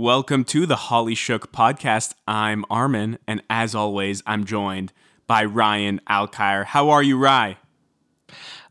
Welcome 0.00 0.44
to 0.44 0.64
the 0.64 0.76
Holly 0.76 1.14
Shook 1.14 1.52
podcast. 1.52 2.14
I'm 2.26 2.64
Armin, 2.70 3.18
and 3.28 3.42
as 3.50 3.74
always, 3.74 4.22
I'm 4.24 4.46
joined 4.46 4.94
by 5.26 5.44
Ryan 5.44 6.00
Alkire. 6.08 6.64
How 6.64 6.88
are 6.88 7.02
you, 7.02 7.18
Rye? 7.18 7.58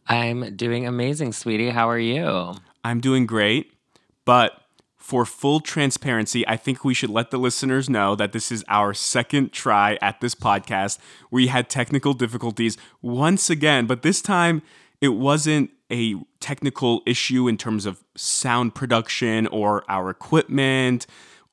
I'm 0.08 0.56
doing 0.56 0.88
amazing, 0.88 1.34
sweetie. 1.34 1.70
How 1.70 1.88
are 1.88 2.00
you? 2.00 2.56
I'm 2.84 3.00
doing 3.00 3.28
great, 3.28 3.72
but 4.26 4.60
for 4.98 5.24
full 5.24 5.60
transparency, 5.60 6.48
I 6.48 6.58
think 6.58 6.84
we 6.84 6.96
should 6.96 7.12
let 7.12 7.30
the 7.30 7.38
listeners 7.38 7.92
know 7.92 8.16
that 8.16 8.32
this 8.32 8.52
is 8.52 8.66
our 8.68 8.96
second 8.96 9.54
try 9.54 10.00
at 10.02 10.22
this 10.22 10.34
podcast. 10.34 10.98
We 11.30 11.46
had 11.46 11.70
technical 11.70 12.16
difficulties 12.16 12.76
once 13.04 13.52
again, 13.52 13.86
but 13.86 14.02
this 14.02 14.20
time 14.20 14.64
it 15.00 15.10
wasn't 15.10 15.70
a 15.92 16.16
technical 16.40 17.02
issue 17.06 17.48
in 17.48 17.58
terms 17.58 17.86
of 17.86 18.04
sound 18.16 18.76
production 18.76 19.48
or 19.48 19.84
our 19.90 20.10
equipment 20.10 21.08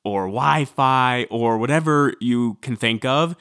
or 0.07 0.25
Wi 0.25 0.65
Fi 0.65 1.25
or 1.29 1.57
whatever 1.57 2.13
you 2.19 2.55
can 2.61 2.75
think 2.75 3.05
of. 3.05 3.35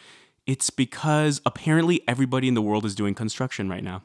It's 0.47 0.71
because 0.71 1.41
apparently 1.45 2.03
everybody 2.07 2.49
in 2.49 2.55
the 2.55 2.63
world 2.63 2.85
is 2.85 2.95
doing 2.95 3.15
construction 3.15 3.69
right 3.69 3.83
now. 3.83 4.03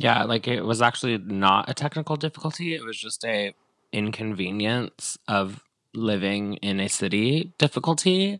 Yeah, 0.00 0.24
like 0.24 0.46
it 0.46 0.62
was 0.64 0.80
actually 0.80 1.18
not 1.18 1.68
a 1.68 1.74
technical 1.74 2.16
difficulty. 2.16 2.74
It 2.74 2.84
was 2.84 2.98
just 2.98 3.24
a 3.24 3.54
inconvenience 3.92 5.18
of 5.26 5.64
living 5.94 6.54
in 6.54 6.78
a 6.78 6.88
city 6.88 7.52
difficulty 7.58 8.38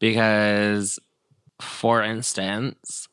because 0.00 0.98
for 1.60 2.02
instance, 2.02 3.08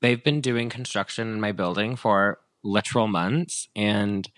they've 0.00 0.22
been 0.22 0.40
doing 0.40 0.68
construction 0.68 1.28
in 1.28 1.40
my 1.40 1.52
building 1.52 1.96
for 1.96 2.40
literal 2.64 3.06
months 3.06 3.68
and 3.76 4.28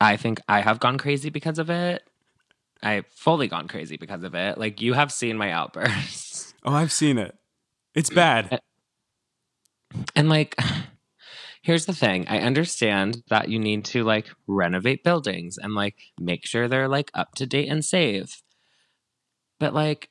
I 0.00 0.16
think 0.16 0.40
I 0.48 0.60
have 0.60 0.80
gone 0.80 0.98
crazy 0.98 1.30
because 1.30 1.58
of 1.58 1.70
it. 1.70 2.02
I've 2.82 3.06
fully 3.06 3.48
gone 3.48 3.68
crazy 3.68 3.96
because 3.96 4.22
of 4.22 4.34
it. 4.34 4.58
Like 4.58 4.80
you 4.80 4.92
have 4.92 5.12
seen 5.12 5.36
my 5.36 5.50
outbursts. 5.50 6.32
Oh, 6.66 6.72
I've 6.72 6.92
seen 6.92 7.18
it. 7.18 7.36
It's 7.94 8.08
bad. 8.08 8.58
And 10.16 10.30
like 10.30 10.58
here's 11.60 11.84
the 11.84 11.92
thing. 11.92 12.26
I 12.28 12.38
understand 12.40 13.22
that 13.28 13.50
you 13.50 13.58
need 13.58 13.84
to 13.86 14.02
like 14.02 14.28
renovate 14.46 15.04
buildings 15.04 15.58
and 15.58 15.74
like 15.74 15.96
make 16.18 16.46
sure 16.46 16.66
they're 16.66 16.88
like 16.88 17.10
up 17.12 17.34
to 17.34 17.46
date 17.46 17.68
and 17.68 17.84
safe. 17.84 18.42
But 19.60 19.74
like 19.74 20.08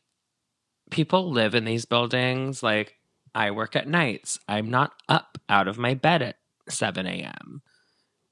people 0.92 1.32
live 1.32 1.56
in 1.56 1.66
these 1.66 1.86
buildings 1.86 2.62
like 2.62 3.00
I 3.36 3.52
work 3.52 3.76
at 3.76 3.88
nights. 3.88 4.40
I'm 4.48 4.70
not 4.70 4.94
up 5.10 5.38
out 5.50 5.68
of 5.68 5.78
my 5.78 5.94
bed 5.94 6.22
at 6.22 6.36
7 6.70 7.06
a.m. 7.06 7.62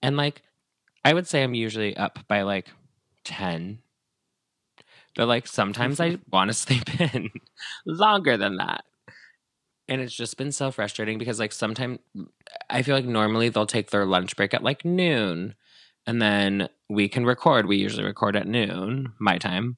And 0.02 0.18
like 0.18 0.42
I 1.04 1.14
would 1.14 1.28
say 1.28 1.44
I'm 1.44 1.54
usually 1.54 1.96
up 1.98 2.20
by 2.28 2.44
like 2.44 2.68
10. 3.26 3.80
But 5.16 5.28
like 5.28 5.48
sometimes 5.48 6.00
I 6.00 6.18
want 6.32 6.50
to 6.50 6.54
sleep 6.54 7.00
in 7.14 7.30
longer 7.86 8.38
than 8.38 8.58
that. 8.58 8.84
And 9.88 10.00
it's 10.00 10.16
just 10.16 10.38
been 10.38 10.52
so 10.52 10.72
frustrating 10.72 11.18
because 11.18 11.40
like 11.40 11.52
sometimes 11.52 12.00
I 12.70 12.82
feel 12.82 12.96
like 12.96 13.06
normally 13.06 13.50
they'll 13.50 13.66
take 13.66 13.90
their 13.90 14.06
lunch 14.06 14.36
break 14.36 14.54
at 14.54 14.64
like 14.64 14.86
noon 14.86 15.56
and 16.08 16.22
then 16.22 16.70
we 16.90 17.10
can 17.10 17.26
record. 17.26 17.68
We 17.68 17.78
usually 17.78 18.04
record 18.04 18.36
at 18.36 18.48
noon, 18.48 19.14
my 19.20 19.38
time. 19.38 19.78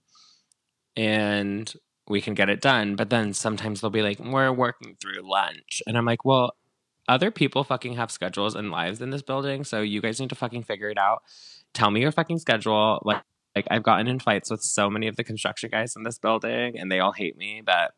And 0.96 1.74
we 2.08 2.22
can 2.22 2.34
get 2.34 2.50
it 2.50 2.62
done. 2.62 2.96
But 2.96 3.10
then 3.10 3.34
sometimes 3.34 3.82
they'll 3.82 3.90
be 3.90 4.02
like, 4.02 4.20
we're 4.20 4.52
working 4.52 4.96
through 5.02 5.30
lunch. 5.30 5.82
And 5.88 5.98
I'm 5.98 6.06
like, 6.06 6.24
well, 6.26 6.56
other 7.08 7.32
people 7.32 7.64
fucking 7.64 7.94
have 7.94 8.12
schedules 8.12 8.56
and 8.56 8.72
lives 8.72 9.02
in 9.02 9.10
this 9.10 9.22
building, 9.22 9.64
so 9.64 9.82
you 9.82 10.02
guys 10.02 10.20
need 10.20 10.30
to 10.30 10.36
fucking 10.36 10.64
figure 10.64 10.90
it 10.90 10.98
out. 10.98 11.24
Tell 11.74 11.92
me 11.92 12.02
your 12.02 12.12
fucking 12.12 12.40
schedule. 12.40 13.02
Like, 13.04 13.24
like 13.56 13.68
I've 13.70 13.84
gotten 13.84 14.08
in 14.08 14.20
fights 14.20 14.50
with 14.50 14.62
so 14.62 14.90
many 14.90 15.08
of 15.08 15.16
the 15.16 15.24
construction 15.24 15.70
guys 15.72 15.96
in 15.96 16.04
this 16.04 16.18
building, 16.18 16.80
and 16.80 16.92
they 16.92 17.00
all 17.00 17.12
hate 17.12 17.38
me. 17.38 17.62
But 17.66 17.92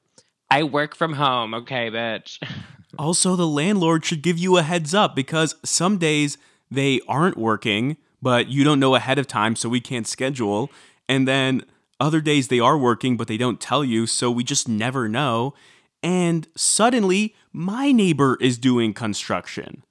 I 0.50 0.64
work 0.64 0.96
from 0.96 1.14
home, 1.14 1.54
okay, 1.54 1.90
bitch. 1.90 2.40
Also, 2.98 3.36
the 3.36 3.48
landlord 3.48 4.06
should 4.06 4.22
give 4.22 4.38
you 4.38 4.56
a 4.56 4.62
heads 4.62 4.94
up 4.94 5.18
because 5.18 5.56
some 5.66 5.98
days 5.98 6.38
they 6.72 7.02
aren't 7.10 7.36
working, 7.36 7.98
but 8.22 8.48
you 8.48 8.64
don't 8.64 8.80
know 8.80 8.96
ahead 8.96 9.20
of 9.20 9.28
time, 9.28 9.54
so 9.58 9.68
we 9.68 9.82
can't 9.82 10.08
schedule. 10.08 10.72
And 11.10 11.28
then 11.28 11.66
other 12.00 12.22
days 12.22 12.48
they 12.48 12.60
are 12.60 12.78
working, 12.78 13.18
but 13.18 13.28
they 13.28 13.36
don't 13.36 13.60
tell 13.60 13.84
you, 13.84 14.08
so 14.08 14.32
we 14.32 14.46
just 14.46 14.70
never 14.70 15.10
know. 15.10 15.54
And 16.02 16.48
suddenly, 16.56 17.36
my 17.56 17.94
neighbor 17.94 18.38
is 18.42 18.58
doing 18.58 18.94
construction, 18.94 19.84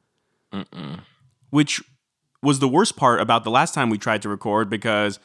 Mm-mm. 0.52 1.00
which 1.48 1.82
was 2.42 2.58
the 2.58 2.68
worst 2.68 2.94
part 2.94 3.20
about 3.20 3.42
the 3.42 3.50
last 3.50 3.72
time 3.72 3.88
we 3.88 3.96
tried 3.96 4.20
to 4.20 4.28
record 4.28 4.68
because 4.68 5.18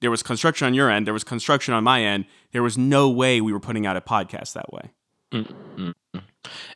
there 0.00 0.10
was 0.10 0.22
construction 0.22 0.66
on 0.66 0.72
your 0.72 0.90
end, 0.90 1.06
there 1.06 1.12
was 1.12 1.24
construction 1.24 1.74
on 1.74 1.84
my 1.84 2.02
end. 2.02 2.24
There 2.52 2.62
was 2.62 2.78
no 2.78 3.10
way 3.10 3.42
we 3.42 3.52
were 3.52 3.60
putting 3.60 3.84
out 3.84 3.98
a 3.98 4.00
podcast 4.00 4.54
that 4.54 4.72
way. 4.72 4.92
Mm-mm. 5.30 5.92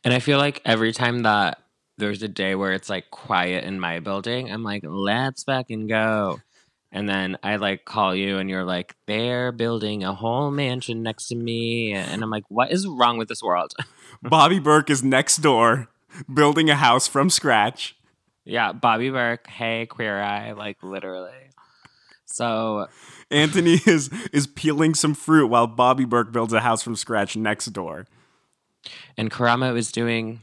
And 0.04 0.14
I 0.14 0.18
feel 0.18 0.36
like 0.36 0.60
every 0.66 0.92
time 0.92 1.22
that 1.22 1.62
there's 1.96 2.22
a 2.22 2.28
day 2.28 2.54
where 2.54 2.72
it's 2.72 2.90
like 2.90 3.10
quiet 3.10 3.64
in 3.64 3.80
my 3.80 4.00
building, 4.00 4.52
I'm 4.52 4.62
like, 4.62 4.84
let's 4.86 5.42
fucking 5.44 5.86
go. 5.86 6.40
And 6.90 7.08
then 7.08 7.36
I 7.42 7.56
like 7.56 7.84
call 7.84 8.14
you 8.14 8.38
and 8.38 8.48
you're 8.48 8.64
like, 8.64 8.96
they're 9.06 9.52
building 9.52 10.04
a 10.04 10.14
whole 10.14 10.50
mansion 10.50 11.02
next 11.02 11.28
to 11.28 11.36
me. 11.36 11.92
And 11.92 12.22
I'm 12.22 12.30
like, 12.30 12.44
what 12.48 12.72
is 12.72 12.86
wrong 12.86 13.18
with 13.18 13.28
this 13.28 13.42
world? 13.42 13.74
Bobby 14.22 14.58
Berk 14.58 14.88
is 14.88 15.02
next 15.02 15.38
door 15.38 15.88
building 16.32 16.70
a 16.70 16.76
house 16.76 17.06
from 17.06 17.28
scratch. 17.28 17.94
yeah, 18.44 18.72
Bobby 18.72 19.10
Berk, 19.10 19.46
hey, 19.48 19.84
queer 19.86 20.18
eye, 20.20 20.52
like 20.52 20.82
literally. 20.82 21.30
So 22.24 22.86
Antoni 23.30 23.86
is 23.86 24.08
is 24.32 24.46
peeling 24.46 24.94
some 24.94 25.14
fruit 25.14 25.48
while 25.48 25.66
Bobby 25.66 26.06
Berk 26.06 26.32
builds 26.32 26.52
a 26.54 26.60
house 26.60 26.82
from 26.82 26.96
scratch 26.96 27.36
next 27.36 27.66
door. 27.66 28.06
and 29.18 29.30
Karamo 29.30 29.76
is 29.76 29.92
doing 29.92 30.40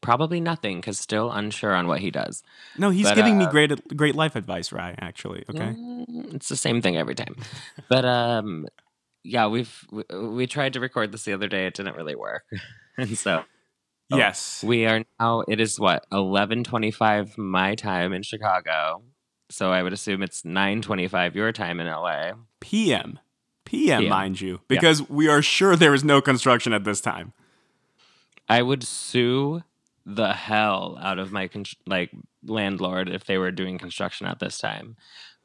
probably 0.00 0.40
nothing 0.40 0.78
because 0.80 0.98
still 0.98 1.30
unsure 1.30 1.74
on 1.74 1.86
what 1.86 2.00
he 2.00 2.10
does. 2.10 2.42
No, 2.78 2.90
he's 2.90 3.06
But, 3.06 3.16
giving 3.16 3.38
me 3.38 3.44
uh, 3.44 3.50
great 3.50 3.96
great 3.96 4.14
life 4.14 4.36
advice, 4.36 4.72
Rye, 4.72 4.94
actually. 4.98 5.44
Okay. 5.50 5.74
Mm, 5.76 6.34
It's 6.34 6.48
the 6.48 6.56
same 6.56 6.80
thing 6.82 6.96
every 6.96 7.14
time. 7.14 7.36
But 7.88 8.04
um 8.04 8.66
yeah, 9.22 9.46
we've 9.48 9.84
we, 9.90 10.04
we 10.16 10.46
tried 10.46 10.72
to 10.74 10.80
record 10.80 11.12
this 11.12 11.24
the 11.24 11.32
other 11.32 11.48
day. 11.48 11.66
It 11.66 11.74
didn't 11.74 11.96
really 11.96 12.14
work. 12.16 12.44
and 12.98 13.16
so 13.18 13.44
oh, 14.12 14.16
Yes. 14.16 14.64
we 14.66 14.86
are 14.86 15.04
now 15.18 15.42
it 15.46 15.60
is 15.60 15.78
what 15.78 16.04
11:25 16.12 17.36
my 17.38 17.74
time 17.74 18.12
in 18.12 18.22
Chicago. 18.22 19.02
So 19.50 19.72
I 19.72 19.82
would 19.82 19.92
assume 19.92 20.22
it's 20.22 20.42
9:25 20.42 21.34
your 21.34 21.52
time 21.52 21.80
in 21.80 21.86
LA. 21.86 22.32
PM. 22.60 23.18
PM, 23.66 24.00
PM. 24.02 24.08
mind 24.08 24.40
you, 24.40 24.60
because 24.68 25.08
we 25.08 25.28
are 25.28 25.42
sure 25.42 25.76
there 25.76 25.94
is 25.94 26.02
no 26.02 26.20
construction 26.20 26.72
at 26.72 26.82
this 26.84 27.00
time. 27.00 27.32
I 28.48 28.62
would 28.62 28.82
sue 28.82 29.62
the 30.14 30.32
hell 30.32 30.98
out 31.00 31.18
of 31.18 31.32
my 31.32 31.48
con- 31.48 31.64
like 31.86 32.10
landlord 32.44 33.08
if 33.08 33.24
they 33.24 33.38
were 33.38 33.50
doing 33.50 33.78
construction 33.78 34.26
at 34.26 34.40
this 34.40 34.58
time. 34.58 34.96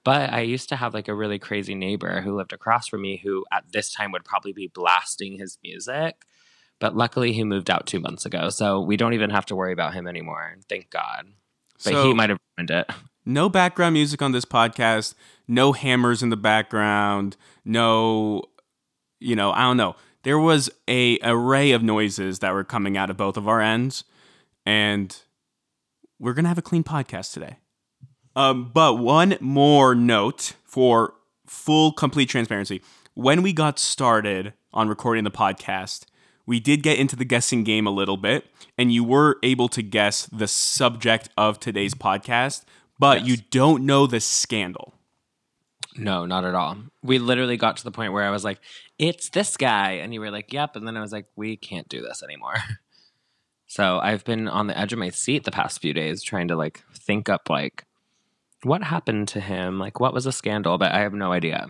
But 0.03 0.31
I 0.31 0.42
used 0.42 0.70
to 0.70 0.76
have 0.76 0.94
like 0.94 1.08
a 1.08 1.16
really 1.16 1.40
crazy 1.40 1.76
neighbor 1.76 2.22
who 2.22 2.36
lived 2.36 2.53
across 2.53 2.88
from 2.88 3.02
me 3.02 3.18
who 3.18 3.46
at 3.52 3.72
this 3.72 3.92
time 3.92 4.12
would 4.12 4.24
probably 4.24 4.53
be 4.53 4.68
blasting 4.68 5.38
his 5.38 5.58
music. 5.64 6.26
But 6.80 6.96
luckily 6.96 7.31
he 7.31 7.44
moved 7.44 7.72
out 7.72 7.88
2 7.88 8.00
months 8.00 8.26
ago, 8.26 8.50
so 8.50 8.81
we 8.81 8.98
don't 8.98 9.14
even 9.14 9.30
have 9.30 9.46
to 9.48 9.56
worry 9.56 9.74
about 9.74 9.94
him 9.94 10.08
anymore. 10.08 10.58
Thank 10.70 10.90
God. 10.90 11.28
But 11.84 11.94
So 11.94 12.08
he 12.08 12.14
might 12.14 12.30
have 12.30 12.40
ruined 12.58 12.72
it. 12.72 12.90
no 13.26 13.50
background 13.50 13.94
music 13.94 14.22
on 14.22 14.32
this 14.32 14.46
podcast, 14.46 15.16
no 15.47 15.72
hammers 15.72 16.22
in 16.22 16.29
the 16.29 16.38
background, 16.38 17.38
no 17.64 18.44
you 19.20 19.35
know, 19.35 19.52
I 19.52 19.61
don't 19.61 19.78
know. 19.78 19.96
There 20.23 20.38
was 20.38 20.70
a 20.88 21.18
array 21.23 21.72
of 21.72 21.82
noises 21.82 22.40
that 22.40 22.53
were 22.53 22.64
coming 22.64 22.97
out 22.97 23.09
of 23.09 23.18
both 23.18 23.38
of 23.38 23.47
our 23.47 23.61
ends 23.61 24.03
and 24.66 25.16
we're 26.20 26.34
to 26.34 26.47
have 26.50 26.58
a 26.58 26.62
clean 26.64 26.84
podcast 26.84 27.34
today. 27.34 27.58
Um, 28.35 28.72
but 28.73 28.96
one 28.96 29.38
more 29.40 29.96
note 29.96 30.53
for 30.66 31.14
full, 31.46 31.91
complete 31.91 32.29
transparency. 32.29 32.82
When 33.14 33.41
we 33.41 33.53
got 33.53 33.79
started 33.79 34.53
on 34.73 34.90
recording 34.90 35.23
the 35.23 35.32
podcast, 35.32 36.06
we 36.46 36.59
did 36.59 36.84
get 36.84 37.00
into 37.00 37.16
the 37.16 37.26
guessing 37.26 37.64
game 37.64 37.88
a 37.88 37.91
little 37.91 38.17
bit, 38.17 38.46
and 38.78 38.91
you 38.94 39.03
were 39.03 39.38
able 39.41 39.67
to 39.70 39.82
guess 39.82 40.26
the 40.28 40.47
subject 40.47 41.29
of 41.38 41.59
today's 41.59 41.94
podcast, 41.94 42.64
but 43.00 43.20
Yes. 43.22 43.28
you 43.29 43.38
don't 43.52 43.85
know 43.85 44.06
the 44.06 44.20
scandal. 44.20 44.94
No, 45.97 46.26
not 46.26 46.44
at 46.44 46.56
all. 46.56 46.78
We 47.02 47.20
literally 47.20 47.56
got 47.56 47.78
to 47.78 47.84
the 47.85 47.91
point 47.91 48.11
where 48.11 48.23
I 48.26 48.29
was 48.32 48.44
like, 48.44 48.59
"It's 49.00 49.29
this 49.29 49.56
guy," 49.56 49.94
and 49.94 50.14
you 50.14 50.20
were 50.20 50.29
like, 50.29 50.52
"Yep," 50.52 50.76
and 50.76 50.85
then 50.85 50.97
I 50.97 51.02
was 51.02 51.14
like, 51.14 51.28
"We 51.38 51.56
can't 51.56 51.88
do 51.88 52.02
this 52.02 52.22
anymore." 52.22 52.56
So 53.75 53.99
I've 54.01 54.23
been 54.23 54.47
on 54.47 54.67
the 54.67 54.79
edge 54.79 54.93
of 54.93 54.99
my 54.99 55.09
seat 55.09 55.43
the 55.43 55.51
past 55.51 55.81
few 55.81 55.93
days, 55.93 56.23
trying 56.23 56.47
to 56.47 56.55
like 56.55 56.81
think 56.93 57.27
up 57.27 57.49
like 57.49 57.83
what 58.63 58.81
happened 58.81 59.27
to 59.27 59.41
him, 59.41 59.79
like 59.79 59.99
what 59.99 60.13
was 60.13 60.25
a 60.25 60.31
scandal, 60.31 60.77
but 60.77 60.93
I 60.93 60.99
have 60.99 61.13
no 61.13 61.33
idea. 61.33 61.67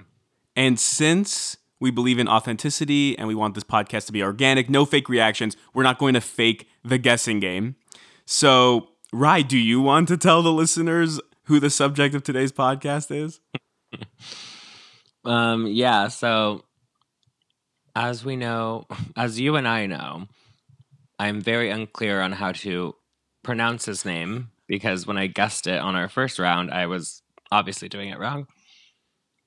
And 0.56 0.80
since 0.80 1.58
we 1.80 1.90
believe 1.90 2.20
in 2.20 2.28
authenticity 2.28 3.18
and 3.18 3.28
we 3.28 3.34
want 3.34 3.56
this 3.56 3.64
podcast 3.64 4.06
to 4.06 4.12
be 4.12 4.22
organic, 4.22 4.70
no 4.70 4.86
fake 4.86 5.10
reactions, 5.10 5.58
we're 5.74 5.82
not 5.82 5.98
going 5.98 6.14
to 6.14 6.22
fake 6.22 6.70
the 6.84 7.00
guessing 7.00 7.40
game. 7.40 7.76
So, 8.28 8.90
Rye, 9.12 9.42
do 9.42 9.58
you 9.58 9.82
want 9.82 10.08
to 10.10 10.16
tell 10.16 10.44
the 10.44 10.54
listeners 10.54 11.20
who 11.46 11.60
the 11.60 11.72
subject 11.72 12.14
of 12.14 12.22
today's 12.22 12.52
podcast 12.52 13.10
is? 13.10 13.40
um, 15.26 15.66
yeah, 15.66 16.10
so 16.10 16.66
as 17.96 18.24
we 18.24 18.36
know, 18.36 18.86
as 19.18 19.40
you 19.40 19.56
and 19.56 19.68
I 19.68 19.88
know, 19.88 20.28
I'm 21.20 21.42
very 21.42 21.70
unclear 21.70 22.22
on 22.22 22.34
how 22.34 22.52
to 22.54 22.96
pronounce 23.44 23.86
his 23.86 24.06
name 24.06 24.52
because 24.68 25.06
when 25.08 25.18
I 25.18 25.28
guessed 25.28 25.68
it 25.68 25.80
on 25.80 25.96
our 25.96 26.10
first 26.10 26.40
round, 26.40 26.72
I 26.72 26.88
was 26.88 27.22
obviously 27.52 27.88
doing 27.90 28.10
it 28.10 28.20
wrong. 28.20 28.48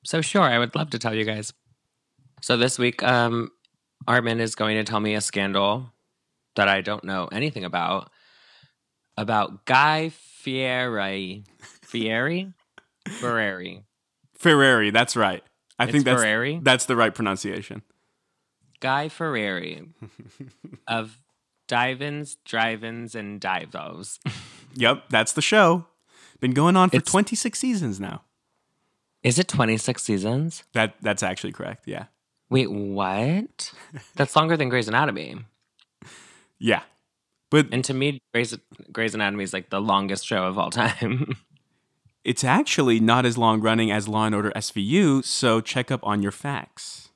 So 0.04 0.20
sure, 0.20 0.42
I 0.42 0.58
would 0.58 0.74
love 0.74 0.90
to 0.90 0.98
tell 0.98 1.14
you 1.14 1.24
guys. 1.24 1.52
So 2.40 2.56
this 2.56 2.78
week, 2.78 3.02
um, 3.02 3.50
Armin 4.06 4.40
is 4.40 4.54
going 4.54 4.76
to 4.76 4.84
tell 4.84 5.00
me 5.00 5.14
a 5.14 5.20
scandal 5.20 5.92
that 6.56 6.68
I 6.68 6.80
don't 6.80 7.04
know 7.04 7.28
anything 7.32 7.64
about 7.64 8.10
about 9.16 9.66
Guy 9.66 10.10
Fieri. 10.10 11.44
Fieri? 11.82 12.52
Ferrari. 13.08 13.82
Ferrari, 14.36 14.90
that's 14.90 15.16
right. 15.16 15.42
I 15.78 15.84
It's 15.84 15.92
think 15.92 16.04
that's 16.04 16.22
Ferrari? 16.22 16.60
that's 16.62 16.86
the 16.86 16.94
right 16.96 17.12
pronunciation. 17.14 17.82
Guy 18.80 19.08
Ferrari 19.08 19.88
of 20.86 21.18
Dive-ins, 21.68 22.36
Drive-ins, 22.44 23.14
and 23.14 23.40
Dive-Os. 23.40 24.18
Yep, 24.74 25.04
that's 25.08 25.32
the 25.32 25.42
show. 25.42 25.86
Been 26.40 26.52
going 26.52 26.76
on 26.76 26.90
for 26.90 26.96
It's- 26.96 27.10
26 27.10 27.58
seasons 27.58 27.98
now. 27.98 28.22
Is 29.24 29.38
it 29.38 29.48
26 29.48 30.00
seasons? 30.02 30.62
That 30.72 30.94
that's 31.02 31.22
actually 31.24 31.52
correct. 31.52 31.88
Yeah. 31.88 32.04
Wait, 32.50 32.70
what? 32.70 33.72
That's 34.14 34.36
longer 34.36 34.56
than 34.56 34.68
Grey's 34.68 34.86
Anatomy. 34.86 35.36
Yeah. 36.60 36.82
But 37.50 37.68
And 37.72 37.84
to 37.86 37.94
me, 37.94 38.20
Grey's, 38.32 38.56
Grey's 38.92 39.14
Anatomy 39.14 39.42
is 39.42 39.52
like 39.52 39.70
the 39.70 39.80
longest 39.80 40.24
show 40.26 40.44
of 40.44 40.58
all 40.58 40.70
time. 40.70 41.32
it's 42.24 42.44
actually 42.44 43.00
not 43.00 43.24
as 43.26 43.36
long 43.36 43.60
running 43.60 43.90
as 43.90 44.06
Law 44.06 44.26
and 44.26 44.34
Order 44.34 44.52
SVU, 44.54 45.24
so 45.24 45.60
check 45.60 45.90
up 45.90 46.00
on 46.04 46.22
your 46.22 46.32
facts. 46.32 47.07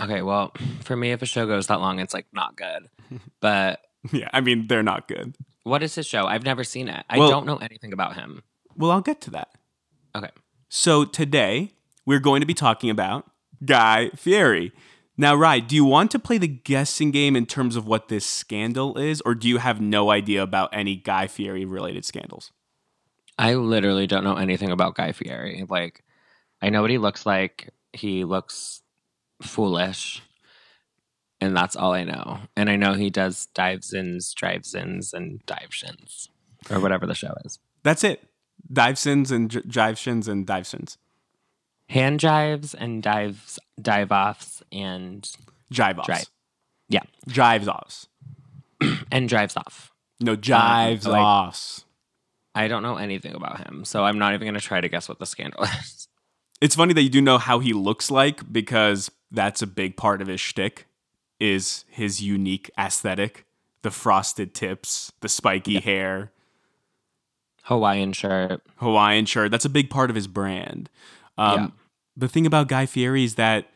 Okay, 0.00 0.22
well, 0.22 0.52
for 0.82 0.96
me, 0.96 1.12
if 1.12 1.22
a 1.22 1.26
show 1.26 1.46
goes 1.46 1.66
that 1.68 1.80
long, 1.80 1.98
it's 1.98 2.14
like 2.14 2.26
not 2.32 2.56
good. 2.56 2.88
But 3.40 3.80
Yeah, 4.12 4.28
I 4.32 4.40
mean, 4.40 4.66
they're 4.66 4.82
not 4.82 5.06
good. 5.08 5.36
what 5.62 5.82
is 5.82 5.94
his 5.94 6.06
show? 6.06 6.26
I've 6.26 6.44
never 6.44 6.64
seen 6.64 6.88
it. 6.88 7.04
I 7.08 7.18
Well- 7.18 7.30
don't 7.30 7.46
know 7.46 7.56
anything 7.58 7.92
about 7.92 8.14
him. 8.16 8.42
Well, 8.76 8.90
I'll 8.90 9.00
get 9.02 9.20
to 9.22 9.30
that. 9.30 9.48
Okay. 10.16 10.30
So 10.68 11.04
today 11.04 11.70
we're 12.06 12.18
going 12.18 12.40
to 12.40 12.46
be 12.46 12.54
talking 12.54 12.90
about 12.90 13.30
Guy 13.64 14.10
Fieri. 14.16 14.72
Now, 15.16 15.34
Rye, 15.36 15.60
do 15.60 15.76
you 15.76 15.84
want 15.84 16.10
to 16.10 16.18
play 16.18 16.38
the 16.38 16.48
guessing 16.48 17.12
game 17.12 17.36
in 17.36 17.46
terms 17.46 17.76
of 17.76 17.86
what 17.86 18.08
this 18.08 18.26
scandal 18.26 18.98
is, 18.98 19.20
or 19.20 19.34
do 19.36 19.48
you 19.48 19.58
have 19.58 19.80
no 19.80 20.10
idea 20.10 20.42
about 20.42 20.70
any 20.72 20.96
Guy 20.96 21.28
Fieri 21.28 21.64
related 21.64 22.04
scandals? 22.04 22.50
I 23.38 23.54
literally 23.54 24.08
don't 24.08 24.24
know 24.24 24.36
anything 24.36 24.70
about 24.72 24.96
Guy 24.96 25.12
Fieri. 25.12 25.64
Like, 25.68 26.02
I 26.60 26.70
know 26.70 26.82
what 26.82 26.90
he 26.90 26.98
looks 26.98 27.24
like. 27.26 27.70
He 27.92 28.24
looks 28.24 28.82
foolish. 29.42 30.22
And 31.40 31.56
that's 31.56 31.76
all 31.76 31.92
I 31.92 32.04
know. 32.04 32.38
And 32.56 32.70
I 32.70 32.76
know 32.76 32.94
he 32.94 33.10
does 33.10 33.46
dives 33.54 33.92
ins, 33.92 34.32
drives 34.32 34.74
ins, 34.74 35.12
and 35.12 35.44
dive 35.46 35.68
shins, 35.70 36.28
or 36.70 36.80
whatever 36.80 37.06
the 37.06 37.14
show 37.14 37.34
is. 37.44 37.58
That's 37.82 38.02
it. 38.04 38.26
Dive 38.72 38.98
sins 38.98 39.30
and 39.30 39.50
j- 39.50 39.60
jive 39.62 39.98
shins 39.98 40.26
and 40.26 40.46
dive 40.46 40.66
sins. 40.66 40.96
Hand 41.90 42.20
jives 42.20 42.74
and 42.78 43.02
dives, 43.02 43.58
dive 43.80 44.10
offs, 44.10 44.62
and 44.72 45.28
Jive 45.72 45.98
offs. 45.98 46.06
Drive. 46.06 46.26
Yeah. 46.88 47.02
Jives 47.28 47.66
offs. 47.68 48.06
and 49.12 49.28
drives 49.28 49.56
off. 49.56 49.92
No, 50.20 50.36
jives 50.36 51.04
um, 51.06 51.12
like- 51.12 51.22
offs. 51.22 51.84
I 52.54 52.68
don't 52.68 52.84
know 52.84 52.96
anything 52.96 53.34
about 53.34 53.66
him, 53.66 53.84
so 53.84 54.04
I'm 54.04 54.18
not 54.18 54.32
even 54.32 54.46
going 54.46 54.54
to 54.54 54.60
try 54.60 54.80
to 54.80 54.88
guess 54.88 55.08
what 55.08 55.18
the 55.18 55.26
scandal 55.26 55.64
is. 55.80 56.06
It's 56.60 56.76
funny 56.76 56.94
that 56.94 57.02
you 57.02 57.08
do 57.10 57.20
know 57.20 57.36
how 57.36 57.58
he 57.58 57.72
looks 57.72 58.12
like 58.12 58.50
because 58.52 59.10
that's 59.34 59.62
a 59.62 59.66
big 59.66 59.96
part 59.96 60.22
of 60.22 60.28
his 60.28 60.40
shtick 60.40 60.86
is 61.40 61.84
his 61.88 62.22
unique 62.22 62.70
aesthetic. 62.78 63.44
The 63.82 63.90
frosted 63.90 64.54
tips, 64.54 65.12
the 65.20 65.28
spiky 65.28 65.78
hair, 65.78 66.32
Hawaiian 67.64 68.12
shirt. 68.12 68.62
Hawaiian 68.76 69.26
shirt. 69.26 69.50
That's 69.50 69.64
a 69.64 69.70
big 69.70 69.90
part 69.90 70.10
of 70.10 70.16
his 70.16 70.26
brand. 70.26 70.90
Um, 71.38 71.60
Yeah. 71.60 71.68
The 72.16 72.28
thing 72.28 72.46
about 72.46 72.68
Guy 72.68 72.86
Fieri 72.86 73.24
is 73.24 73.34
that 73.34 73.66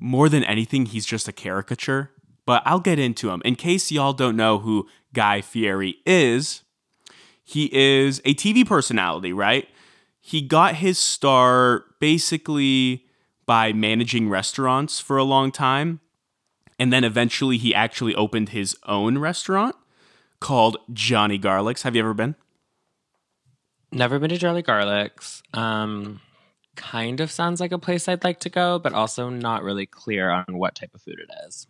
more 0.00 0.28
than 0.28 0.42
anything, 0.44 0.86
he's 0.86 1.04
just 1.04 1.28
a 1.28 1.32
caricature. 1.32 2.10
But 2.46 2.62
I'll 2.64 2.80
get 2.80 2.98
into 2.98 3.30
him. 3.30 3.42
In 3.44 3.54
case 3.56 3.90
y'all 3.92 4.12
don't 4.12 4.36
know 4.36 4.58
who 4.58 4.88
Guy 5.12 5.40
Fieri 5.42 5.96
is, 6.06 6.62
he 7.42 7.68
is 7.72 8.20
a 8.24 8.34
TV 8.34 8.66
personality, 8.66 9.32
right? 9.32 9.68
He 10.20 10.40
got 10.40 10.76
his 10.76 10.98
start 10.98 12.00
basically 12.00 13.05
by 13.46 13.72
managing 13.72 14.28
restaurants 14.28 15.00
for 15.00 15.16
a 15.16 15.24
long 15.24 15.52
time. 15.52 16.00
And 16.78 16.92
then 16.92 17.04
eventually 17.04 17.56
he 17.56 17.74
actually 17.74 18.14
opened 18.14 18.50
his 18.50 18.76
own 18.84 19.18
restaurant 19.18 19.76
called 20.40 20.76
Johnny 20.92 21.38
Garlic's. 21.38 21.82
Have 21.82 21.96
you 21.96 22.02
ever 22.02 22.12
been? 22.12 22.34
Never 23.92 24.18
been 24.18 24.30
to 24.30 24.36
Johnny 24.36 24.62
Garlic's. 24.62 25.42
Um, 25.54 26.20
kind 26.74 27.20
of 27.20 27.30
sounds 27.30 27.60
like 27.60 27.72
a 27.72 27.78
place 27.78 28.08
I'd 28.08 28.24
like 28.24 28.40
to 28.40 28.50
go, 28.50 28.78
but 28.78 28.92
also 28.92 29.30
not 29.30 29.62
really 29.62 29.86
clear 29.86 30.30
on 30.30 30.44
what 30.50 30.74
type 30.74 30.94
of 30.94 31.00
food 31.00 31.18
it 31.18 31.30
is. 31.46 31.66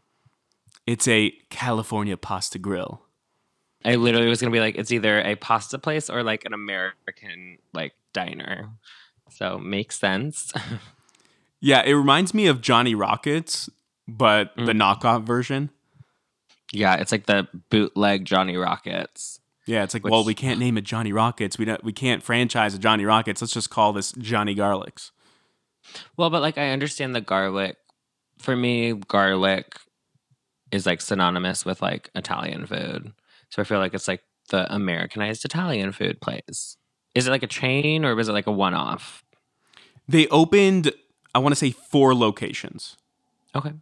It's 0.87 1.07
a 1.07 1.31
California 1.51 2.17
pasta 2.17 2.59
grill. 2.59 3.03
I 3.85 3.95
literally 3.95 4.29
was 4.29 4.41
gonna 4.41 4.51
be 4.51 4.61
like, 4.61 4.77
it's 4.77 4.91
either 4.91 5.21
a 5.21 5.37
pasta 5.37 5.79
place 5.79 6.11
or 6.11 6.25
like 6.25 6.45
an 6.45 6.53
American 6.53 7.59
like 7.73 7.95
diner. 8.13 8.71
So 9.31 9.59
makes 9.59 9.99
sense. 9.99 10.53
Yeah, 11.61 11.83
it 11.83 11.93
reminds 11.93 12.35
me 12.35 12.47
of 12.47 12.61
Johnny 12.61 12.95
Rockets, 12.95 13.71
but 14.07 14.55
the 14.57 14.73
mm. 14.73 14.81
knockoff 14.81 15.25
version. 15.25 15.71
yeah, 16.73 16.97
it's 16.97 17.13
like 17.13 17.27
the 17.27 17.49
bootleg 17.71 18.25
Johnny 18.25 18.57
Rockets. 18.57 19.41
Yeah, 19.67 19.83
it's 19.83 19.95
like, 19.95 20.05
Which- 20.05 20.13
well, 20.13 20.25
we 20.25 20.35
can't 20.35 20.61
name 20.61 20.79
it 20.79 20.85
Johnny 20.85 21.13
Rockets. 21.13 21.59
We 21.59 21.65
don't, 21.65 21.83
we 21.83 21.93
can't 21.93 22.23
franchise 22.23 22.75
a 22.75 22.79
Johnny 22.79 23.05
Rockets. 23.05 23.41
Let's 23.41 23.53
just 23.53 23.71
call 23.71 23.93
this 23.93 24.13
Johnny 24.13 24.55
Garlics. 24.55 25.11
Well, 26.17 26.31
but 26.31 26.43
like 26.43 26.59
I 26.59 26.71
understand 26.71 27.15
the 27.15 27.21
garlic. 27.21 27.77
For 28.39 28.55
me, 28.55 28.93
garlic 28.93 29.77
is 30.71 30.87
like 30.87 31.01
synonymous 31.01 31.65
with 31.65 31.83
like 31.83 32.11
Italian 32.15 32.67
food. 32.67 33.13
So 33.51 33.63
I 33.63 33.65
feel 33.65 33.79
like 33.79 33.95
it's 33.95 34.09
like 34.09 34.23
the 34.51 34.73
Americanized 34.73 35.45
Italian 35.45 35.93
food 35.93 36.21
place. 36.21 36.77
Is 37.15 37.27
it 37.27 37.31
like 37.31 37.43
a 37.43 37.49
chain 37.49 38.05
or 38.05 38.15
was 38.15 38.29
it 38.29 38.33
like 38.33 38.47
a 38.47 38.53
one 38.53 38.75
off? 38.75 39.25
They 40.09 40.29
opened, 40.29 40.93
I 41.37 41.39
want 41.39 41.53
to 41.53 41.57
say, 41.57 41.71
four 41.71 42.15
locations. 42.15 42.97
Okay. 43.55 43.75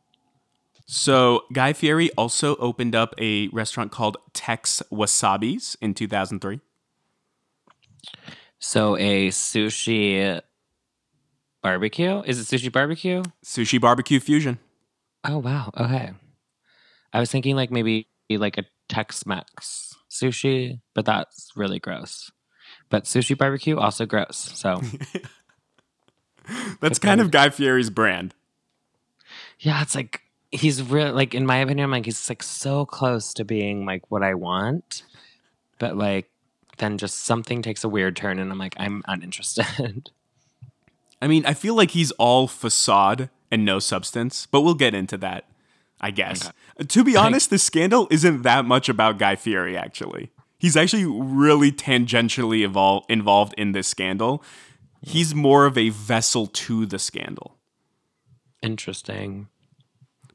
So 0.87 1.45
Guy 1.53 1.73
Fieri 1.73 2.11
also 2.19 2.57
opened 2.57 2.97
up 2.97 3.15
a 3.17 3.47
restaurant 3.49 3.93
called 3.93 4.17
Tex 4.33 4.83
Wasabi's 4.91 5.77
in 5.81 5.95
2003. 5.95 6.59
So 8.59 8.97
a 8.97 9.29
sushi 9.29 10.41
barbecue? 11.63 12.23
Is 12.27 12.41
it 12.41 12.53
sushi 12.53 12.73
barbecue? 12.73 13.23
Sushi 13.45 13.81
Barbecue 13.81 14.19
Fusion. 14.19 14.59
Oh 15.23 15.39
wow. 15.39 15.71
Okay. 15.79 16.11
I 17.13 17.21
was 17.21 17.31
thinking 17.31 17.55
like 17.55 17.71
maybe 17.71 18.09
like 18.29 18.59
a 18.59 18.65
Tex-Mex 18.89 19.95
sushi, 20.11 20.81
but 20.93 21.07
that's 21.07 21.53
really 21.55 21.79
gross. 21.79 22.33
But 22.91 23.05
sushi 23.05 23.39
barbecue 23.39 23.79
also 23.79 24.07
gross. 24.07 24.37
So 24.37 24.83
That's 26.81 26.99
kind 26.99 27.21
of 27.21 27.31
Guy 27.31 27.51
Fieri's 27.51 27.91
brand. 27.91 28.35
yeah, 29.59 29.83
it's 29.83 29.95
like 29.95 30.21
he's 30.51 30.83
really 30.83 31.11
like 31.11 31.35
in 31.35 31.47
my 31.47 31.57
opinion, 31.59 31.85
I'm 31.85 31.91
like 31.91 32.05
he's 32.05 32.29
like 32.29 32.43
so 32.43 32.87
close 32.87 33.33
to 33.35 33.45
being 33.45 33.87
like 33.87 34.11
what 34.11 34.23
I 34.23 34.35
want, 34.35 35.03
but 35.79 35.97
like 35.97 36.31
then 36.79 36.99
just 36.99 37.21
something 37.21 37.63
takes 37.63 37.85
a 37.85 37.89
weird 37.89 38.17
turn, 38.17 38.39
and 38.39 38.51
I'm 38.51 38.59
like 38.59 38.75
I'm 38.79 39.03
uninterested. 39.07 40.11
I 41.23 41.27
mean, 41.27 41.47
I 41.47 41.55
feel 41.55 41.75
like 41.75 41.93
he's 41.93 42.11
all 42.13 42.47
facade 42.47 43.31
and 43.51 43.65
no 43.65 43.79
substance, 43.79 44.47
but 44.51 44.61
we'll 44.61 44.75
get 44.75 44.95
into 44.95 45.17
that, 45.19 45.45
I 46.01 46.11
guess. 46.11 46.51
To 46.87 47.05
be 47.05 47.17
honest, 47.17 47.49
the 47.49 47.59
scandal 47.59 48.09
isn't 48.11 48.43
that 48.43 48.67
much 48.67 48.91
about 48.91 49.19
Guy 49.19 49.37
Fieri, 49.37 49.77
actually. 49.77 50.33
He's 50.59 50.77
actually 50.77 51.07
really 51.07 51.73
tangentially 51.73 52.69
evol- 52.69 53.05
involved 53.09 53.55
in 53.57 53.73
this 53.73 53.89
scandal. 53.89 54.43
He's 55.07 55.35
more 55.35 55.67
of 55.67 55.77
a 55.77 55.91
vessel 55.91 56.47
to 56.47 56.87
the 56.87 56.99
scandal. 56.99 57.59
Interesting. 58.63 59.49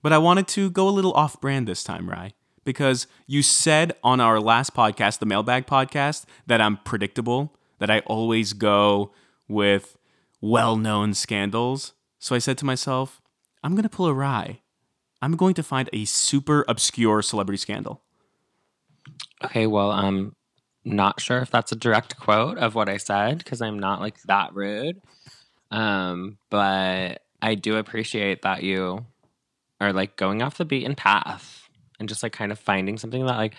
But 0.01 0.13
I 0.13 0.17
wanted 0.17 0.47
to 0.49 0.69
go 0.69 0.87
a 0.87 0.91
little 0.91 1.13
off 1.13 1.41
brand 1.41 1.67
this 1.67 1.83
time, 1.83 2.09
Rye, 2.09 2.33
because 2.63 3.07
you 3.27 3.41
said 3.41 3.93
on 4.03 4.19
our 4.19 4.39
last 4.39 4.73
podcast, 4.73 5.19
the 5.19 5.25
Mailbag 5.25 5.65
podcast, 5.65 6.25
that 6.47 6.61
I'm 6.61 6.77
predictable, 6.77 7.55
that 7.79 7.89
I 7.89 7.99
always 8.01 8.53
go 8.53 9.11
with 9.47 9.97
well 10.41 10.77
known 10.77 11.13
scandals. 11.13 11.93
So 12.19 12.35
I 12.35 12.39
said 12.39 12.57
to 12.59 12.65
myself, 12.65 13.21
I'm 13.63 13.71
going 13.71 13.83
to 13.83 13.89
pull 13.89 14.07
a 14.07 14.13
Rye. 14.13 14.61
I'm 15.21 15.35
going 15.35 15.53
to 15.55 15.63
find 15.63 15.89
a 15.91 16.05
super 16.05 16.63
obscure 16.67 17.21
celebrity 17.21 17.57
scandal. 17.57 18.01
Okay, 19.43 19.67
well, 19.67 19.91
I'm 19.91 20.33
not 20.85 21.21
sure 21.21 21.39
if 21.39 21.51
that's 21.51 21.71
a 21.71 21.75
direct 21.75 22.17
quote 22.19 22.57
of 22.57 22.75
what 22.75 22.89
I 22.89 22.97
said 22.97 23.39
because 23.39 23.61
I'm 23.61 23.79
not 23.79 23.99
like 23.99 24.21
that 24.23 24.53
rude. 24.53 25.01
Um, 25.71 26.37
but 26.49 27.23
I 27.41 27.55
do 27.55 27.77
appreciate 27.77 28.41
that 28.41 28.63
you 28.63 29.05
are 29.79 29.93
like 29.93 30.15
going 30.15 30.41
off 30.41 30.57
the 30.57 30.65
beaten 30.65 30.95
path 30.95 31.69
and 31.99 32.09
just 32.09 32.23
like 32.23 32.33
kind 32.33 32.51
of 32.51 32.59
finding 32.59 32.97
something 32.97 33.25
that 33.25 33.37
like 33.37 33.55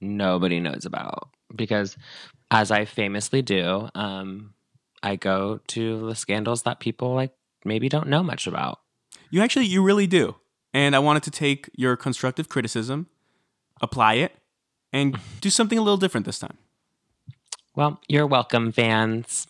nobody 0.00 0.60
knows 0.60 0.84
about. 0.84 1.30
Because 1.54 1.96
as 2.50 2.70
I 2.70 2.84
famously 2.84 3.42
do, 3.42 3.88
um, 3.94 4.54
I 5.02 5.16
go 5.16 5.60
to 5.68 6.06
the 6.06 6.14
scandals 6.14 6.62
that 6.62 6.80
people 6.80 7.14
like 7.14 7.32
maybe 7.64 7.88
don't 7.88 8.08
know 8.08 8.22
much 8.22 8.46
about. 8.46 8.80
You 9.30 9.42
actually, 9.42 9.66
you 9.66 9.82
really 9.82 10.06
do. 10.06 10.36
And 10.72 10.94
I 10.94 11.00
wanted 11.00 11.22
to 11.24 11.30
take 11.30 11.70
your 11.74 11.96
constructive 11.96 12.48
criticism, 12.48 13.08
apply 13.80 14.14
it, 14.14 14.32
and 14.92 15.18
do 15.40 15.50
something 15.50 15.78
a 15.78 15.82
little 15.82 15.96
different 15.96 16.26
this 16.26 16.38
time. 16.38 16.56
Well, 17.74 18.00
you're 18.08 18.26
welcome, 18.26 18.72
fans. 18.72 19.46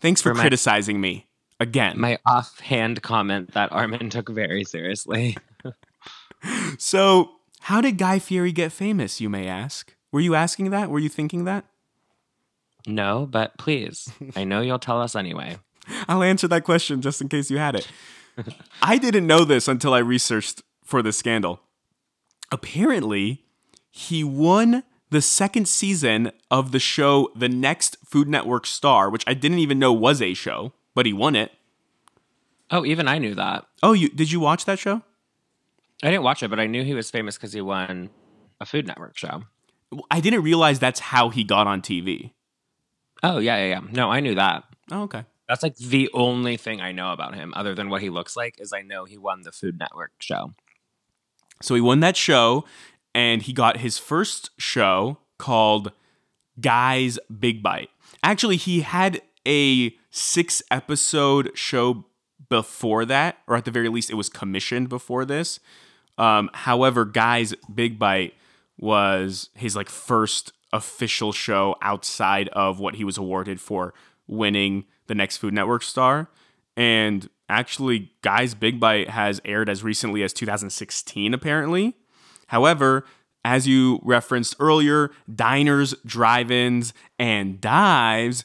Thanks 0.00 0.20
for, 0.20 0.30
For 0.30 0.34
my- 0.36 0.40
criticizing 0.42 1.00
me 1.00 1.26
again. 1.58 1.98
My 2.00 2.18
offhand 2.26 3.02
comment 3.02 3.52
that 3.52 3.70
Armin 3.72 4.10
took 4.10 4.28
very 4.28 4.64
seriously. 4.64 5.36
so, 6.78 7.30
how 7.60 7.80
did 7.80 7.98
Guy 7.98 8.18
Fieri 8.18 8.52
get 8.52 8.72
famous, 8.72 9.20
you 9.20 9.28
may 9.28 9.46
ask? 9.46 9.94
Were 10.12 10.20
you 10.20 10.34
asking 10.34 10.70
that? 10.70 10.90
Were 10.90 10.98
you 10.98 11.08
thinking 11.08 11.44
that? 11.44 11.64
No, 12.86 13.26
but 13.30 13.58
please, 13.58 14.10
I 14.34 14.44
know 14.44 14.62
you'll 14.62 14.78
tell 14.78 15.00
us 15.00 15.14
anyway. 15.14 15.58
I'll 16.08 16.22
answer 16.22 16.48
that 16.48 16.64
question 16.64 17.02
just 17.02 17.20
in 17.20 17.28
case 17.28 17.50
you 17.50 17.58
had 17.58 17.74
it. 17.74 17.86
I 18.80 18.96
didn't 18.96 19.26
know 19.26 19.44
this 19.44 19.68
until 19.68 19.92
I 19.92 19.98
researched 19.98 20.62
for 20.82 21.02
this 21.02 21.18
scandal. 21.18 21.60
Apparently, 22.50 23.44
he 23.90 24.24
won 24.24 24.82
the 25.10 25.20
second 25.20 25.68
season 25.68 26.32
of 26.50 26.72
the 26.72 26.78
show 26.78 27.30
The 27.34 27.48
Next 27.48 27.96
Food 28.04 28.28
Network 28.28 28.66
Star, 28.66 29.10
which 29.10 29.24
I 29.26 29.34
didn't 29.34 29.58
even 29.58 29.78
know 29.78 29.92
was 29.92 30.22
a 30.22 30.34
show, 30.34 30.72
but 30.94 31.06
he 31.06 31.12
won 31.12 31.34
it. 31.34 31.52
Oh, 32.70 32.84
even 32.84 33.08
I 33.08 33.18
knew 33.18 33.34
that. 33.34 33.66
Oh, 33.82 33.92
you 33.92 34.08
did 34.08 34.30
you 34.30 34.38
watch 34.38 34.64
that 34.66 34.78
show? 34.78 35.02
I 36.02 36.10
didn't 36.10 36.22
watch 36.22 36.42
it, 36.42 36.48
but 36.48 36.60
I 36.60 36.66
knew 36.66 36.84
he 36.84 36.94
was 36.94 37.10
famous 37.10 37.36
because 37.36 37.52
he 37.52 37.60
won 37.60 38.10
a 38.60 38.66
Food 38.66 38.86
Network 38.86 39.18
show. 39.18 39.42
I 40.10 40.20
didn't 40.20 40.42
realize 40.42 40.78
that's 40.78 41.00
how 41.00 41.30
he 41.30 41.44
got 41.44 41.66
on 41.66 41.82
TV. 41.82 42.30
Oh, 43.22 43.38
yeah, 43.38 43.56
yeah, 43.56 43.66
yeah. 43.66 43.80
No, 43.90 44.10
I 44.10 44.20
knew 44.20 44.34
that. 44.36 44.64
Oh, 44.90 45.02
okay. 45.02 45.24
That's 45.48 45.62
like 45.62 45.76
the 45.76 46.08
only 46.14 46.56
thing 46.56 46.80
I 46.80 46.92
know 46.92 47.12
about 47.12 47.34
him, 47.34 47.52
other 47.56 47.74
than 47.74 47.90
what 47.90 48.02
he 48.02 48.08
looks 48.08 48.36
like, 48.36 48.54
is 48.60 48.72
I 48.72 48.82
know 48.82 49.04
he 49.04 49.18
won 49.18 49.42
the 49.42 49.52
Food 49.52 49.78
Network 49.78 50.12
show. 50.20 50.54
So 51.60 51.74
he 51.74 51.80
won 51.80 52.00
that 52.00 52.16
show, 52.16 52.64
and 53.14 53.42
he 53.42 53.52
got 53.52 53.78
his 53.78 53.98
first 53.98 54.50
show 54.58 55.18
called 55.38 55.92
Guy's 56.60 57.18
Big 57.38 57.62
Bite. 57.62 57.90
Actually, 58.22 58.56
he 58.56 58.80
had 58.80 59.22
a 59.46 59.94
six 60.10 60.62
episode 60.70 61.50
show 61.54 62.04
before 62.48 63.04
that, 63.04 63.38
or 63.46 63.56
at 63.56 63.64
the 63.64 63.70
very 63.70 63.88
least, 63.88 64.10
it 64.10 64.14
was 64.14 64.28
commissioned 64.28 64.88
before 64.88 65.24
this. 65.24 65.60
Um, 66.18 66.50
however, 66.52 67.04
Guy's 67.04 67.54
Big 67.72 67.98
Bite 67.98 68.34
was 68.78 69.50
his 69.54 69.76
like 69.76 69.88
first 69.88 70.52
official 70.72 71.32
show 71.32 71.76
outside 71.82 72.48
of 72.48 72.78
what 72.78 72.96
he 72.96 73.04
was 73.04 73.18
awarded 73.18 73.60
for 73.60 73.94
winning 74.26 74.84
the 75.06 75.14
next 75.14 75.38
Food 75.38 75.54
Network 75.54 75.82
star. 75.82 76.28
And 76.76 77.28
actually, 77.48 78.12
Guy's 78.22 78.54
Big 78.54 78.78
Bite 78.78 79.10
has 79.10 79.40
aired 79.44 79.68
as 79.68 79.82
recently 79.82 80.22
as 80.22 80.32
2016, 80.32 81.34
apparently. 81.34 81.96
However, 82.50 83.04
as 83.44 83.66
you 83.66 84.00
referenced 84.02 84.54
earlier, 84.60 85.10
diners, 85.32 85.94
drive 86.04 86.50
ins, 86.50 86.92
and 87.18 87.60
dives, 87.60 88.44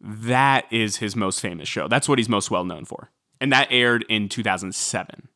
that 0.00 0.66
is 0.70 0.96
his 0.96 1.16
most 1.16 1.40
famous 1.40 1.68
show. 1.68 1.88
That's 1.88 2.08
what 2.08 2.18
he's 2.18 2.28
most 2.28 2.50
well 2.50 2.64
known 2.64 2.84
for. 2.84 3.10
And 3.40 3.52
that 3.52 3.68
aired 3.70 4.04
in 4.08 4.28
2007. 4.28 5.28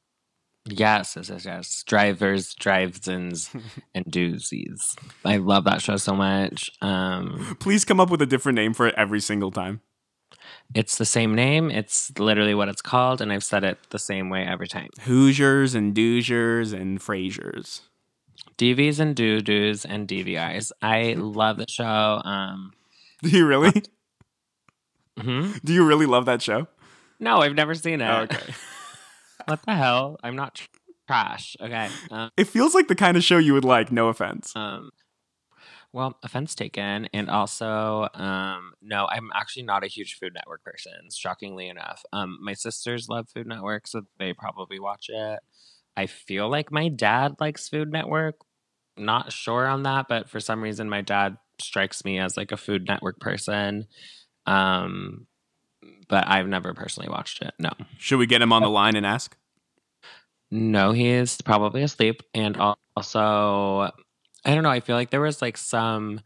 Yes, 0.66 1.14
yes, 1.16 1.30
yes, 1.30 1.44
yes. 1.44 1.82
Drivers, 1.84 2.54
drives-ins, 2.54 3.50
and 3.94 4.04
doozies. 4.06 4.94
I 5.24 5.38
love 5.38 5.64
that 5.64 5.80
show 5.80 5.96
so 5.96 6.14
much. 6.14 6.70
Um, 6.82 7.56
Please 7.60 7.84
come 7.84 7.98
up 8.00 8.10
with 8.10 8.20
a 8.22 8.26
different 8.26 8.56
name 8.56 8.74
for 8.74 8.86
it 8.86 8.94
every 8.96 9.20
single 9.20 9.50
time. 9.50 9.80
it's 10.74 10.98
the 10.98 11.06
same 11.06 11.34
name. 11.34 11.70
It's 11.70 12.12
literally 12.18 12.54
what 12.54 12.68
it's 12.68 12.82
called, 12.82 13.20
and 13.20 13.32
I've 13.32 13.44
said 13.44 13.64
it 13.64 13.78
the 13.90 13.98
same 13.98 14.28
way 14.30 14.44
every 14.44 14.68
time. 14.68 14.88
Hoosiers 15.02 15.74
and 15.74 15.94
Doosiers 15.94 16.72
and 16.78 17.00
Frasiers. 17.00 17.80
DVs 18.58 19.00
and 19.00 19.14
doo-doos 19.16 19.84
and 19.84 20.06
DVIs. 20.08 20.72
I 20.82 21.14
love 21.16 21.56
the 21.56 21.66
show. 21.68 22.20
Um, 22.24 22.72
Do 23.22 23.30
you 23.30 23.46
really? 23.46 23.82
hmm? 25.20 25.52
Do 25.64 25.72
you 25.72 25.84
really 25.86 26.06
love 26.06 26.26
that 26.26 26.42
show? 26.42 26.66
No, 27.18 27.38
I've 27.38 27.54
never 27.54 27.74
seen 27.74 28.00
it. 28.00 28.10
Okay. 28.10 28.54
What 29.46 29.62
the 29.66 29.74
hell? 29.74 30.18
I'm 30.22 30.36
not 30.36 30.54
tr- 30.56 30.68
trash. 31.08 31.56
Okay. 31.60 31.88
Um, 32.10 32.30
It 32.36 32.44
feels 32.44 32.74
like 32.74 32.88
the 32.88 32.94
kind 32.94 33.16
of 33.16 33.24
show 33.24 33.38
you 33.38 33.54
would 33.54 33.64
like, 33.64 33.90
no 33.90 34.08
offense. 34.08 34.52
um, 34.54 34.90
well, 35.92 36.18
offense 36.22 36.54
taken. 36.54 37.08
And 37.14 37.28
also, 37.30 38.06
um, 38.14 38.74
no, 38.82 39.06
I'm 39.10 39.30
actually 39.34 39.62
not 39.64 39.82
a 39.82 39.86
huge 39.88 40.18
Food 40.20 40.34
Network 40.34 40.62
person, 40.62 40.92
shockingly 41.12 41.68
enough. 41.68 42.02
Um, 42.12 42.38
my 42.42 42.52
sisters 42.52 43.08
love 43.08 43.28
Food 43.34 43.46
Network, 43.46 43.86
so 43.88 44.02
they 44.18 44.34
probably 44.34 44.78
watch 44.78 45.06
it. 45.08 45.40
I 45.96 46.06
feel 46.06 46.48
like 46.48 46.72
my 46.72 46.88
dad 46.88 47.36
likes 47.40 47.68
Food 47.68 47.92
Network. 47.92 48.36
Not 48.96 49.32
sure 49.32 49.66
on 49.66 49.82
that, 49.84 50.06
but 50.08 50.28
for 50.28 50.40
some 50.40 50.62
reason, 50.62 50.88
my 50.88 51.00
dad 51.00 51.36
strikes 51.60 52.04
me 52.04 52.18
as 52.18 52.36
like 52.36 52.52
a 52.52 52.56
Food 52.56 52.86
Network 52.88 53.20
person. 53.20 53.86
Um, 54.46 55.26
but 56.08 56.26
I've 56.26 56.48
never 56.48 56.74
personally 56.74 57.08
watched 57.08 57.42
it. 57.42 57.54
No. 57.58 57.70
Should 57.98 58.18
we 58.18 58.26
get 58.26 58.42
him 58.42 58.52
on 58.52 58.62
the 58.62 58.68
line 58.68 58.96
and 58.96 59.06
ask? 59.06 59.36
No, 60.50 60.92
he 60.92 61.08
is 61.08 61.40
probably 61.42 61.82
asleep. 61.82 62.22
And 62.34 62.56
also, 62.96 63.90
I 64.44 64.54
don't 64.54 64.62
know. 64.62 64.70
I 64.70 64.80
feel 64.80 64.96
like 64.96 65.10
there 65.10 65.20
was 65.20 65.40
like 65.40 65.56
some 65.56 66.20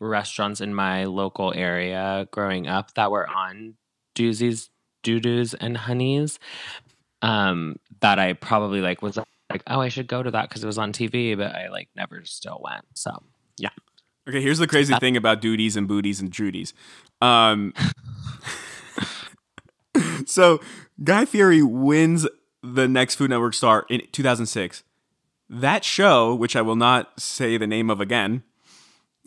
restaurants 0.00 0.60
in 0.60 0.74
my 0.74 1.04
local 1.04 1.52
area 1.54 2.26
growing 2.32 2.66
up 2.66 2.94
that 2.94 3.10
were 3.10 3.28
on 3.28 3.74
doozies, 4.16 4.68
doo-doos, 5.02 5.54
and 5.54 5.76
honeys. 5.76 6.38
Um, 7.22 7.76
that 8.00 8.18
I 8.18 8.32
probably 8.32 8.80
like 8.80 9.00
was 9.00 9.16
like, 9.48 9.62
oh, 9.68 9.80
I 9.80 9.88
should 9.88 10.08
go 10.08 10.22
to 10.22 10.30
that 10.32 10.48
because 10.48 10.62
it 10.62 10.66
was 10.66 10.78
on 10.78 10.92
TV, 10.92 11.36
but 11.36 11.54
I 11.54 11.68
like 11.68 11.88
never 11.94 12.24
still 12.24 12.60
went. 12.62 12.84
So 12.94 13.22
yeah. 13.58 13.70
Okay, 14.28 14.40
here's 14.40 14.58
the 14.58 14.66
crazy 14.66 14.94
thing 14.94 15.16
about 15.16 15.40
duties 15.40 15.76
and 15.76 15.88
booties 15.88 16.20
and 16.20 16.30
Judies. 16.30 16.74
Um, 17.20 17.74
so 20.26 20.60
Guy 21.02 21.24
Fieri 21.24 21.62
wins 21.62 22.26
the 22.62 22.86
next 22.86 23.16
Food 23.16 23.30
Network 23.30 23.54
star 23.54 23.84
in 23.88 24.02
2006. 24.12 24.84
That 25.48 25.84
show, 25.84 26.34
which 26.34 26.56
I 26.56 26.62
will 26.62 26.76
not 26.76 27.20
say 27.20 27.56
the 27.56 27.66
name 27.66 27.90
of 27.90 28.00
again, 28.00 28.44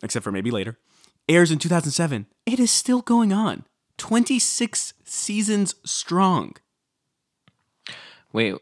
except 0.02 0.24
for 0.24 0.32
maybe 0.32 0.50
later, 0.50 0.78
airs 1.28 1.50
in 1.50 1.58
2007. 1.58 2.26
It 2.46 2.58
is 2.58 2.70
still 2.70 3.02
going 3.02 3.32
on. 3.32 3.64
26 3.98 4.94
seasons 5.04 5.74
strong. 5.84 6.56
Wait, 8.36 8.54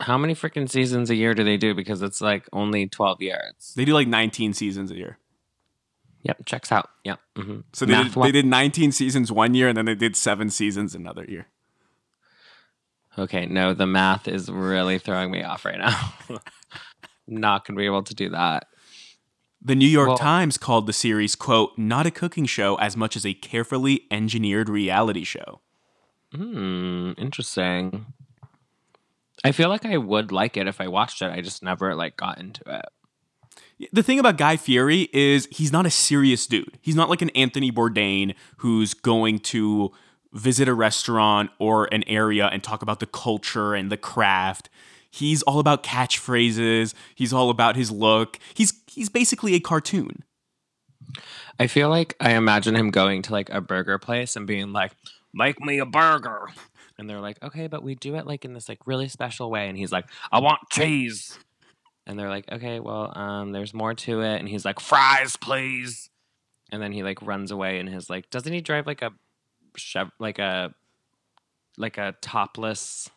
how 0.00 0.18
many 0.18 0.34
freaking 0.34 0.68
seasons 0.70 1.08
a 1.08 1.14
year 1.14 1.34
do 1.34 1.42
they 1.42 1.56
do? 1.56 1.74
Because 1.74 2.02
it's 2.02 2.20
like 2.20 2.46
only 2.52 2.86
twelve 2.86 3.20
years. 3.22 3.72
They 3.74 3.84
do 3.84 3.94
like 3.94 4.06
19 4.08 4.52
seasons 4.52 4.90
a 4.90 4.96
year. 4.96 5.18
Yep, 6.22 6.46
checks 6.46 6.70
out. 6.70 6.88
Yep. 7.04 7.18
hmm 7.36 7.60
So 7.72 7.84
they 7.86 7.94
did, 8.02 8.12
they 8.12 8.32
did 8.32 8.46
19 8.46 8.92
seasons 8.92 9.30
one 9.32 9.54
year 9.54 9.68
and 9.68 9.76
then 9.76 9.84
they 9.86 9.94
did 9.94 10.16
seven 10.16 10.48
seasons 10.50 10.94
another 10.94 11.24
year. 11.24 11.46
Okay, 13.18 13.46
no, 13.46 13.74
the 13.74 13.86
math 13.86 14.26
is 14.26 14.50
really 14.50 14.98
throwing 14.98 15.30
me 15.30 15.42
off 15.42 15.64
right 15.64 15.78
now. 15.78 16.14
Not 17.26 17.64
gonna 17.66 17.78
be 17.78 17.86
able 17.86 18.02
to 18.04 18.14
do 18.14 18.30
that. 18.30 18.66
The 19.62 19.74
New 19.74 19.88
York 19.88 20.08
Well- 20.08 20.18
Times 20.18 20.58
called 20.58 20.86
the 20.86 20.92
series, 20.92 21.34
quote, 21.36 21.70
not 21.78 22.04
a 22.06 22.10
cooking 22.10 22.44
show 22.44 22.74
as 22.76 22.96
much 22.98 23.16
as 23.16 23.24
a 23.24 23.32
carefully 23.32 24.02
engineered 24.10 24.68
reality 24.68 25.24
show. 25.24 25.60
Hmm, 26.34 27.12
interesting. 27.16 28.06
I 29.44 29.52
feel 29.52 29.68
like 29.68 29.84
I 29.84 29.98
would 29.98 30.32
like 30.32 30.56
it 30.56 30.66
if 30.66 30.80
I 30.80 30.88
watched 30.88 31.20
it. 31.20 31.30
I 31.30 31.42
just 31.42 31.62
never 31.62 31.94
like 31.94 32.16
got 32.16 32.38
into 32.38 32.62
it. 32.66 32.86
The 33.92 34.02
thing 34.02 34.18
about 34.18 34.38
Guy 34.38 34.56
Fieri 34.56 35.08
is 35.12 35.46
he's 35.50 35.72
not 35.72 35.84
a 35.84 35.90
serious 35.90 36.46
dude. 36.46 36.78
He's 36.80 36.94
not 36.94 37.10
like 37.10 37.22
an 37.22 37.30
Anthony 37.30 37.70
Bourdain 37.70 38.34
who's 38.58 38.94
going 38.94 39.40
to 39.40 39.92
visit 40.32 40.68
a 40.68 40.74
restaurant 40.74 41.50
or 41.58 41.92
an 41.92 42.04
area 42.04 42.46
and 42.46 42.62
talk 42.62 42.82
about 42.82 43.00
the 43.00 43.06
culture 43.06 43.74
and 43.74 43.90
the 43.90 43.96
craft. 43.96 44.70
He's 45.10 45.42
all 45.42 45.60
about 45.60 45.82
catchphrases. 45.82 46.94
He's 47.14 47.32
all 47.32 47.50
about 47.50 47.76
his 47.76 47.90
look. 47.90 48.38
He's 48.54 48.72
he's 48.86 49.08
basically 49.08 49.54
a 49.54 49.60
cartoon. 49.60 50.24
I 51.58 51.66
feel 51.66 51.88
like 51.88 52.16
I 52.20 52.32
imagine 52.32 52.74
him 52.74 52.90
going 52.90 53.22
to 53.22 53.32
like 53.32 53.50
a 53.50 53.60
burger 53.60 53.98
place 53.98 54.34
and 54.34 54.46
being 54.46 54.72
like, 54.72 54.92
"Make 55.32 55.60
me 55.60 55.78
a 55.78 55.86
burger," 55.86 56.48
and 56.98 57.08
they're 57.08 57.20
like, 57.20 57.42
"Okay, 57.42 57.66
but 57.66 57.82
we 57.82 57.94
do 57.94 58.14
it 58.16 58.26
like 58.26 58.44
in 58.44 58.52
this 58.52 58.68
like 58.68 58.86
really 58.86 59.08
special 59.08 59.50
way," 59.50 59.68
and 59.68 59.76
he's 59.76 59.92
like, 59.92 60.06
"I 60.32 60.40
want 60.40 60.60
cheese," 60.70 61.38
and 62.06 62.18
they're 62.18 62.30
like, 62.30 62.50
"Okay, 62.50 62.80
well, 62.80 63.16
um, 63.16 63.52
there's 63.52 63.74
more 63.74 63.94
to 63.94 64.20
it," 64.20 64.38
and 64.38 64.48
he's 64.48 64.64
like, 64.64 64.80
"Fries, 64.80 65.36
please," 65.36 66.10
and 66.70 66.82
then 66.82 66.92
he 66.92 67.02
like 67.02 67.20
runs 67.22 67.50
away 67.50 67.78
and 67.78 67.88
his 67.88 68.08
like, 68.10 68.30
doesn't 68.30 68.52
he 68.52 68.60
drive 68.60 68.86
like 68.86 69.02
a 69.02 69.12
chev 69.76 70.10
like 70.18 70.38
a 70.38 70.74
like 71.76 71.98
a 71.98 72.14
topless 72.20 73.10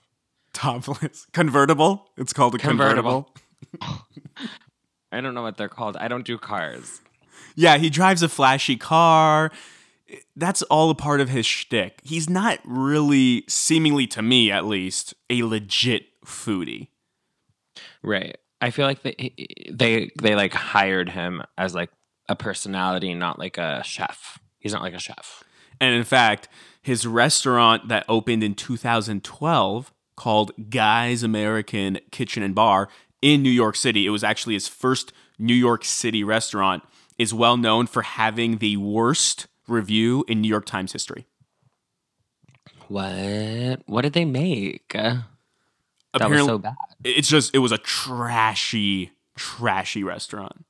Topless 0.57 1.27
convertible. 1.33 2.09
It's 2.17 2.33
called 2.33 2.55
a 2.55 2.57
convertible. 2.57 3.31
Convertible. 3.79 4.07
I 5.11 5.21
don't 5.21 5.35
know 5.35 5.43
what 5.43 5.55
they're 5.55 5.69
called. 5.69 5.97
I 5.97 6.07
don't 6.07 6.25
do 6.25 6.39
cars. 6.39 7.01
Yeah, 7.55 7.77
he 7.77 7.91
drives 7.91 8.23
a 8.23 8.29
flashy 8.29 8.75
car. 8.75 9.51
That's 10.35 10.61
all 10.63 10.89
a 10.89 10.95
part 10.95 11.21
of 11.21 11.29
his 11.29 11.45
shtick. 11.45 11.99
He's 12.03 12.29
not 12.29 12.59
really, 12.63 13.43
seemingly 13.47 14.07
to 14.07 14.21
me 14.21 14.51
at 14.51 14.65
least, 14.65 15.13
a 15.29 15.43
legit 15.43 16.05
foodie. 16.25 16.89
Right. 18.01 18.37
I 18.61 18.71
feel 18.71 18.85
like 18.85 19.03
they 19.03 19.33
they 19.71 20.11
they 20.19 20.35
like 20.35 20.53
hired 20.53 21.09
him 21.09 21.43
as 21.57 21.75
like 21.75 21.91
a 22.27 22.35
personality, 22.35 23.13
not 23.13 23.39
like 23.39 23.57
a 23.57 23.83
chef. 23.83 24.39
He's 24.59 24.73
not 24.73 24.81
like 24.81 24.93
a 24.93 24.99
chef. 24.99 25.43
And 25.79 25.93
in 25.93 26.03
fact, 26.03 26.49
his 26.81 27.05
restaurant 27.05 27.87
that 27.89 28.05
opened 28.09 28.43
in 28.43 28.55
2012 28.55 29.93
called 30.15 30.51
Guy's 30.69 31.21
American 31.21 31.99
Kitchen 32.11 32.41
and 32.41 32.55
Bar 32.55 32.89
in 33.21 33.43
New 33.43 33.51
York 33.51 33.75
City. 33.75 34.05
It 34.07 34.09
was 34.09 34.23
actually 34.23 34.55
his 34.55 34.67
first 34.67 35.13
New 35.37 35.53
York 35.53 35.85
City 35.85 36.23
restaurant. 36.23 36.83
Is 37.17 37.33
well 37.33 37.57
known 37.57 37.87
for 37.87 38.03
having 38.03 38.57
the 38.59 38.77
worst 38.77 39.47
review 39.67 40.23
in 40.27 40.41
New 40.41 40.47
York 40.47 40.65
Times 40.65 40.93
history. 40.93 41.25
What? 42.87 43.81
What 43.85 44.01
did 44.01 44.13
they 44.13 44.25
make? 44.25 44.93
That 44.93 45.23
was 46.13 46.45
so 46.45 46.57
bad. 46.57 46.75
It's 47.03 47.27
just 47.27 47.53
it 47.53 47.59
was 47.59 47.71
a 47.71 47.77
trashy, 47.77 49.11
trashy 49.35 50.03
restaurant. 50.03 50.65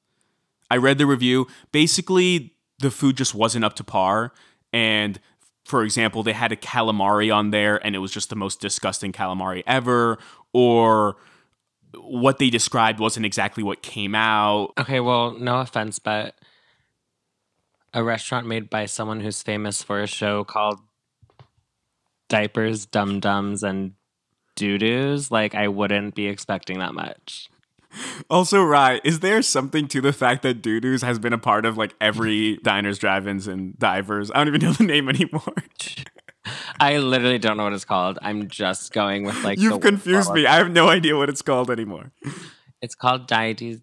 I 0.69 0.77
read 0.77 0.97
the 0.97 1.05
review. 1.05 1.47
Basically, 1.71 2.53
the 2.79 2.91
food 2.91 3.17
just 3.17 3.33
wasn't 3.33 3.65
up 3.65 3.75
to 3.75 3.83
par. 3.83 4.33
And 4.73 5.19
for 5.65 5.83
example, 5.83 6.23
they 6.23 6.33
had 6.33 6.51
a 6.51 6.55
calamari 6.55 7.33
on 7.33 7.51
there 7.51 7.83
and 7.85 7.95
it 7.95 7.99
was 7.99 8.11
just 8.11 8.29
the 8.29 8.35
most 8.35 8.59
disgusting 8.59 9.11
calamari 9.11 9.63
ever. 9.65 10.17
Or 10.53 11.17
what 11.95 12.37
they 12.37 12.49
described 12.49 12.99
wasn't 12.99 13.25
exactly 13.25 13.63
what 13.63 13.81
came 13.81 14.15
out. 14.15 14.73
Okay, 14.77 14.99
well, 14.99 15.31
no 15.31 15.59
offense, 15.59 15.99
but 15.99 16.35
a 17.93 18.03
restaurant 18.03 18.47
made 18.47 18.69
by 18.69 18.85
someone 18.85 19.19
who's 19.19 19.41
famous 19.41 19.81
for 19.83 20.01
a 20.01 20.07
show 20.07 20.43
called 20.43 20.79
Diapers, 22.29 22.85
Dum 22.85 23.19
Dums, 23.19 23.63
and 23.63 23.93
Doo 24.55 24.77
Doos, 24.77 25.31
like 25.31 25.55
I 25.55 25.67
wouldn't 25.67 26.15
be 26.15 26.27
expecting 26.27 26.79
that 26.79 26.93
much. 26.93 27.49
Also, 28.29 28.61
Rye, 28.61 28.99
is 29.03 29.21
there 29.21 29.41
something 29.41 29.87
to 29.87 30.01
the 30.01 30.13
fact 30.13 30.43
that 30.43 30.61
Doo 30.61 30.79
Doos 30.79 31.01
has 31.01 31.19
been 31.19 31.33
a 31.33 31.37
part 31.37 31.65
of 31.65 31.77
like 31.77 31.95
every 32.01 32.57
diners, 32.57 32.99
drive-ins, 32.99 33.47
and 33.47 33.77
divers? 33.79 34.29
I 34.31 34.43
don't 34.43 34.49
even 34.49 34.61
know 34.61 34.73
the 34.73 34.83
name 34.83 35.09
anymore. 35.09 35.53
I 36.79 36.97
literally 36.97 37.39
don't 37.39 37.57
know 37.57 37.63
what 37.63 37.73
it's 37.73 37.85
called. 37.85 38.19
I'm 38.21 38.47
just 38.49 38.93
going 38.93 39.23
with 39.23 39.43
like 39.43 39.59
You've 39.59 39.81
confused 39.81 40.31
me. 40.33 40.45
I 40.45 40.55
have 40.55 40.71
no 40.71 40.89
idea 40.89 41.17
what 41.17 41.29
it's 41.29 41.41
called 41.41 41.71
anymore. 41.71 42.11
It's 42.81 42.95
called 42.95 43.27
Dieties. 43.27 43.81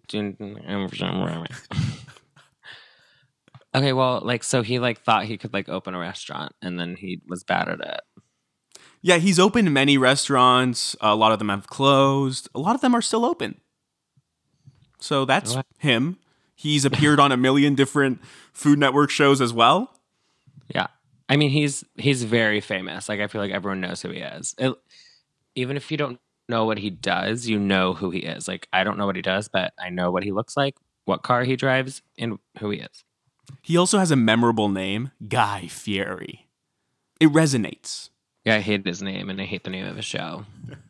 Okay, 3.75 3.91
well, 3.93 4.21
like 4.23 4.43
so 4.43 4.61
he 4.61 4.79
like 4.79 5.01
thought 5.01 5.25
he 5.25 5.37
could 5.37 5.53
like 5.53 5.67
open 5.69 5.93
a 5.93 5.99
restaurant 5.99 6.53
and 6.61 6.79
then 6.79 6.95
he 6.95 7.21
was 7.27 7.43
bad 7.43 7.67
at 7.67 7.79
it. 7.81 8.01
Yeah, 9.01 9.17
he's 9.17 9.37
opened 9.37 9.71
many 9.73 9.97
restaurants. 9.97 10.95
A 11.01 11.13
lot 11.15 11.31
of 11.31 11.39
them 11.39 11.49
have 11.49 11.67
closed. 11.67 12.47
A 12.55 12.59
lot 12.59 12.73
of 12.73 12.81
them 12.81 12.95
are 12.95 13.01
still 13.01 13.25
open. 13.25 13.59
So 14.99 15.25
that's 15.25 15.55
What? 15.55 15.65
him. 15.79 16.17
He's 16.55 16.85
appeared 16.89 17.19
on 17.19 17.31
a 17.31 17.37
million 17.37 17.75
different 17.75 18.21
Food 18.53 18.79
Network 18.79 19.09
shows 19.09 19.41
as 19.41 19.53
well. 19.53 19.93
Yeah. 20.73 20.87
I 21.27 21.37
mean, 21.37 21.49
he's 21.49 21.83
he's 21.95 22.23
very 22.23 22.61
famous. 22.61 23.09
Like 23.09 23.19
I 23.19 23.27
feel 23.27 23.41
like 23.41 23.51
everyone 23.51 23.81
knows 23.81 24.01
who 24.01 24.09
he 24.11 24.19
is. 24.19 24.55
It- 24.57 24.75
even 25.57 25.77
if 25.77 25.89
you 25.89 25.95
don't 25.95 26.19
know 26.49 26.65
what 26.65 26.77
he 26.77 26.89
does, 26.89 27.47
you 27.47 27.57
know 27.57 27.93
who 27.93 28.09
he 28.09 28.19
is. 28.19 28.45
Like 28.45 28.67
I 28.73 28.83
don't 28.83 28.97
know 28.97 29.05
what 29.05 29.15
he 29.15 29.21
does, 29.21 29.47
but 29.47 29.73
I 29.79 29.89
know 29.89 30.11
what 30.11 30.23
he 30.23 30.33
looks 30.33 30.57
like, 30.57 30.75
what 31.05 31.23
car 31.23 31.45
he 31.45 31.55
drives, 31.55 32.01
and 32.17 32.39
who 32.59 32.71
he 32.71 32.79
is. 32.79 33.04
He 33.61 33.77
also 33.77 33.99
has 33.99 34.11
a 34.11 34.15
memorable 34.15 34.69
name, 34.69 35.11
Guy 35.27 35.67
Fieri. 35.67 36.47
It 37.19 37.29
resonates. 37.29 38.09
Yeah, 38.43 38.55
I 38.55 38.59
hate 38.59 38.85
his 38.85 39.01
name 39.01 39.29
and 39.29 39.41
I 39.41 39.45
hate 39.45 39.63
the 39.63 39.69
name 39.69 39.85
of 39.85 39.95
his 39.95 40.05
show. 40.05 40.45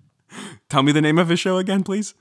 Tell 0.70 0.84
me 0.84 0.92
the 0.92 1.02
name 1.02 1.18
of 1.18 1.30
his 1.30 1.40
show 1.40 1.58
again, 1.58 1.84
please. 1.84 2.14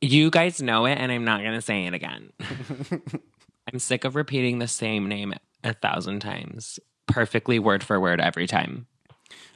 You 0.00 0.30
guys 0.30 0.62
know 0.62 0.86
it, 0.86 0.94
and 0.98 1.10
I'm 1.10 1.24
not 1.24 1.42
gonna 1.42 1.62
say 1.62 1.86
it 1.86 1.94
again. 1.94 2.32
I'm 3.72 3.78
sick 3.78 4.04
of 4.04 4.14
repeating 4.14 4.58
the 4.58 4.68
same 4.68 5.08
name 5.08 5.34
a 5.64 5.72
thousand 5.74 6.20
times, 6.20 6.78
perfectly 7.06 7.58
word 7.58 7.82
for 7.82 7.98
word 7.98 8.20
every 8.20 8.46
time. 8.46 8.86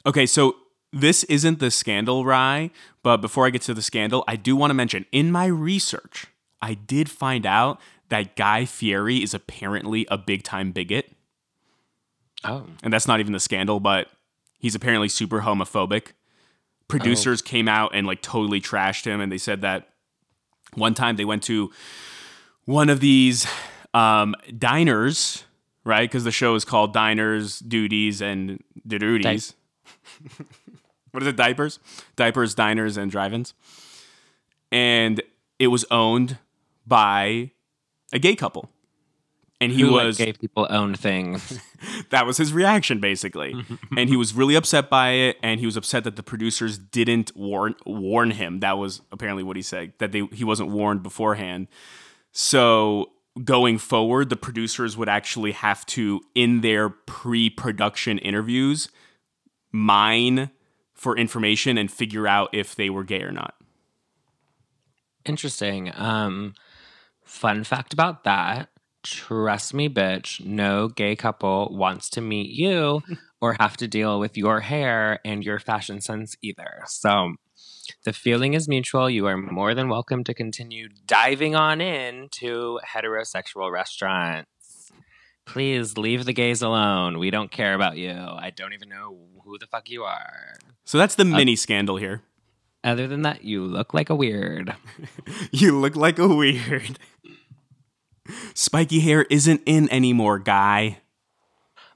Okay, 0.04 0.26
so 0.26 0.56
this 0.92 1.24
isn't 1.24 1.60
the 1.60 1.70
scandal 1.70 2.24
rye, 2.24 2.70
but 3.02 3.18
before 3.18 3.46
I 3.46 3.50
get 3.50 3.62
to 3.62 3.74
the 3.74 3.82
scandal, 3.82 4.24
I 4.26 4.36
do 4.36 4.56
want 4.56 4.70
to 4.70 4.74
mention 4.74 5.06
in 5.12 5.30
my 5.30 5.46
research, 5.46 6.26
I 6.60 6.74
did 6.74 7.08
find 7.08 7.46
out 7.46 7.80
that 8.12 8.36
Guy 8.36 8.66
Fieri 8.66 9.22
is 9.22 9.32
apparently 9.32 10.06
a 10.10 10.18
big 10.18 10.42
time 10.42 10.70
bigot. 10.70 11.10
Oh, 12.44 12.66
And 12.82 12.92
that's 12.92 13.08
not 13.08 13.20
even 13.20 13.32
the 13.32 13.40
scandal, 13.40 13.80
but 13.80 14.08
he's 14.58 14.74
apparently 14.74 15.08
super 15.08 15.40
homophobic. 15.40 16.08
Producers 16.88 17.40
came 17.40 17.68
out 17.68 17.92
and 17.94 18.06
like 18.06 18.20
totally 18.20 18.60
trashed 18.60 19.06
him, 19.06 19.22
and 19.22 19.32
they 19.32 19.38
said 19.38 19.62
that 19.62 19.88
one 20.74 20.92
time 20.92 21.16
they 21.16 21.24
went 21.24 21.42
to 21.44 21.72
one 22.66 22.90
of 22.90 23.00
these 23.00 23.46
um, 23.94 24.34
diners, 24.58 25.44
right? 25.82 26.06
Because 26.06 26.24
the 26.24 26.30
show 26.30 26.54
is 26.54 26.66
called 26.66 26.92
Diners, 26.92 27.60
Duties, 27.60 28.20
and 28.20 28.62
Duties. 28.86 29.54
what 31.12 31.22
is 31.22 31.28
it? 31.28 31.36
Diapers, 31.36 31.78
diapers, 32.16 32.54
diners, 32.54 32.98
and 32.98 33.10
drive-ins. 33.10 33.54
And 34.70 35.22
it 35.58 35.68
was 35.68 35.86
owned 35.90 36.36
by 36.86 37.52
a 38.12 38.18
gay 38.18 38.36
couple, 38.36 38.70
and 39.62 39.72
he 39.72 39.82
who, 39.82 39.90
like, 39.90 40.06
was 40.06 40.18
gay 40.18 40.32
people 40.32 40.66
own 40.70 40.94
things. 40.94 41.60
that 42.10 42.26
was 42.26 42.36
his 42.36 42.52
reaction 42.52 43.00
basically. 43.00 43.54
And 43.96 44.08
he 44.08 44.16
was 44.16 44.34
really 44.34 44.54
upset 44.54 44.88
by 44.88 45.10
it 45.10 45.36
and 45.42 45.60
he 45.60 45.66
was 45.66 45.76
upset 45.76 46.04
that 46.04 46.16
the 46.16 46.22
producers 46.22 46.78
didn't 46.78 47.36
warn 47.36 47.74
warn 47.86 48.32
him. 48.32 48.60
That 48.60 48.78
was 48.78 49.02
apparently 49.12 49.42
what 49.42 49.56
he 49.56 49.62
said 49.62 49.92
that 49.98 50.12
they 50.12 50.26
he 50.32 50.44
wasn't 50.44 50.70
warned 50.70 51.02
beforehand. 51.02 51.68
So 52.32 53.12
going 53.44 53.78
forward 53.78 54.30
the 54.30 54.36
producers 54.36 54.96
would 54.96 55.08
actually 55.08 55.52
have 55.52 55.84
to 55.86 56.20
in 56.34 56.62
their 56.62 56.88
pre-production 56.88 58.18
interviews 58.18 58.88
mine 59.70 60.50
for 60.94 61.16
information 61.16 61.78
and 61.78 61.90
figure 61.90 62.26
out 62.26 62.50
if 62.52 62.74
they 62.74 62.90
were 62.90 63.04
gay 63.04 63.22
or 63.22 63.32
not. 63.32 63.54
Interesting. 65.24 65.92
Um, 65.94 66.54
fun 67.32 67.64
fact 67.64 67.92
about 67.92 68.24
that. 68.24 68.68
Trust 69.02 69.74
me, 69.74 69.88
bitch, 69.88 70.44
no 70.44 70.88
gay 70.88 71.16
couple 71.16 71.74
wants 71.76 72.08
to 72.10 72.20
meet 72.20 72.50
you 72.50 73.00
or 73.40 73.56
have 73.58 73.76
to 73.78 73.88
deal 73.88 74.20
with 74.20 74.36
your 74.36 74.60
hair 74.60 75.18
and 75.24 75.42
your 75.42 75.58
fashion 75.58 76.00
sense 76.00 76.36
either. 76.42 76.82
So 76.86 77.32
the 78.04 78.12
feeling 78.12 78.54
is 78.54 78.68
mutual. 78.68 79.10
You 79.10 79.26
are 79.26 79.36
more 79.36 79.74
than 79.74 79.88
welcome 79.88 80.22
to 80.24 80.34
continue 80.34 80.88
diving 81.06 81.56
on 81.56 81.80
in 81.80 82.28
to 82.32 82.78
heterosexual 82.94 83.72
restaurants. 83.72 84.92
Please 85.44 85.98
leave 85.98 86.24
the 86.26 86.32
gays 86.32 86.62
alone. 86.62 87.18
We 87.18 87.30
don't 87.30 87.50
care 87.50 87.74
about 87.74 87.96
you. 87.96 88.12
I 88.12 88.52
don't 88.54 88.74
even 88.74 88.88
know 88.88 89.18
who 89.44 89.58
the 89.58 89.66
fuck 89.66 89.90
you 89.90 90.04
are. 90.04 90.54
so 90.84 90.98
that's 90.98 91.16
the 91.16 91.24
uh, 91.24 91.36
mini 91.36 91.56
scandal 91.56 91.96
here 91.96 92.22
Other 92.84 93.06
than 93.06 93.22
that, 93.22 93.44
you 93.44 93.64
look 93.64 93.94
like 93.94 94.10
a 94.10 94.14
weird. 94.14 94.74
you 95.52 95.78
look 95.78 95.96
like 95.96 96.18
a 96.18 96.28
weird 96.28 96.98
spiky 98.54 99.00
hair 99.00 99.22
isn't 99.22 99.62
in 99.66 99.90
anymore 99.90 100.38
guy 100.38 100.98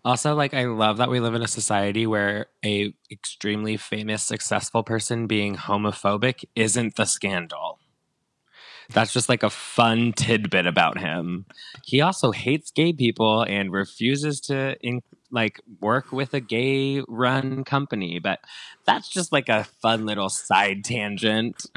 Also, 0.05 0.35
like 0.35 0.55
I 0.55 0.67
love 0.67 0.99
that 0.99 1.11
we 1.11 1.19
live 1.19 1.35
in 1.35 1.43
a 1.43 1.49
society 1.49 2.07
where 2.07 2.47
a 2.65 2.95
extremely 3.11 3.77
famous, 3.77 4.23
successful 4.23 4.85
person 4.85 5.27
being 5.27 5.57
homophobic 5.57 6.45
isn't 6.55 6.95
the 6.95 7.07
scandal. 7.07 7.81
That's 8.93 9.13
just 9.13 9.29
like 9.29 9.43
a 9.43 9.51
fun 9.51 10.13
tidbit 10.13 10.65
about 10.65 11.01
him. 11.01 11.47
He 11.85 12.01
also 12.01 12.31
hates 12.31 12.71
gay 12.71 12.93
people 12.93 13.43
and 13.43 13.73
refuses 13.73 14.41
to 14.43 14.77
in, 14.81 15.03
like 15.31 15.61
work 15.81 16.13
with 16.13 16.35
a 16.35 16.41
gay 16.41 17.03
run 17.09 17.65
company, 17.65 18.19
but 18.19 18.41
that's 18.85 19.09
just 19.09 19.33
like 19.33 19.49
a 19.49 19.65
fun 19.65 20.07
little 20.07 20.29
side 20.29 20.85
tangent. 20.85 21.67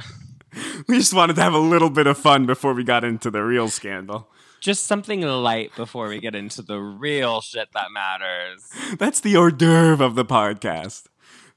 We 0.88 0.97
just 0.97 1.13
wanted 1.13 1.35
to 1.35 1.43
have 1.43 1.53
a 1.53 1.59
little 1.59 1.91
bit 1.91 2.07
of 2.07 2.17
fun 2.17 2.47
before 2.47 2.73
we 2.73 2.83
got 2.83 3.03
into 3.03 3.29
the 3.29 3.43
real 3.43 3.67
scandal. 3.67 4.27
Just 4.59 4.88
something 4.88 5.21
light 5.21 5.75
before 5.75 6.09
we 6.09 6.19
get 6.19 6.35
into 6.35 6.62
the 6.62 6.79
real 6.79 7.41
shit 7.41 7.69
that 7.73 7.91
matters. 7.93 8.67
That's 8.97 9.19
the 9.19 9.38
hors 9.38 9.51
d'oeuvre 9.51 10.03
of 10.03 10.15
the 10.15 10.25
podcast 10.25 11.05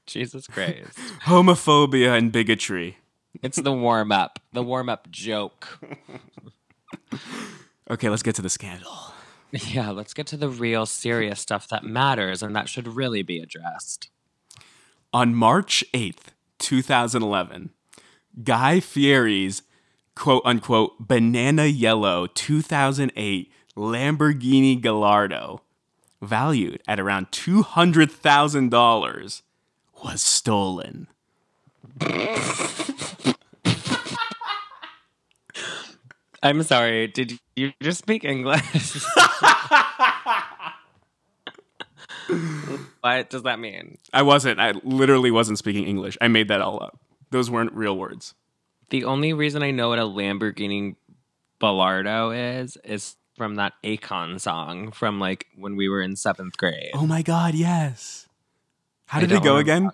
Jesus 0.05 0.47
Christ. 0.47 0.97
homophobia 1.25 2.17
and 2.17 2.31
bigotry. 2.31 2.97
It's 3.41 3.57
the 3.59 3.73
warm 3.73 4.11
up, 4.11 4.39
the 4.53 4.61
warm 4.61 4.89
up 4.89 5.09
joke. 5.09 5.79
Okay, 7.89 8.09
let's 8.09 8.23
get 8.23 8.35
to 8.35 8.41
the 8.41 8.49
scandal. 8.49 9.13
Yeah, 9.53 9.91
let's 9.91 10.15
get 10.15 10.25
to 10.27 10.37
the 10.37 10.49
real 10.49 10.87
serious 10.87 11.39
stuff 11.39 11.67
that 11.67 11.83
matters 11.83 12.41
and 12.41 12.55
that 12.55 12.67
should 12.67 12.87
really 12.87 13.21
be 13.21 13.39
addressed. 13.39 14.09
On 15.13 15.35
March 15.35 15.83
8th, 15.93 16.33
2011, 16.57 17.69
Guy 18.43 18.79
Fieri's 18.79 19.61
quote 20.15 20.41
unquote 20.43 21.07
banana 21.07 21.65
yellow 21.65 22.25
2008 22.25 23.51
Lamborghini 23.77 24.81
Gallardo, 24.81 25.61
valued 26.21 26.81
at 26.87 26.99
around 26.99 27.31
$200,000, 27.31 29.41
was 30.03 30.21
stolen. 30.21 31.07
I'm 36.43 36.61
sorry. 36.63 37.07
Did 37.07 37.39
you 37.55 37.71
just 37.81 37.99
speak 37.99 38.25
English? 38.25 38.61
what 43.01 43.29
does 43.29 43.43
that 43.43 43.59
mean? 43.59 43.97
I 44.11 44.23
wasn't. 44.23 44.59
I 44.59 44.73
literally 44.83 45.31
wasn't 45.31 45.57
speaking 45.57 45.87
English. 45.87 46.17
I 46.19 46.27
made 46.27 46.49
that 46.49 46.59
all 46.61 46.83
up. 46.83 46.99
Those 47.31 47.49
weren't 47.49 47.71
real 47.73 47.97
words. 47.97 48.35
The 48.89 49.05
only 49.05 49.31
reason 49.33 49.63
I 49.63 49.71
know 49.71 49.89
what 49.89 49.99
a 49.99 50.03
Lamborghini 50.03 50.95
Ballardo 51.59 52.31
is 52.61 52.77
is 52.83 53.15
from 53.37 53.55
that 53.55 53.73
Akon 53.83 54.39
song 54.39 54.91
from 54.91 55.19
like 55.19 55.47
when 55.55 55.75
we 55.77 55.87
were 55.87 56.01
in 56.01 56.15
seventh 56.17 56.57
grade. 56.57 56.91
Oh 56.93 57.07
my 57.07 57.21
god, 57.21 57.55
yes. 57.55 58.27
How 59.05 59.21
did 59.21 59.31
it 59.31 59.43
go 59.43 59.55
remember 59.55 59.59
again? 59.61 59.91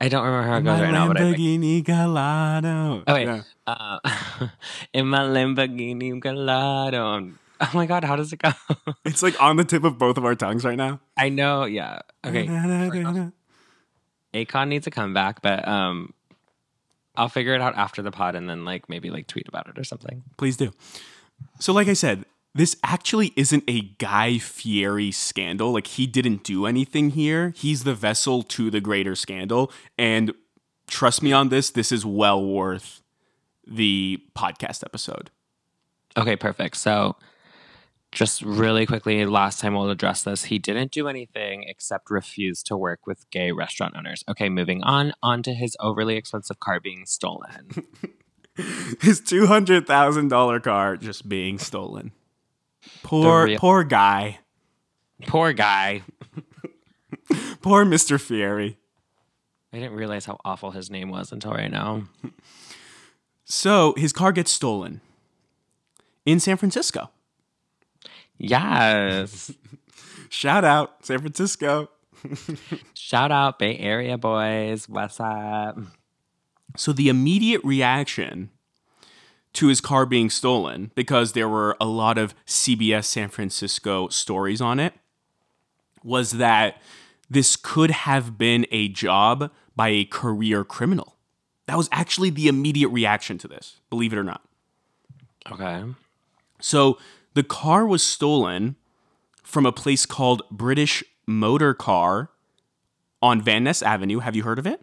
I 0.00 0.08
don't 0.08 0.24
remember 0.24 0.48
how 0.48 0.56
it 0.56 0.62
goes 0.62 0.80
right 0.80 0.90
now, 0.92 1.08
but 1.08 1.16
I 1.18 1.20
think. 1.32 1.36
Lamborghini 1.36 1.84
Gallardo. 1.84 3.02
Oh 3.06 3.14
wait, 3.14 3.26
Yeah. 3.26 3.42
uh, 3.66 3.98
in 4.94 5.06
my 5.06 5.20
Lamborghini 5.20 6.18
Gallardo. 6.20 7.32
Oh 7.60 7.70
my 7.74 7.84
god, 7.84 8.04
how 8.04 8.16
does 8.16 8.32
it 8.32 8.40
go? 8.40 8.50
It's 9.04 9.22
like 9.22 9.40
on 9.42 9.56
the 9.56 9.64
tip 9.64 9.84
of 9.84 9.98
both 9.98 10.16
of 10.16 10.24
our 10.24 10.34
tongues 10.34 10.64
right 10.64 10.78
now. 10.78 11.00
I 11.16 11.28
know, 11.28 11.64
yeah. 11.64 12.00
Okay, 12.24 12.46
Akon 14.32 14.68
needs 14.68 14.86
a 14.86 14.90
comeback, 14.90 15.42
but 15.42 15.66
um, 15.66 16.14
I'll 17.16 17.28
figure 17.28 17.54
it 17.54 17.60
out 17.60 17.76
after 17.76 18.00
the 18.02 18.10
pod 18.10 18.34
and 18.36 18.48
then 18.48 18.64
like 18.64 18.88
maybe 18.88 19.10
like 19.10 19.26
tweet 19.26 19.48
about 19.48 19.68
it 19.68 19.78
or 19.78 19.84
something. 19.84 20.22
Please 20.38 20.56
do. 20.56 20.72
So, 21.58 21.72
like 21.72 21.88
I 21.88 21.94
said, 21.94 22.24
this 22.54 22.76
actually 22.84 23.32
isn't 23.36 23.64
a 23.68 23.80
Guy 23.98 24.38
Fieri 24.38 25.12
scandal. 25.12 25.72
Like, 25.72 25.86
he 25.86 26.06
didn't 26.06 26.42
do 26.42 26.66
anything 26.66 27.10
here. 27.10 27.52
He's 27.56 27.84
the 27.84 27.94
vessel 27.94 28.42
to 28.44 28.70
the 28.70 28.80
greater 28.80 29.14
scandal. 29.14 29.72
And 29.96 30.32
trust 30.88 31.22
me 31.22 31.32
on 31.32 31.48
this, 31.48 31.70
this 31.70 31.92
is 31.92 32.04
well 32.04 32.44
worth 32.44 33.02
the 33.66 34.20
podcast 34.36 34.82
episode. 34.84 35.30
Okay, 36.16 36.34
perfect. 36.34 36.76
So, 36.76 37.16
just 38.12 38.42
really 38.42 38.86
quickly, 38.86 39.24
last 39.24 39.60
time 39.60 39.74
we'll 39.74 39.88
address 39.88 40.24
this. 40.24 40.44
He 40.44 40.58
didn't 40.58 40.90
do 40.90 41.06
anything 41.06 41.64
except 41.68 42.10
refuse 42.10 42.64
to 42.64 42.76
work 42.76 43.06
with 43.06 43.30
gay 43.30 43.52
restaurant 43.52 43.94
owners. 43.96 44.24
Okay, 44.28 44.48
moving 44.48 44.82
on, 44.82 45.12
on 45.22 45.44
to 45.44 45.54
his 45.54 45.76
overly 45.78 46.16
expensive 46.16 46.58
car 46.58 46.80
being 46.80 47.06
stolen. 47.06 47.86
His 49.00 49.22
$200,000 49.22 50.62
car 50.62 50.96
just 50.96 51.28
being 51.28 51.58
stolen. 51.58 52.12
Poor, 53.02 53.44
real- 53.46 53.58
poor 53.58 53.84
guy. 53.84 54.38
Poor 55.26 55.52
guy. 55.52 56.02
Poor 57.62 57.84
Mr. 57.84 58.18
Fieri. 58.20 58.78
I 59.72 59.78
didn't 59.78 59.92
realize 59.94 60.24
how 60.24 60.38
awful 60.44 60.70
his 60.72 60.90
name 60.90 61.10
was 61.10 61.30
until 61.30 61.52
right 61.52 61.70
now. 61.70 62.04
So, 63.44 63.94
his 63.96 64.12
car 64.12 64.32
gets 64.32 64.50
stolen 64.50 65.00
in 66.24 66.40
San 66.40 66.56
Francisco. 66.56 67.10
Yes. 68.38 69.52
Shout 70.30 70.64
out, 70.64 71.04
San 71.04 71.18
Francisco. 71.18 71.90
Shout 72.94 73.30
out 73.30 73.58
Bay 73.58 73.76
Area 73.78 74.16
boys. 74.18 74.88
What's 74.88 75.20
up? 75.20 75.78
So 76.76 76.92
the 76.92 77.08
immediate 77.08 77.62
reaction 77.64 78.50
to 79.54 79.66
his 79.66 79.80
car 79.80 80.06
being 80.06 80.30
stolen, 80.30 80.92
because 80.94 81.32
there 81.32 81.48
were 81.48 81.76
a 81.80 81.86
lot 81.86 82.18
of 82.18 82.34
CBS 82.46 83.04
San 83.04 83.28
Francisco 83.28 84.08
stories 84.08 84.60
on 84.60 84.78
it, 84.78 84.94
was 86.02 86.32
that 86.32 86.80
this 87.28 87.56
could 87.56 87.90
have 87.90 88.38
been 88.38 88.66
a 88.70 88.88
job 88.88 89.50
by 89.76 89.88
a 89.88 90.04
career 90.04 90.64
criminal. 90.64 91.16
That 91.66 91.76
was 91.76 91.88
actually 91.92 92.30
the 92.30 92.48
immediate 92.48 92.88
reaction 92.88 93.38
to 93.38 93.48
this, 93.48 93.80
believe 93.90 94.12
it 94.12 94.18
or 94.18 94.24
not. 94.24 94.42
Okay. 95.50 95.84
So 96.60 96.98
the 97.34 97.42
car 97.42 97.86
was 97.86 98.02
stolen 98.02 98.76
from 99.42 99.66
a 99.66 99.72
place 99.72 100.06
called 100.06 100.42
British 100.50 101.02
Motor 101.26 101.74
Car 101.74 102.30
on 103.22 103.40
Van 103.40 103.64
Ness 103.64 103.82
Avenue. 103.82 104.18
Have 104.18 104.36
you 104.36 104.42
heard 104.42 104.58
of 104.58 104.66
it? 104.66 104.80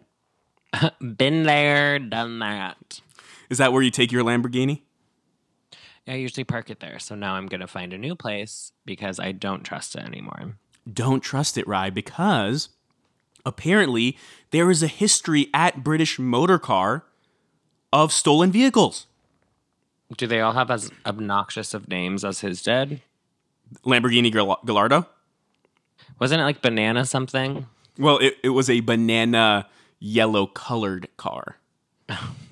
Been 1.16 1.44
there, 1.44 1.98
done 1.98 2.38
that. 2.38 3.00
Is 3.50 3.58
that 3.58 3.72
where 3.72 3.82
you 3.82 3.90
take 3.90 4.12
your 4.12 4.24
Lamborghini? 4.24 4.82
I 6.06 6.14
usually 6.14 6.44
park 6.44 6.70
it 6.70 6.80
there. 6.80 6.98
So 6.98 7.14
now 7.14 7.34
I'm 7.34 7.46
going 7.46 7.60
to 7.60 7.66
find 7.66 7.92
a 7.92 7.98
new 7.98 8.14
place 8.14 8.72
because 8.84 9.20
I 9.20 9.32
don't 9.32 9.62
trust 9.62 9.94
it 9.94 10.02
anymore. 10.04 10.56
Don't 10.90 11.20
trust 11.20 11.58
it, 11.58 11.68
Rye, 11.68 11.90
because 11.90 12.70
apparently 13.44 14.16
there 14.50 14.70
is 14.70 14.82
a 14.82 14.86
history 14.86 15.48
at 15.52 15.84
British 15.84 16.18
Motor 16.18 16.58
Car 16.58 17.04
of 17.92 18.12
stolen 18.12 18.50
vehicles. 18.50 19.06
Do 20.16 20.26
they 20.26 20.40
all 20.40 20.54
have 20.54 20.70
as 20.70 20.90
obnoxious 21.04 21.74
of 21.74 21.88
names 21.88 22.24
as 22.24 22.40
his 22.40 22.62
did? 22.62 23.02
Lamborghini 23.84 24.32
Gal- 24.32 24.60
Gallardo? 24.64 25.06
Wasn't 26.18 26.40
it 26.40 26.44
like 26.44 26.62
banana 26.62 27.04
something? 27.04 27.66
Well, 27.98 28.16
it, 28.18 28.36
it 28.42 28.50
was 28.50 28.70
a 28.70 28.80
banana 28.80 29.68
yellow 29.98 30.46
colored 30.46 31.08
car. 31.18 31.56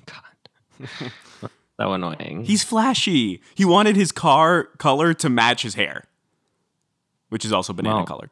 So 1.79 1.93
annoying. 1.93 2.43
He's 2.45 2.63
flashy. 2.63 3.41
He 3.53 3.63
wanted 3.65 3.95
his 3.95 4.11
car 4.11 4.63
color 4.79 5.13
to 5.15 5.29
match 5.29 5.61
his 5.61 5.75
hair, 5.75 6.05
which 7.29 7.45
is 7.45 7.53
also 7.53 7.71
banana 7.73 7.97
Well, 7.97 8.05
colored. 8.05 8.29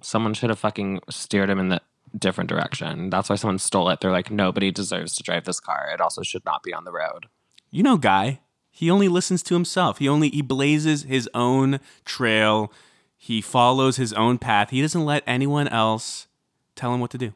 someone 0.00 0.34
should 0.34 0.50
have 0.50 0.58
fucking 0.58 1.00
steered 1.08 1.48
him 1.48 1.60
in 1.60 1.68
the 1.68 1.80
different 2.18 2.50
direction. 2.50 3.08
That's 3.08 3.30
why 3.30 3.36
someone 3.36 3.58
stole 3.60 3.88
it. 3.90 4.00
They're 4.00 4.10
like, 4.10 4.30
nobody 4.32 4.72
deserves 4.72 5.14
to 5.14 5.22
drive 5.22 5.44
this 5.44 5.60
car. 5.60 5.90
It 5.94 6.00
also 6.00 6.22
should 6.22 6.44
not 6.44 6.64
be 6.64 6.74
on 6.74 6.84
the 6.84 6.90
road. 6.92 7.26
You 7.70 7.82
know, 7.84 7.96
guy. 7.96 8.40
He 8.72 8.90
only 8.90 9.08
listens 9.08 9.42
to 9.44 9.54
himself. 9.54 9.98
He 9.98 10.08
only 10.08 10.28
he 10.30 10.42
blazes 10.42 11.02
his 11.04 11.28
own 11.34 11.78
trail. 12.04 12.72
He 13.16 13.40
follows 13.40 13.96
his 13.96 14.12
own 14.14 14.38
path. 14.38 14.70
He 14.70 14.80
doesn't 14.80 15.04
let 15.04 15.22
anyone 15.26 15.68
else 15.68 16.26
tell 16.74 16.92
him 16.94 17.00
what 17.00 17.10
to 17.10 17.18
do. 17.18 17.34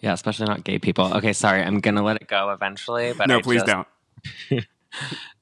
Yeah, 0.00 0.12
especially 0.12 0.46
not 0.46 0.62
gay 0.64 0.78
people. 0.78 1.12
Okay, 1.14 1.32
sorry, 1.32 1.62
I'm 1.62 1.80
gonna 1.80 2.02
let 2.02 2.16
it 2.16 2.28
go 2.28 2.50
eventually, 2.50 3.12
but 3.12 3.28
no, 3.28 3.38
I 3.38 3.42
please 3.42 3.62
just 3.62 3.66
don't. 4.50 4.66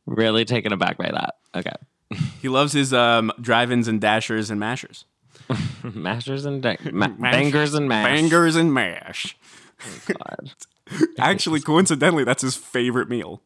Really 0.06 0.44
taken 0.44 0.72
aback 0.72 0.98
by 0.98 1.10
that. 1.10 1.36
Okay, 1.54 1.72
He 2.42 2.48
loves 2.48 2.72
his 2.72 2.92
um, 2.92 3.32
drive-ins 3.40 3.88
and 3.88 4.00
dashers 4.00 4.50
and 4.50 4.60
mashers. 4.60 5.04
mashers 5.82 6.44
and 6.44 6.62
da- 6.62 6.76
ma- 6.92 7.08
bangers 7.08 7.74
and 7.74 7.88
mash. 7.88 8.04
Bangers 8.04 8.56
and 8.56 8.72
mash. 8.74 9.36
God. 10.06 10.52
Actually, 11.18 11.60
coincidentally, 11.60 12.24
that's 12.24 12.42
his 12.42 12.56
favorite 12.56 13.08
meal. 13.08 13.40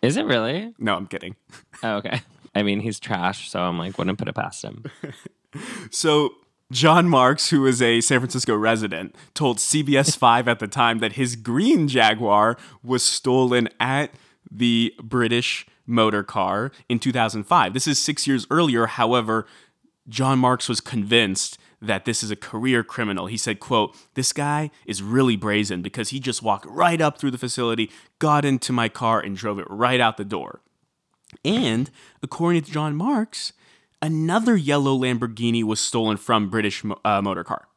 Is 0.00 0.16
it 0.16 0.24
really? 0.24 0.74
No, 0.78 0.94
I'm 0.96 1.06
kidding. 1.06 1.36
Oh, 1.82 1.96
okay. 1.96 2.22
I 2.54 2.62
mean, 2.62 2.80
he's 2.80 2.98
trash, 2.98 3.48
so 3.50 3.60
I'm 3.60 3.78
like, 3.78 3.98
wouldn't 3.98 4.18
put 4.18 4.28
it 4.28 4.34
past 4.34 4.64
him. 4.64 4.84
So 5.90 6.34
John 6.72 7.06
Marks, 7.06 7.50
who 7.50 7.66
is 7.66 7.82
a 7.82 8.00
San 8.00 8.20
Francisco 8.20 8.56
resident, 8.56 9.14
told 9.34 9.58
CBS 9.58 10.16
5 10.18 10.48
at 10.48 10.58
the 10.58 10.66
time 10.66 11.00
that 11.00 11.12
his 11.12 11.36
green 11.36 11.86
Jaguar 11.86 12.56
was 12.82 13.02
stolen 13.02 13.68
at 13.78 14.10
the 14.50 14.94
British 15.02 15.66
motor 15.86 16.22
car 16.22 16.72
in 16.88 16.98
2005. 16.98 17.74
This 17.74 17.86
is 17.86 17.98
six 18.00 18.26
years 18.26 18.46
earlier. 18.50 18.86
However, 18.86 19.46
John 20.08 20.38
Marks 20.38 20.68
was 20.68 20.80
convinced 20.80 21.58
that 21.82 22.06
this 22.06 22.22
is 22.22 22.30
a 22.30 22.36
career 22.36 22.82
criminal. 22.82 23.26
He 23.26 23.36
said, 23.36 23.60
quote, 23.60 23.94
this 24.14 24.32
guy 24.32 24.70
is 24.86 25.02
really 25.02 25.36
brazen 25.36 25.82
because 25.82 26.08
he 26.08 26.20
just 26.20 26.42
walked 26.42 26.64
right 26.66 27.00
up 27.00 27.18
through 27.18 27.32
the 27.32 27.38
facility, 27.38 27.90
got 28.18 28.44
into 28.46 28.72
my 28.72 28.88
car, 28.88 29.20
and 29.20 29.36
drove 29.36 29.58
it 29.58 29.66
right 29.68 30.00
out 30.00 30.16
the 30.16 30.24
door. 30.24 30.60
And 31.44 31.90
according 32.22 32.62
to 32.62 32.70
John 32.70 32.94
Marks, 32.94 33.52
another 34.02 34.56
yellow 34.56 34.98
Lamborghini 34.98 35.62
was 35.62 35.80
stolen 35.80 36.16
from 36.16 36.50
British 36.50 36.84
uh, 37.04 37.22
Motor 37.22 37.44
Car. 37.44 37.68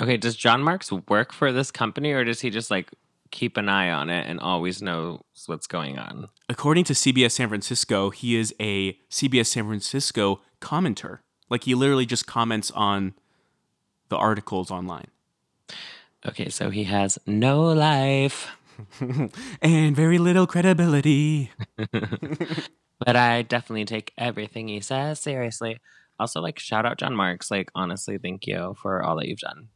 Okay, 0.00 0.16
does 0.16 0.34
John 0.34 0.62
Marks 0.62 0.90
work 0.90 1.32
for 1.32 1.52
this 1.52 1.70
company, 1.70 2.12
or 2.12 2.24
does 2.24 2.40
he 2.40 2.48
just 2.48 2.70
like 2.70 2.90
keep 3.30 3.56
an 3.56 3.68
eye 3.68 3.90
on 3.90 4.08
it 4.08 4.26
and 4.26 4.40
always 4.40 4.80
knows 4.80 5.20
what's 5.46 5.66
going 5.66 5.98
on? 5.98 6.28
According 6.48 6.84
to 6.84 6.94
CBS 6.94 7.32
San 7.32 7.48
Francisco, 7.48 8.10
he 8.10 8.36
is 8.36 8.54
a 8.58 8.94
CBS 9.10 9.46
San 9.46 9.66
Francisco 9.66 10.40
commenter. 10.60 11.18
Like 11.50 11.64
he 11.64 11.74
literally 11.74 12.06
just 12.06 12.26
comments 12.26 12.70
on 12.70 13.14
the 14.08 14.16
articles 14.16 14.70
online. 14.70 15.08
Okay, 16.26 16.48
so 16.48 16.70
he 16.70 16.84
has 16.84 17.18
no 17.26 17.62
life, 17.62 18.48
and 19.60 19.94
very 19.94 20.18
little 20.18 20.46
credibility. 20.46 21.50
but 23.04 23.16
I 23.16 23.42
definitely 23.42 23.84
take 23.84 24.12
everything 24.16 24.68
he 24.68 24.80
says 24.80 25.20
seriously. 25.20 25.78
Also, 26.18 26.40
like, 26.40 26.58
shout 26.58 26.86
out 26.86 26.98
John 26.98 27.16
Marks. 27.16 27.50
Like, 27.50 27.70
honestly, 27.74 28.18
thank 28.18 28.46
you 28.46 28.76
for 28.80 29.02
all 29.02 29.16
that 29.16 29.28
you've 29.28 29.40
done. 29.40 29.68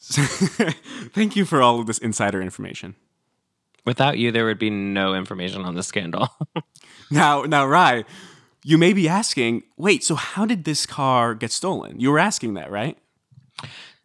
Thank 0.00 1.36
you 1.36 1.44
for 1.44 1.60
all 1.60 1.78
of 1.78 1.86
this 1.86 1.98
insider 1.98 2.40
information. 2.40 2.96
Without 3.84 4.16
you, 4.16 4.32
there 4.32 4.46
would 4.46 4.58
be 4.58 4.70
no 4.70 5.14
information 5.14 5.62
on 5.62 5.74
the 5.74 5.82
scandal. 5.82 6.28
Now, 7.12 7.42
now, 7.42 7.66
Rye, 7.66 8.04
you 8.62 8.78
may 8.78 8.92
be 8.92 9.08
asking, 9.08 9.64
wait, 9.76 10.04
so 10.04 10.14
how 10.14 10.46
did 10.46 10.62
this 10.62 10.86
car 10.86 11.34
get 11.34 11.50
stolen? 11.50 11.98
You 11.98 12.12
were 12.12 12.20
asking 12.20 12.54
that, 12.54 12.70
right? 12.70 12.96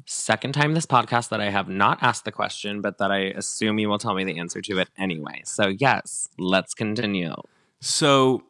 Second 0.07 0.53
time 0.53 0.73
this 0.73 0.87
podcast 0.87 1.29
that 1.29 1.39
I 1.39 1.51
have 1.51 1.69
not 1.69 2.01
asked 2.01 2.25
the 2.25 2.31
question, 2.31 2.81
but 2.81 2.97
that 2.97 3.11
I 3.11 3.25
assume 3.25 3.77
you 3.77 3.89
will 3.89 3.99
tell 3.99 4.15
me 4.15 4.23
the 4.23 4.39
answer 4.39 4.59
to 4.61 4.79
it 4.79 4.89
anyway. 4.97 5.43
So, 5.45 5.67
yes, 5.67 6.29
let's 6.39 6.73
continue. 6.73 7.35
So, 7.81 8.43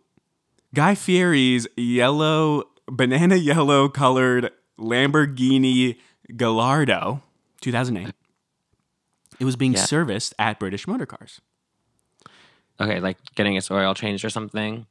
Guy 0.73 0.95
Fieri's 0.95 1.67
yellow, 1.75 2.63
banana 2.87 3.35
yellow 3.35 3.89
colored 3.89 4.51
Lamborghini 4.79 5.97
Gallardo, 6.35 7.21
2008, 7.61 8.13
it 9.39 9.45
was 9.45 9.55
being 9.55 9.73
Yeah. 9.73 9.83
serviced 9.85 10.33
at 10.39 10.59
British 10.59 10.87
Motor 10.87 11.05
Cars. 11.05 11.41
Okay, 12.79 12.99
like 12.99 13.17
getting 13.35 13.55
its 13.55 13.71
oil 13.71 13.93
changed 13.93 14.25
or 14.25 14.29
something. 14.29 14.85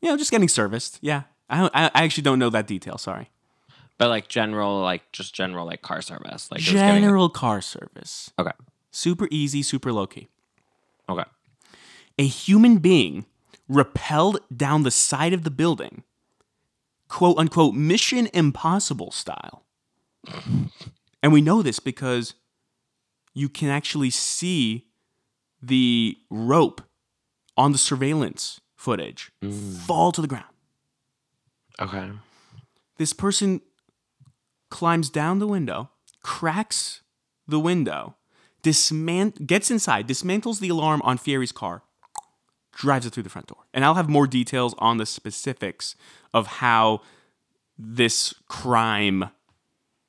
You 0.00 0.08
know, 0.10 0.16
just 0.16 0.30
getting 0.30 0.48
serviced. 0.48 0.98
Yeah. 1.02 1.22
I, 1.50 1.68
I 1.74 2.04
actually 2.04 2.22
don't 2.22 2.38
know 2.38 2.48
that 2.50 2.66
detail. 2.66 2.96
Sorry. 2.96 3.30
But 3.98 4.08
like 4.08 4.28
general, 4.28 4.80
like 4.80 5.12
just 5.12 5.34
general, 5.34 5.66
like 5.66 5.82
car 5.82 6.00
service. 6.00 6.50
Like 6.50 6.60
was 6.60 6.70
getting- 6.72 7.02
General 7.02 7.28
car 7.28 7.60
service. 7.60 8.30
Okay. 8.38 8.50
Super 8.90 9.28
easy, 9.30 9.62
super 9.62 9.92
low 9.92 10.06
key. 10.06 10.28
Okay. 11.08 11.24
a 12.18 12.26
human 12.26 12.78
being 12.78 13.26
rappelled 13.72 14.38
down 14.54 14.82
the 14.82 14.90
side 14.90 15.32
of 15.32 15.44
the 15.44 15.50
building, 15.50 16.04
quote 17.08 17.38
unquote, 17.38 17.74
Mission 17.74 18.28
Impossible 18.32 19.10
style. 19.10 19.64
and 21.22 21.32
we 21.32 21.40
know 21.40 21.62
this 21.62 21.80
because 21.80 22.34
you 23.34 23.48
can 23.48 23.68
actually 23.68 24.10
see 24.10 24.86
the 25.60 26.16
rope 26.30 26.82
on 27.56 27.72
the 27.72 27.78
surveillance 27.78 28.60
footage 28.74 29.30
mm. 29.42 29.76
fall 29.78 30.12
to 30.12 30.20
the 30.20 30.26
ground. 30.26 30.44
Okay. 31.80 32.10
This 32.98 33.12
person 33.12 33.60
climbs 34.70 35.10
down 35.10 35.38
the 35.38 35.46
window, 35.46 35.90
cracks 36.22 37.02
the 37.46 37.60
window, 37.60 38.16
dismant- 38.62 39.46
gets 39.46 39.70
inside, 39.70 40.08
dismantles 40.08 40.60
the 40.60 40.68
alarm 40.68 41.00
on 41.04 41.18
Fieri's 41.18 41.52
car, 41.52 41.82
drives 42.72 43.06
it 43.06 43.12
through 43.12 43.22
the 43.22 43.28
front 43.28 43.48
door. 43.48 43.64
And 43.72 43.84
I'll 43.84 43.94
have 43.94 44.08
more 44.08 44.26
details 44.26 44.74
on 44.78 44.96
the 44.96 45.06
specifics 45.06 45.94
of 46.32 46.46
how 46.46 47.02
this 47.78 48.34
crime 48.48 49.30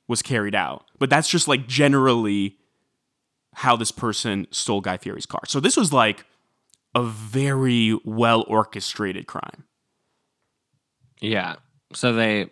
was 0.08 0.22
carried 0.22 0.54
out. 0.54 0.86
But 0.98 1.10
that's 1.10 1.28
just 1.28 1.48
like 1.48 1.66
generally 1.66 2.56
how 3.54 3.76
this 3.76 3.90
person 3.90 4.46
stole 4.50 4.80
Guy 4.80 4.96
Fieri's 4.96 5.26
car. 5.26 5.42
So 5.46 5.60
this 5.60 5.76
was 5.76 5.92
like 5.92 6.24
a 6.94 7.02
very 7.02 7.98
well 8.04 8.44
orchestrated 8.48 9.26
crime. 9.26 9.64
Yeah. 11.20 11.56
So 11.92 12.12
they 12.12 12.50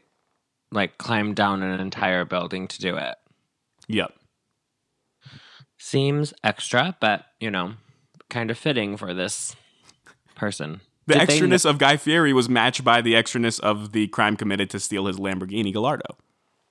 like 0.70 0.98
climbed 0.98 1.36
down 1.36 1.62
an 1.62 1.80
entire 1.80 2.24
building 2.24 2.68
to 2.68 2.78
do 2.78 2.96
it. 2.96 3.16
Yep. 3.88 4.12
Seems 5.78 6.32
extra, 6.44 6.96
but 7.00 7.26
you 7.40 7.50
know, 7.50 7.74
kind 8.30 8.50
of 8.50 8.58
fitting 8.58 8.96
for 8.96 9.12
this 9.12 9.56
person. 10.42 10.80
The 11.06 11.14
Did 11.14 11.28
they 11.28 11.38
kn- 11.38 11.50
extraness 11.50 11.64
of 11.64 11.78
Guy 11.78 11.96
Fieri 11.96 12.32
was 12.32 12.48
matched 12.48 12.82
by 12.82 13.00
the 13.00 13.14
extraness 13.14 13.60
of 13.60 13.92
the 13.92 14.08
crime 14.08 14.36
committed 14.36 14.70
to 14.70 14.80
steal 14.80 15.06
his 15.06 15.16
Lamborghini 15.18 15.72
Gallardo. 15.72 16.16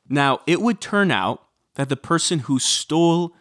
Now, 0.10 0.42
it 0.46 0.60
would 0.62 0.82
turn 0.82 1.10
out 1.10 1.44
that 1.76 1.88
the 1.88 1.96
person 1.96 2.40
who 2.40 2.60
stole 2.60 3.34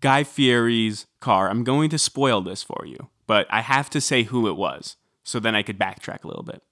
Guy 0.00 0.24
Fieri's 0.24 1.06
car, 1.20 1.48
I'm 1.48 1.64
going 1.64 1.88
to 1.88 1.98
spoil 1.98 2.42
this 2.42 2.62
for 2.62 2.84
you, 2.84 3.08
but 3.26 3.46
I 3.48 3.62
have 3.62 3.88
to 3.90 4.00
say 4.00 4.24
who 4.24 4.46
it 4.46 4.56
was, 4.56 4.96
so 5.24 5.40
then 5.40 5.54
I 5.54 5.62
could 5.62 5.78
backtrack 5.78 6.22
a 6.22 6.28
little 6.28 6.42
bit. 6.44 6.62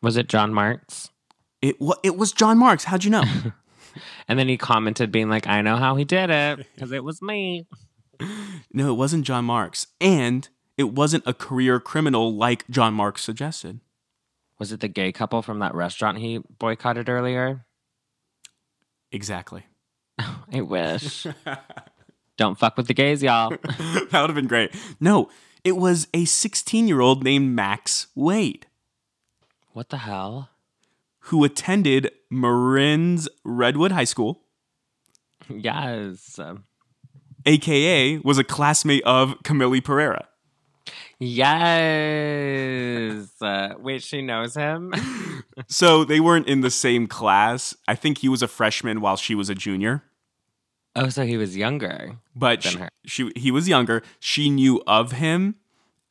was 0.00 0.16
it 0.16 0.28
John 0.28 0.54
Marks? 0.54 1.10
It, 1.60 1.78
wa- 1.78 2.00
it 2.02 2.16
was 2.16 2.32
John 2.32 2.56
Marks. 2.56 2.84
How'd 2.84 3.04
you 3.04 3.10
know? 3.10 3.24
And 4.28 4.38
then 4.38 4.46
he 4.48 4.58
commented, 4.58 5.10
being 5.10 5.30
like, 5.30 5.46
"I 5.46 5.62
know 5.62 5.76
how 5.76 5.96
he 5.96 6.04
did 6.04 6.28
it 6.28 6.66
because 6.74 6.92
it 6.92 7.02
was 7.02 7.22
me." 7.22 7.66
no, 8.70 8.90
it 8.90 8.96
wasn't 8.96 9.24
John 9.24 9.46
Marks. 9.46 9.86
And 10.02 10.46
it 10.76 10.92
wasn't 10.92 11.24
a 11.26 11.34
career 11.34 11.80
criminal 11.80 12.34
like 12.34 12.68
John 12.68 12.94
Marks 12.94 13.22
suggested. 13.22 13.80
Was 14.58 14.72
it 14.72 14.80
the 14.80 14.88
gay 14.88 15.12
couple 15.12 15.42
from 15.42 15.58
that 15.58 15.74
restaurant 15.74 16.18
he 16.18 16.40
boycotted 16.58 17.08
earlier? 17.08 17.66
Exactly. 19.12 19.64
I 20.52 20.60
wish. 20.62 21.26
Don't 22.36 22.58
fuck 22.58 22.76
with 22.76 22.86
the 22.86 22.94
gays, 22.94 23.22
y'all. 23.22 23.50
that 23.62 24.08
would 24.12 24.30
have 24.30 24.34
been 24.34 24.46
great. 24.46 24.74
No, 25.00 25.30
it 25.64 25.76
was 25.76 26.08
a 26.14 26.24
16 26.24 26.88
year 26.88 27.00
old 27.00 27.24
named 27.24 27.54
Max 27.54 28.08
Wade 28.14 28.66
What 29.72 29.88
the 29.90 29.98
hell? 29.98 30.50
who 31.30 31.42
attended 31.44 32.12
Marin's 32.30 33.28
Redwood 33.44 33.90
High 33.92 34.04
School, 34.04 34.42
Yes. 35.48 36.38
Aka 37.44 38.18
was 38.18 38.38
a 38.38 38.44
classmate 38.44 39.02
of 39.04 39.34
Camille 39.44 39.80
Pereira. 39.80 40.28
Yes. 41.18 43.28
Uh, 43.40 43.74
wait, 43.78 44.02
she 44.02 44.22
knows 44.22 44.54
him? 44.54 44.92
So 45.68 46.04
they 46.04 46.20
weren't 46.20 46.48
in 46.48 46.60
the 46.60 46.70
same 46.70 47.06
class. 47.06 47.74
I 47.88 47.94
think 47.94 48.18
he 48.18 48.28
was 48.28 48.42
a 48.42 48.46
freshman 48.46 49.00
while 49.00 49.16
she 49.16 49.34
was 49.34 49.48
a 49.48 49.54
junior. 49.54 50.02
oh, 50.94 51.08
so 51.08 51.24
he 51.24 51.38
was 51.38 51.56
younger. 51.56 52.18
But 52.34 52.60
Than 52.60 52.90
she, 53.06 53.30
she 53.32 53.40
he 53.40 53.50
was 53.50 53.66
younger. 53.66 54.02
She 54.20 54.50
knew 54.50 54.82
of 54.86 55.12
him. 55.12 55.54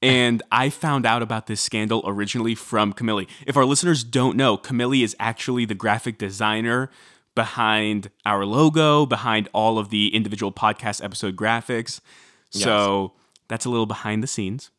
And 0.02 0.42
I 0.52 0.72
found 0.72 1.06
out 1.06 1.22
about 1.22 1.46
this 1.46 1.62
scandal 1.62 2.02
originally 2.08 2.56
from 2.56 2.92
Camille. 2.92 3.26
If 3.46 3.56
our 3.56 3.66
listeners 3.66 4.04
don't 4.04 4.36
know, 4.36 4.58
Camille 4.58 4.94
is 4.94 5.16
actually 5.20 5.66
the 5.66 5.76
graphic 5.76 6.18
designer 6.18 6.90
behind 7.36 8.10
our 8.26 8.48
logo, 8.48 9.06
behind 9.06 9.48
all 9.54 9.78
of 9.78 9.92
the 9.92 10.14
individual 10.16 10.52
podcast 10.52 11.04
episode 11.04 11.36
graphics. 11.36 12.00
So 12.50 13.14
that's 13.48 13.66
a 13.66 13.70
little 13.70 13.86
behind 13.86 14.24
the 14.24 14.28
scenes. 14.28 14.72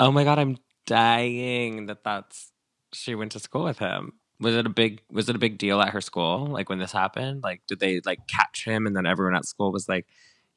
Oh 0.00 0.10
my 0.10 0.24
god, 0.24 0.38
I'm 0.38 0.58
dying 0.86 1.86
that 1.86 2.04
that's 2.04 2.52
she 2.92 3.14
went 3.14 3.32
to 3.32 3.40
school 3.40 3.64
with 3.64 3.78
him. 3.78 4.12
Was 4.40 4.54
it 4.54 4.66
a 4.66 4.70
big 4.70 5.00
was 5.10 5.28
it 5.28 5.36
a 5.36 5.38
big 5.38 5.58
deal 5.58 5.80
at 5.80 5.90
her 5.90 6.00
school 6.00 6.46
like 6.46 6.68
when 6.68 6.78
this 6.78 6.92
happened? 6.92 7.42
Like 7.42 7.62
did 7.66 7.80
they 7.80 8.00
like 8.04 8.26
catch 8.26 8.64
him 8.64 8.86
and 8.86 8.96
then 8.96 9.06
everyone 9.06 9.36
at 9.36 9.46
school 9.46 9.72
was 9.72 9.88
like 9.88 10.06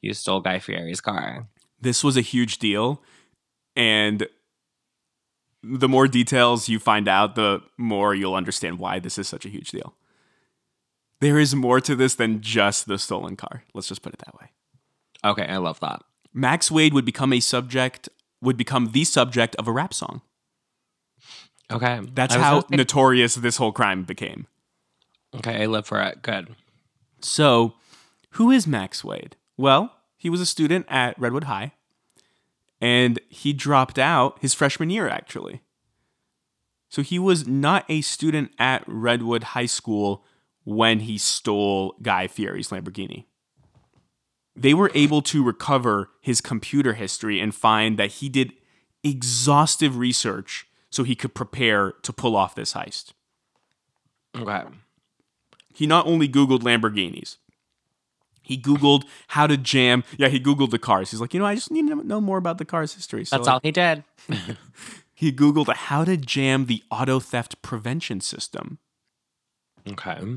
you 0.00 0.14
stole 0.14 0.40
Guy 0.40 0.58
Fieri's 0.58 1.00
car? 1.00 1.46
This 1.80 2.02
was 2.02 2.16
a 2.16 2.20
huge 2.20 2.58
deal. 2.58 3.02
And 3.76 4.26
the 5.62 5.88
more 5.88 6.08
details 6.08 6.68
you 6.68 6.78
find 6.78 7.08
out, 7.08 7.34
the 7.34 7.62
more 7.76 8.14
you'll 8.14 8.34
understand 8.34 8.78
why 8.78 8.98
this 8.98 9.18
is 9.18 9.28
such 9.28 9.44
a 9.44 9.48
huge 9.48 9.70
deal. 9.70 9.94
There 11.20 11.38
is 11.38 11.54
more 11.54 11.80
to 11.80 11.96
this 11.96 12.14
than 12.14 12.40
just 12.40 12.86
the 12.86 12.98
stolen 12.98 13.36
car. 13.36 13.64
Let's 13.74 13.88
just 13.88 14.02
put 14.02 14.12
it 14.12 14.22
that 14.24 14.34
way. 14.34 14.50
Okay, 15.24 15.46
I 15.46 15.56
love 15.56 15.80
that. 15.80 16.02
Max 16.32 16.70
Wade 16.70 16.94
would 16.94 17.04
become 17.04 17.32
a 17.32 17.40
subject, 17.40 18.08
would 18.40 18.56
become 18.56 18.92
the 18.92 19.04
subject 19.04 19.56
of 19.56 19.68
a 19.68 19.72
rap 19.72 19.92
song. 19.92 20.22
Okay. 21.70 22.00
That's 22.14 22.34
how 22.34 22.60
say- 22.60 22.76
notorious 22.76 23.34
this 23.34 23.56
whole 23.56 23.72
crime 23.72 24.04
became. 24.04 24.46
Okay, 25.34 25.62
I 25.62 25.66
live 25.66 25.86
for 25.86 26.00
it. 26.00 26.22
Good. 26.22 26.54
So, 27.20 27.74
who 28.30 28.50
is 28.50 28.66
Max 28.66 29.04
Wade? 29.04 29.36
Well, 29.56 29.92
he 30.16 30.30
was 30.30 30.40
a 30.40 30.46
student 30.46 30.86
at 30.88 31.18
Redwood 31.18 31.44
High, 31.44 31.72
and 32.80 33.20
he 33.28 33.52
dropped 33.52 33.98
out 33.98 34.38
his 34.40 34.54
freshman 34.54 34.88
year, 34.88 35.08
actually. 35.08 35.60
So, 36.88 37.02
he 37.02 37.18
was 37.18 37.46
not 37.46 37.84
a 37.90 38.00
student 38.00 38.52
at 38.58 38.84
Redwood 38.86 39.42
High 39.42 39.66
School 39.66 40.24
when 40.64 41.00
he 41.00 41.18
stole 41.18 41.96
Guy 42.00 42.26
Fieri's 42.26 42.68
Lamborghini. 42.68 43.26
They 44.58 44.74
were 44.74 44.90
able 44.94 45.22
to 45.22 45.44
recover 45.44 46.10
his 46.20 46.40
computer 46.40 46.94
history 46.94 47.40
and 47.40 47.54
find 47.54 47.98
that 47.98 48.10
he 48.12 48.28
did 48.28 48.52
exhaustive 49.04 49.96
research 49.96 50.66
so 50.90 51.04
he 51.04 51.14
could 51.14 51.34
prepare 51.34 51.92
to 52.02 52.12
pull 52.12 52.34
off 52.34 52.54
this 52.54 52.72
heist. 52.72 53.12
Okay. 54.36 54.62
he 55.74 55.86
not 55.86 56.06
only 56.06 56.28
Googled 56.28 56.60
Lamborghinis, 56.60 57.36
he 58.42 58.58
Googled 58.58 59.04
how 59.28 59.46
to 59.46 59.56
jam. 59.56 60.04
Yeah, 60.16 60.28
he 60.28 60.40
Googled 60.40 60.70
the 60.70 60.78
cars. 60.78 61.10
He's 61.10 61.20
like, 61.20 61.34
you 61.34 61.40
know, 61.40 61.46
I 61.46 61.54
just 61.54 61.70
need 61.70 61.86
to 61.88 61.94
know 61.96 62.20
more 62.20 62.38
about 62.38 62.58
the 62.58 62.64
car's 62.64 62.94
history. 62.94 63.24
So 63.24 63.36
That's 63.36 63.48
all 63.48 63.60
he 63.62 63.70
did. 63.72 64.04
he 65.14 65.32
Googled 65.32 65.72
how 65.72 66.04
to 66.04 66.16
jam 66.16 66.66
the 66.66 66.82
auto 66.90 67.20
theft 67.20 67.60
prevention 67.62 68.20
system. 68.20 68.78
Okay. 69.88 70.36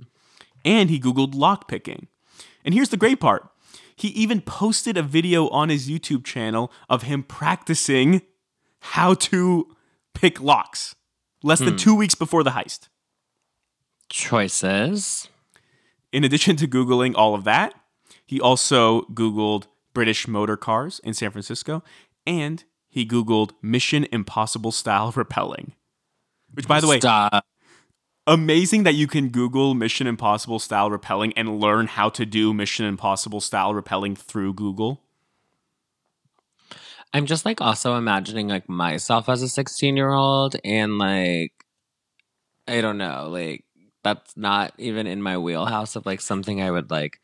And 0.63 0.89
he 0.89 0.99
Googled 0.99 1.33
lockpicking. 1.33 2.07
And 2.63 2.73
here's 2.73 2.89
the 2.89 2.97
great 2.97 3.19
part 3.19 3.49
he 4.01 4.07
even 4.09 4.41
posted 4.41 4.97
a 4.97 5.03
video 5.03 5.47
on 5.49 5.69
his 5.69 5.87
YouTube 5.87 6.25
channel 6.25 6.71
of 6.89 7.03
him 7.03 7.21
practicing 7.21 8.23
how 8.79 9.13
to 9.13 9.75
pick 10.15 10.41
locks 10.41 10.95
less 11.43 11.59
than 11.59 11.73
hmm. 11.73 11.75
two 11.75 11.95
weeks 11.95 12.15
before 12.15 12.43
the 12.43 12.49
heist. 12.49 12.89
Choices. 14.09 15.29
In 16.11 16.23
addition 16.23 16.55
to 16.55 16.67
Googling 16.67 17.13
all 17.15 17.35
of 17.35 17.43
that, 17.43 17.75
he 18.25 18.41
also 18.41 19.03
Googled 19.13 19.67
British 19.93 20.27
motor 20.27 20.57
cars 20.57 20.99
in 21.03 21.13
San 21.13 21.29
Francisco 21.29 21.83
and 22.25 22.63
he 22.89 23.05
Googled 23.05 23.51
Mission 23.61 24.07
Impossible 24.11 24.71
style 24.71 25.11
rappelling. 25.13 25.73
Which, 26.53 26.67
by 26.67 26.81
the 26.81 26.87
way, 26.87 26.99
Stop. 26.99 27.45
Amazing 28.31 28.83
that 28.83 28.95
you 28.95 29.07
can 29.07 29.27
Google 29.27 29.73
Mission 29.73 30.07
Impossible 30.07 30.57
style 30.57 30.89
rappelling 30.89 31.33
and 31.35 31.59
learn 31.59 31.87
how 31.87 32.07
to 32.11 32.25
do 32.25 32.53
Mission 32.53 32.85
Impossible 32.85 33.41
style 33.41 33.73
rappelling 33.73 34.17
through 34.17 34.53
Google. 34.53 35.01
I'm 37.13 37.25
just 37.25 37.45
like 37.45 37.59
also 37.59 37.97
imagining 37.97 38.47
like 38.47 38.69
myself 38.69 39.27
as 39.27 39.41
a 39.41 39.49
16 39.49 39.97
year 39.97 40.13
old 40.13 40.55
and 40.63 40.97
like 40.97 41.51
I 42.69 42.79
don't 42.79 42.97
know, 42.97 43.27
like 43.29 43.65
that's 44.01 44.37
not 44.37 44.73
even 44.77 45.07
in 45.07 45.21
my 45.21 45.37
wheelhouse 45.37 45.97
of 45.97 46.05
like 46.05 46.21
something 46.21 46.61
I 46.61 46.71
would 46.71 46.89
like 46.89 47.19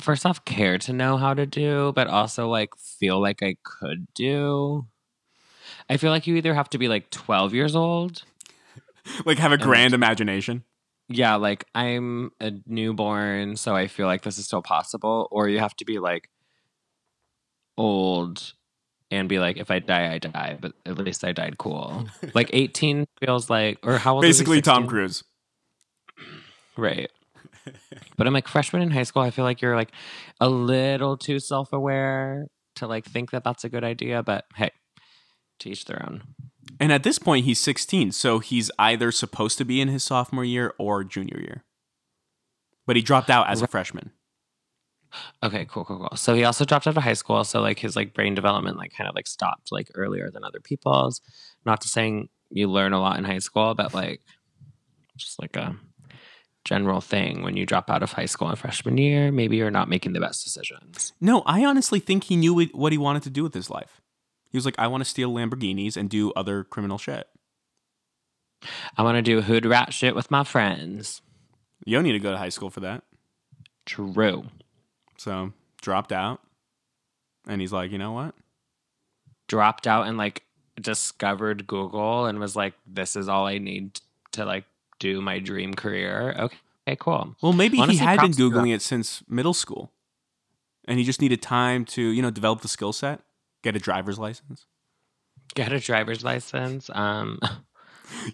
first 0.00 0.26
off 0.26 0.44
care 0.44 0.78
to 0.78 0.92
know 0.92 1.16
how 1.16 1.32
to 1.32 1.46
do, 1.46 1.92
but 1.94 2.08
also 2.08 2.48
like 2.48 2.70
feel 2.76 3.22
like 3.22 3.40
I 3.40 3.56
could 3.62 4.08
do. 4.14 4.88
I 5.88 5.96
feel 5.96 6.10
like 6.10 6.26
you 6.26 6.34
either 6.34 6.54
have 6.54 6.70
to 6.70 6.78
be 6.78 6.88
like 6.88 7.10
12 7.10 7.54
years 7.54 7.76
old. 7.76 8.24
Like, 9.24 9.38
have 9.38 9.52
a 9.52 9.58
grand 9.58 9.94
imagination. 9.94 10.64
Yeah, 11.08 11.34
like 11.36 11.64
I'm 11.74 12.30
a 12.40 12.52
newborn, 12.66 13.56
so 13.56 13.74
I 13.74 13.86
feel 13.88 14.06
like 14.06 14.22
this 14.22 14.38
is 14.38 14.46
still 14.46 14.62
possible. 14.62 15.28
Or 15.30 15.48
you 15.48 15.58
have 15.58 15.74
to 15.76 15.84
be 15.84 15.98
like 15.98 16.30
old 17.76 18.52
and 19.10 19.28
be 19.28 19.38
like, 19.38 19.58
if 19.58 19.70
I 19.70 19.78
die, 19.78 20.12
I 20.12 20.18
die, 20.18 20.56
but 20.60 20.72
at 20.86 20.96
least 20.98 21.24
I 21.24 21.32
died 21.32 21.58
cool. 21.58 22.06
like 22.34 22.50
18 22.52 23.06
feels 23.20 23.50
like, 23.50 23.78
or 23.82 23.98
how 23.98 24.14
old 24.14 24.24
he, 24.24 24.28
Basically, 24.28 24.60
Tom 24.60 24.86
Cruise. 24.86 25.22
Right. 26.74 27.10
but 28.16 28.26
I'm 28.26 28.32
like 28.32 28.48
freshman 28.48 28.80
in 28.80 28.90
high 28.90 29.02
school. 29.02 29.20
I 29.20 29.30
feel 29.30 29.44
like 29.44 29.60
you're 29.60 29.76
like 29.76 29.92
a 30.40 30.48
little 30.48 31.18
too 31.18 31.38
self 31.38 31.70
aware 31.74 32.46
to 32.76 32.86
like 32.86 33.04
think 33.04 33.32
that 33.32 33.44
that's 33.44 33.64
a 33.64 33.68
good 33.68 33.84
idea. 33.84 34.22
But 34.22 34.46
hey, 34.56 34.70
to 35.58 35.68
each 35.68 35.84
their 35.84 36.02
own. 36.02 36.22
And 36.80 36.92
at 36.92 37.02
this 37.02 37.18
point, 37.18 37.44
he's 37.44 37.60
16, 37.60 38.12
so 38.12 38.38
he's 38.38 38.70
either 38.78 39.12
supposed 39.12 39.58
to 39.58 39.64
be 39.64 39.80
in 39.80 39.88
his 39.88 40.02
sophomore 40.02 40.44
year 40.44 40.74
or 40.78 41.04
junior 41.04 41.38
year. 41.38 41.64
But 42.86 42.96
he 42.96 43.02
dropped 43.02 43.30
out 43.30 43.48
as 43.48 43.62
a 43.62 43.66
freshman. 43.68 44.10
Okay, 45.42 45.66
cool, 45.68 45.84
cool, 45.84 45.98
cool. 45.98 46.16
So 46.16 46.34
he 46.34 46.44
also 46.44 46.64
dropped 46.64 46.86
out 46.86 46.96
of 46.96 47.02
high 47.02 47.12
school. 47.12 47.44
So 47.44 47.60
like 47.60 47.78
his 47.78 47.94
like 47.94 48.14
brain 48.14 48.34
development 48.34 48.78
like 48.78 48.92
kind 48.96 49.08
of 49.08 49.14
like 49.14 49.26
stopped 49.26 49.70
like 49.70 49.88
earlier 49.94 50.30
than 50.30 50.42
other 50.44 50.60
people's. 50.60 51.20
Not 51.64 51.82
to 51.82 51.88
saying 51.88 52.28
you 52.50 52.68
learn 52.68 52.92
a 52.92 53.00
lot 53.00 53.18
in 53.18 53.24
high 53.24 53.38
school, 53.38 53.74
but 53.74 53.92
like 53.94 54.22
just 55.16 55.40
like 55.40 55.54
a 55.56 55.76
general 56.64 57.00
thing 57.00 57.42
when 57.42 57.56
you 57.56 57.66
drop 57.66 57.90
out 57.90 58.02
of 58.02 58.12
high 58.12 58.26
school 58.26 58.48
in 58.48 58.56
freshman 58.56 58.96
year, 58.96 59.30
maybe 59.30 59.56
you're 59.56 59.70
not 59.70 59.88
making 59.88 60.12
the 60.14 60.20
best 60.20 60.44
decisions. 60.44 61.12
No, 61.20 61.42
I 61.44 61.64
honestly 61.64 62.00
think 62.00 62.24
he 62.24 62.36
knew 62.36 62.54
what- 62.54 62.74
what 62.74 62.92
he 62.92 62.98
wanted 62.98 63.22
to 63.24 63.30
do 63.30 63.42
with 63.42 63.52
his 63.54 63.68
life. 63.68 64.00
He 64.52 64.58
was 64.58 64.66
like, 64.66 64.78
I 64.78 64.86
want 64.86 65.02
to 65.02 65.08
steal 65.08 65.32
Lamborghinis 65.32 65.96
and 65.96 66.10
do 66.10 66.30
other 66.32 66.62
criminal 66.62 66.98
shit. 66.98 67.26
I 68.96 69.02
want 69.02 69.16
to 69.16 69.22
do 69.22 69.40
hood 69.40 69.64
rat 69.64 69.94
shit 69.94 70.14
with 70.14 70.30
my 70.30 70.44
friends. 70.44 71.22
You 71.84 71.96
don't 71.96 72.04
need 72.04 72.12
to 72.12 72.20
go 72.20 72.30
to 72.30 72.38
high 72.38 72.50
school 72.50 72.70
for 72.70 72.80
that. 72.80 73.02
True. 73.86 74.44
So 75.16 75.52
dropped 75.80 76.12
out. 76.12 76.40
And 77.48 77.60
he's 77.60 77.72
like, 77.72 77.90
you 77.90 77.98
know 77.98 78.12
what? 78.12 78.34
Dropped 79.48 79.86
out 79.86 80.06
and 80.06 80.16
like 80.16 80.44
discovered 80.80 81.66
Google 81.66 82.26
and 82.26 82.38
was 82.38 82.54
like, 82.54 82.74
this 82.86 83.16
is 83.16 83.28
all 83.28 83.46
I 83.46 83.58
need 83.58 84.00
to 84.32 84.44
like 84.44 84.64
do 84.98 85.20
my 85.20 85.38
dream 85.38 85.74
career. 85.74 86.34
Okay, 86.38 86.58
okay 86.86 86.96
cool. 87.00 87.34
Well, 87.42 87.52
maybe 87.52 87.78
Honestly, 87.78 87.98
he 87.98 88.04
had 88.04 88.20
been 88.20 88.32
Googling 88.32 88.74
it 88.74 88.82
since 88.82 89.22
middle 89.28 89.54
school. 89.54 89.90
And 90.84 90.98
he 90.98 91.04
just 91.04 91.20
needed 91.20 91.40
time 91.40 91.84
to, 91.86 92.02
you 92.02 92.22
know, 92.22 92.30
develop 92.30 92.60
the 92.60 92.68
skill 92.68 92.92
set, 92.92 93.20
get 93.62 93.76
a 93.76 93.78
driver's 93.78 94.18
license. 94.18 94.66
Get 95.54 95.72
a 95.72 95.80
driver's 95.80 96.24
license. 96.24 96.90
Um, 96.92 97.38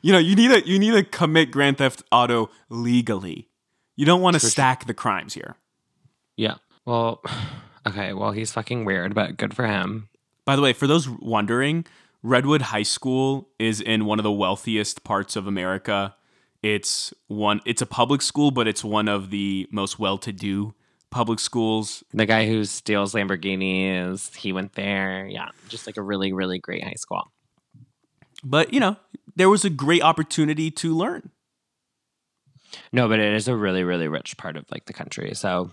You 0.03 0.13
know, 0.13 0.19
you 0.19 0.35
need 0.35 0.49
to 0.49 0.69
you 0.69 0.79
need 0.79 0.91
to 0.93 1.05
commit 1.05 1.53
Grand 1.53 1.79
Theft 1.79 2.03
Auto 2.11 2.51
legally. 2.69 3.49
You 3.97 4.05
don't 4.07 4.21
want 4.21 4.35
to 4.35 4.41
For 4.41 4.47
sure. 4.47 4.51
stack 4.51 4.87
the 4.87 4.95
crimes 4.95 5.35
here. 5.35 5.55
yeah. 6.37 6.55
Well, 6.85 7.23
okay. 7.87 8.13
Well, 8.13 8.33
he's 8.33 8.51
fucking 8.53 8.85
weird, 8.85 9.15
but 9.15 9.37
good 9.37 9.55
for 9.55 9.67
him. 9.69 10.09
By 10.45 10.57
the 10.57 10.63
way, 10.63 10.73
for 10.73 10.87
those 10.89 11.09
wondering, 11.09 11.85
Redwood 12.25 12.63
High 12.63 12.83
School 12.83 13.51
is 13.61 13.81
in 13.81 14.05
one 14.05 14.19
of 14.19 14.25
the 14.25 14.33
wealthiest 14.33 15.05
parts 15.05 15.37
of 15.37 15.47
America. 15.47 16.17
It's 16.63 17.15
one 17.29 17.61
it's 17.65 17.83
a 17.83 17.87
public 17.87 18.21
school, 18.21 18.51
but 18.51 18.67
it's 18.67 18.83
one 18.83 19.07
of 19.07 19.31
the 19.31 19.69
most 19.71 19.99
well-to-do 19.99 20.75
public 21.11 21.41
schools. 21.41 22.03
The 22.13 22.27
guy 22.27 22.47
who 22.47 22.65
steals 22.65 23.15
Lamborghinis, 23.15 24.35
he 24.35 24.53
went 24.53 24.75
there. 24.75 25.27
Yeah, 25.27 25.49
just 25.69 25.87
like 25.87 25.97
a 25.97 26.03
really, 26.03 26.33
really 26.33 26.59
great 26.59 26.85
high 26.85 26.95
school. 26.97 27.31
But, 28.45 28.73
you 28.73 28.81
know, 28.81 28.97
there 29.37 29.49
was 29.49 29.65
a 29.65 29.71
great 29.71 30.03
opportunity 30.03 30.71
to 30.71 30.95
learn. 30.95 31.31
No, 32.93 33.09
but 33.09 33.19
it 33.19 33.35
is 33.35 33.49
a 33.49 33.57
really, 33.57 33.83
really 33.83 34.09
rich 34.09 34.37
part 34.37 34.57
of 34.57 34.65
like 34.71 34.87
the 34.87 34.93
country. 34.93 35.35
So 35.35 35.71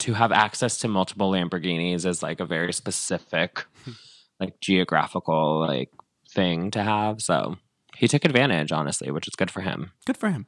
to 0.00 0.14
have 0.14 0.32
access 0.32 0.78
to 0.78 0.88
multiple 0.88 1.30
Lamborghinis 1.30 2.04
is 2.04 2.22
like 2.22 2.40
a 2.40 2.46
very 2.46 2.72
specific, 2.72 3.64
like 4.40 4.60
geographical 4.60 5.60
like 5.60 5.90
thing 6.30 6.70
to 6.72 6.82
have. 6.82 7.20
So 7.22 7.56
he 7.96 8.08
took 8.08 8.24
advantage, 8.24 8.72
honestly, 8.72 9.10
which 9.10 9.28
is 9.28 9.34
good 9.34 9.50
for 9.50 9.60
him. 9.60 9.92
Good 10.04 10.16
for 10.16 10.30
him. 10.30 10.46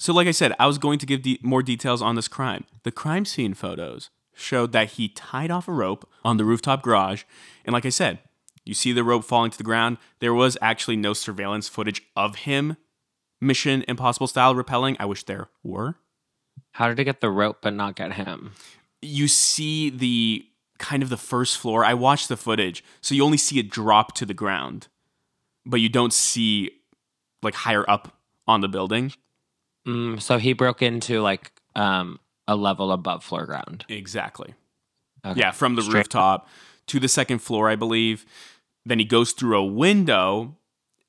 So, 0.00 0.14
like 0.14 0.26
I 0.26 0.30
said, 0.30 0.54
I 0.58 0.66
was 0.66 0.78
going 0.78 0.98
to 1.00 1.04
give 1.04 1.20
de- 1.20 1.38
more 1.42 1.62
details 1.62 2.00
on 2.00 2.14
this 2.14 2.26
crime. 2.26 2.64
The 2.84 2.90
crime 2.90 3.26
scene 3.26 3.52
photos 3.52 4.08
showed 4.32 4.72
that 4.72 4.92
he 4.92 5.10
tied 5.10 5.50
off 5.50 5.68
a 5.68 5.72
rope 5.72 6.08
on 6.24 6.38
the 6.38 6.44
rooftop 6.46 6.80
garage. 6.80 7.24
And, 7.66 7.74
like 7.74 7.84
I 7.84 7.90
said, 7.90 8.20
you 8.64 8.72
see 8.72 8.92
the 8.92 9.04
rope 9.04 9.26
falling 9.26 9.50
to 9.50 9.58
the 9.58 9.62
ground. 9.62 9.98
There 10.20 10.32
was 10.32 10.56
actually 10.62 10.96
no 10.96 11.12
surveillance 11.12 11.68
footage 11.68 12.00
of 12.16 12.36
him 12.36 12.78
Mission 13.42 13.84
Impossible 13.88 14.26
style 14.26 14.54
rappelling. 14.54 14.96
I 14.98 15.04
wish 15.04 15.24
there 15.24 15.48
were. 15.62 15.96
How 16.72 16.88
did 16.88 16.98
it 16.98 17.04
get 17.04 17.20
the 17.20 17.28
rope 17.28 17.58
but 17.60 17.74
not 17.74 17.94
get 17.94 18.14
him? 18.14 18.52
You 19.02 19.28
see 19.28 19.90
the 19.90 20.46
kind 20.78 21.02
of 21.02 21.10
the 21.10 21.18
first 21.18 21.58
floor. 21.58 21.84
I 21.84 21.92
watched 21.92 22.30
the 22.30 22.38
footage. 22.38 22.82
So 23.02 23.14
you 23.14 23.22
only 23.22 23.36
see 23.36 23.58
it 23.58 23.68
drop 23.68 24.14
to 24.14 24.24
the 24.24 24.32
ground, 24.32 24.88
but 25.66 25.82
you 25.82 25.90
don't 25.90 26.14
see 26.14 26.70
like 27.42 27.54
higher 27.54 27.84
up 27.86 28.16
on 28.48 28.62
the 28.62 28.68
building. 28.68 29.12
Mm, 29.86 30.20
so 30.20 30.38
he 30.38 30.52
broke 30.52 30.82
into 30.82 31.20
like 31.20 31.52
um, 31.74 32.20
a 32.46 32.56
level 32.56 32.92
above 32.92 33.24
floor 33.24 33.46
ground. 33.46 33.84
Exactly. 33.88 34.54
Okay. 35.24 35.40
Yeah, 35.40 35.50
from 35.50 35.74
the 35.76 35.82
Straight- 35.82 35.94
rooftop 35.96 36.48
to 36.86 36.98
the 37.00 37.08
second 37.08 37.38
floor, 37.40 37.68
I 37.68 37.76
believe. 37.76 38.24
Then 38.86 38.98
he 38.98 39.04
goes 39.04 39.32
through 39.32 39.58
a 39.58 39.64
window, 39.64 40.56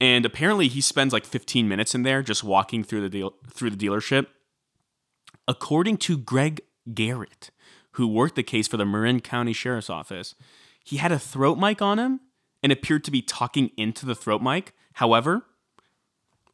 and 0.01 0.25
apparently 0.25 0.67
he 0.67 0.81
spends 0.81 1.13
like 1.13 1.25
15 1.25 1.67
minutes 1.67 1.95
in 1.95 2.03
there 2.03 2.21
just 2.21 2.43
walking 2.43 2.84
through 2.84 3.01
the 3.01 3.10
deal 3.10 3.34
through 3.49 3.69
the 3.71 3.77
dealership. 3.88 4.27
According 5.47 5.97
to 5.97 6.17
Greg 6.17 6.62
Garrett, 6.93 7.49
who 7.93 8.07
worked 8.07 8.36
the 8.36 8.43
case 8.43 8.67
for 8.67 8.77
the 8.77 8.86
Marin 8.86 9.19
County 9.21 9.53
Sheriff's 9.53 9.89
Office, 9.89 10.36
he 10.84 10.97
had 10.97 11.12
a 11.12 11.19
throat 11.19 11.57
mic 11.57 11.81
on 11.81 11.99
him 11.99 12.19
and 12.63 12.71
appeared 12.71 13.03
to 13.05 13.12
be 13.12 13.21
talking 13.21 13.71
into 13.77 14.06
the 14.06 14.15
throat 14.15 14.41
mic. 14.41 14.73
However, 14.93 15.43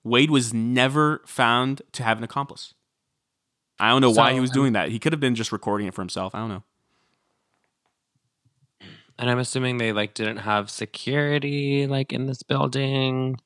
Wade 0.08 0.32
was 0.32 0.54
never 0.54 1.22
found 1.26 1.82
to 1.94 2.04
have 2.04 2.18
an 2.18 2.24
accomplice. 2.24 2.74
I 3.80 3.90
don't 3.90 4.02
know 4.02 4.12
why 4.12 4.34
he 4.34 4.40
was 4.40 4.50
um, 4.50 4.56
doing 4.56 4.74
that. 4.74 4.90
He 4.90 5.00
could 5.00 5.14
have 5.14 5.20
been 5.20 5.36
just 5.36 5.52
recording 5.52 5.88
it 5.88 5.94
for 5.94 6.02
himself. 6.02 6.34
I 6.34 6.40
don't 6.40 6.50
know. 6.50 6.64
And 9.20 9.30
I'm 9.30 9.40
assuming 9.40 9.78
they 9.78 9.92
like 9.92 10.14
didn't 10.14 10.38
have 10.38 10.70
security 10.70 11.88
like 11.88 12.14
in 12.14 12.26
this 12.28 12.44
building, 12.44 13.38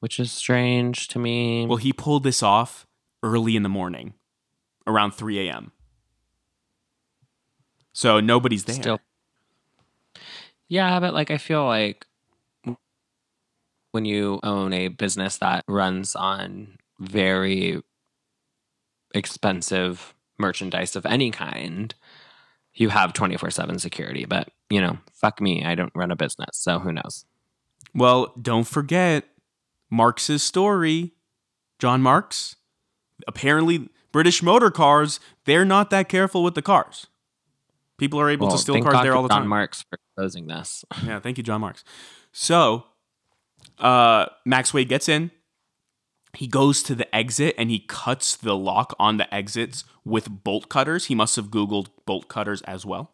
which 0.00 0.18
is 0.18 0.32
strange 0.32 1.08
to 1.08 1.18
me. 1.18 1.66
Well, 1.66 1.76
he 1.76 1.92
pulled 1.92 2.22
this 2.24 2.42
off 2.42 2.86
early 3.22 3.56
in 3.56 3.62
the 3.62 3.68
morning, 3.68 4.14
around 4.86 5.12
3 5.12 5.48
a.m. 5.48 5.72
So 7.92 8.20
nobody's 8.20 8.64
there. 8.64 8.76
Still. 8.76 9.00
Yeah, 10.68 11.00
but 11.00 11.12
like 11.12 11.30
I 11.30 11.38
feel 11.38 11.66
like 11.66 12.06
when 13.92 14.04
you 14.04 14.40
own 14.42 14.72
a 14.72 14.88
business 14.88 15.38
that 15.38 15.64
runs 15.66 16.14
on 16.14 16.78
very 16.98 17.82
expensive 19.14 20.14
merchandise 20.38 20.96
of 20.96 21.04
any 21.06 21.30
kind, 21.30 21.94
you 22.74 22.90
have 22.90 23.12
24/7 23.12 23.78
security, 23.80 24.24
but 24.24 24.48
you 24.68 24.80
know, 24.80 24.98
fuck 25.12 25.40
me, 25.40 25.64
I 25.64 25.74
don't 25.74 25.92
run 25.94 26.10
a 26.10 26.16
business, 26.16 26.50
so 26.52 26.78
who 26.78 26.92
knows. 26.92 27.24
Well, 27.94 28.32
don't 28.40 28.66
forget 28.66 29.24
Marks's 29.90 30.42
story. 30.42 31.12
John 31.78 32.02
Marks. 32.02 32.56
Apparently, 33.26 33.88
British 34.12 34.42
motor 34.42 34.70
cars, 34.70 35.18
they're 35.44 35.64
not 35.64 35.90
that 35.90 36.08
careful 36.08 36.44
with 36.44 36.54
the 36.54 36.62
cars. 36.62 37.06
People 37.98 38.20
are 38.20 38.30
able 38.30 38.46
Well, 38.46 38.56
to 38.56 38.62
steal 38.62 38.80
cars 38.82 38.92
God 38.92 39.04
there 39.04 39.14
all 39.14 39.22
the 39.22 39.28
time. 39.28 39.38
John 39.38 39.42
time. 39.42 39.48
Marks 39.48 39.82
for 39.82 39.98
exposing 39.98 40.46
this. 40.46 40.84
Yeah, 41.04 41.20
thank 41.20 41.36
you, 41.36 41.42
John 41.42 41.60
Marks. 41.60 41.84
So, 42.32 42.86
uh, 43.80 44.26
Max 44.44 44.72
Wade 44.74 44.88
gets 44.88 45.08
in. 45.08 45.30
he 46.36 46.46
goes 46.46 46.82
to 46.84 46.94
the 46.94 47.12
exit 47.14 47.54
and 47.58 47.70
he 47.70 47.80
cuts 47.80 48.36
the 48.36 48.56
lock 48.56 48.94
on 48.98 49.16
the 49.16 49.32
exits 49.34 49.84
with 50.04 50.44
bolt 50.44 50.68
cutters. 50.68 51.06
He 51.06 51.14
must 51.14 51.36
have 51.36 51.46
Googled 51.50 51.88
bolt 52.06 52.28
cutters 52.28 52.62
as 52.62 52.86
well. 52.86 53.12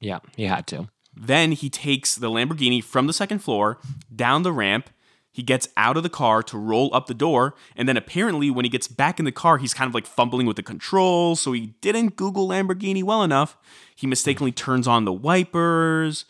Yeah, 0.00 0.20
he 0.36 0.44
had 0.44 0.66
to. 0.68 0.88
Then 1.14 1.52
he 1.52 1.68
takes 1.68 2.14
the 2.14 2.30
Lamborghini 2.30 2.82
from 2.82 3.06
the 3.06 3.12
second 3.12 3.40
floor 3.40 3.78
down 4.14 4.42
the 4.42 4.52
ramp. 4.52 4.90
He 5.32 5.42
gets 5.42 5.68
out 5.76 5.96
of 5.96 6.02
the 6.02 6.08
car 6.10 6.42
to 6.44 6.58
roll 6.58 6.92
up 6.94 7.06
the 7.06 7.14
door. 7.14 7.54
And 7.76 7.88
then 7.88 7.96
apparently, 7.96 8.50
when 8.50 8.64
he 8.64 8.68
gets 8.68 8.88
back 8.88 9.18
in 9.18 9.24
the 9.24 9.32
car, 9.32 9.58
he's 9.58 9.74
kind 9.74 9.88
of 9.88 9.94
like 9.94 10.06
fumbling 10.06 10.46
with 10.46 10.56
the 10.56 10.62
controls. 10.62 11.40
So 11.40 11.52
he 11.52 11.74
didn't 11.80 12.16
Google 12.16 12.48
Lamborghini 12.48 13.02
well 13.02 13.22
enough. 13.22 13.56
He 13.94 14.06
mistakenly 14.06 14.52
turns 14.52 14.88
on 14.88 15.04
the 15.04 15.12
wipers 15.12 16.24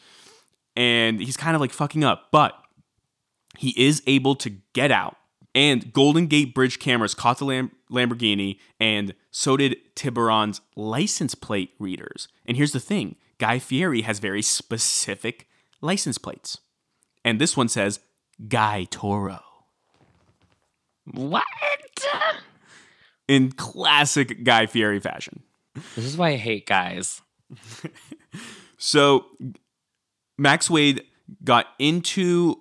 and 0.76 1.20
he's 1.20 1.36
kind 1.36 1.55
of 1.55 1.61
like 1.61 1.72
fucking 1.72 2.05
up. 2.05 2.28
But 2.30 2.55
he 3.61 3.70
is 3.76 4.02
able 4.06 4.34
to 4.36 4.50
get 4.72 4.90
out. 4.90 5.16
And 5.54 5.92
Golden 5.92 6.26
Gate 6.26 6.54
Bridge 6.54 6.78
cameras 6.78 7.14
caught 7.14 7.38
the 7.38 7.44
Lam- 7.44 7.72
Lamborghini, 7.90 8.58
and 8.78 9.14
so 9.32 9.56
did 9.56 9.76
Tiburon's 9.96 10.61
license 10.76 11.34
plate 11.34 11.70
readers. 11.78 12.28
And 12.46 12.56
here's 12.56 12.72
the 12.72 12.80
thing 12.80 13.16
Guy 13.38 13.58
Fieri 13.58 14.02
has 14.02 14.20
very 14.20 14.42
specific 14.42 15.48
license 15.80 16.18
plates. 16.18 16.58
And 17.24 17.40
this 17.40 17.56
one 17.56 17.68
says 17.68 18.00
Guy 18.48 18.86
Toro. 18.90 19.40
What? 21.12 21.44
In 23.26 23.52
classic 23.52 24.44
Guy 24.44 24.66
Fieri 24.66 25.00
fashion. 25.00 25.42
This 25.96 26.04
is 26.04 26.16
why 26.16 26.30
I 26.30 26.36
hate 26.36 26.66
guys. 26.66 27.20
So 28.80 29.26
Max 30.38 30.70
Wade 30.70 31.04
got 31.44 31.66
into 31.78 32.56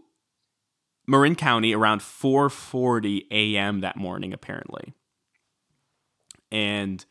Marin 1.10 1.36
County 1.36 1.74
around 1.74 2.02
4:40 2.02 3.26
a.m. 3.32 3.82
that 3.82 3.98
morning 3.98 4.32
apparently. 4.32 4.94
And 6.52 7.04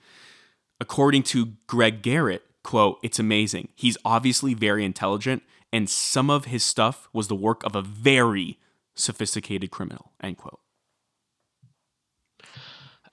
according 0.80 1.24
to 1.24 1.54
Greg 1.66 2.00
Garrett, 2.02 2.44
quote, 2.62 2.98
"It's 3.02 3.18
amazing. 3.18 3.68
He's 3.74 3.98
obviously 4.04 4.54
very 4.54 4.84
intelligent 4.84 5.42
and 5.72 5.90
some 5.90 6.30
of 6.30 6.46
his 6.46 6.64
stuff 6.64 7.08
was 7.12 7.28
the 7.28 7.34
work 7.34 7.62
of 7.64 7.74
a 7.74 7.82
very 7.82 8.58
sophisticated 8.94 9.70
criminal." 9.70 10.12
End 10.22 10.38
quote. 10.38 10.60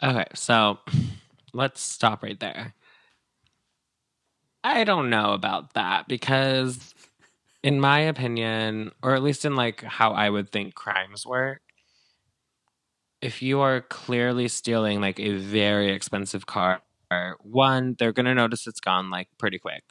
Okay, 0.03 0.25
so 0.35 0.79
let's 1.53 1.81
stop 1.81 2.21
right 2.21 2.39
there. 2.39 2.75
I 4.63 4.83
don't 4.83 5.11
know 5.11 5.33
about 5.33 5.73
that 5.75 6.07
because, 6.07 6.94
in 7.65 7.79
my 7.79 7.97
opinion, 8.01 8.91
or 9.01 9.15
at 9.15 9.23
least 9.23 9.43
in 9.43 9.55
like 9.55 9.81
how 9.81 10.11
I 10.11 10.29
would 10.29 10.51
think 10.51 10.75
crimes 10.75 11.25
work, 11.25 11.63
if 13.23 13.41
you 13.41 13.59
are 13.61 13.81
clearly 13.81 14.47
stealing 14.47 15.01
like 15.01 15.19
a 15.19 15.33
very 15.33 15.91
expensive 15.91 16.45
car, 16.45 16.83
one, 17.39 17.95
they're 17.97 18.13
going 18.13 18.27
to 18.27 18.35
notice 18.35 18.67
it's 18.67 18.79
gone 18.79 19.09
like 19.09 19.29
pretty 19.39 19.57
quick. 19.57 19.83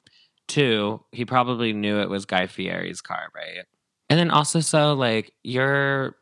Two, 0.47 1.03
he 1.11 1.25
probably 1.25 1.73
knew 1.73 1.99
it 1.99 2.09
was 2.09 2.27
Guy 2.27 2.47
Fieri's 2.47 3.01
car, 3.01 3.27
right? 3.35 3.65
And 4.09 4.21
then 4.21 4.31
also, 4.31 4.61
so 4.61 4.95
like 4.95 5.33
you're 5.43 6.15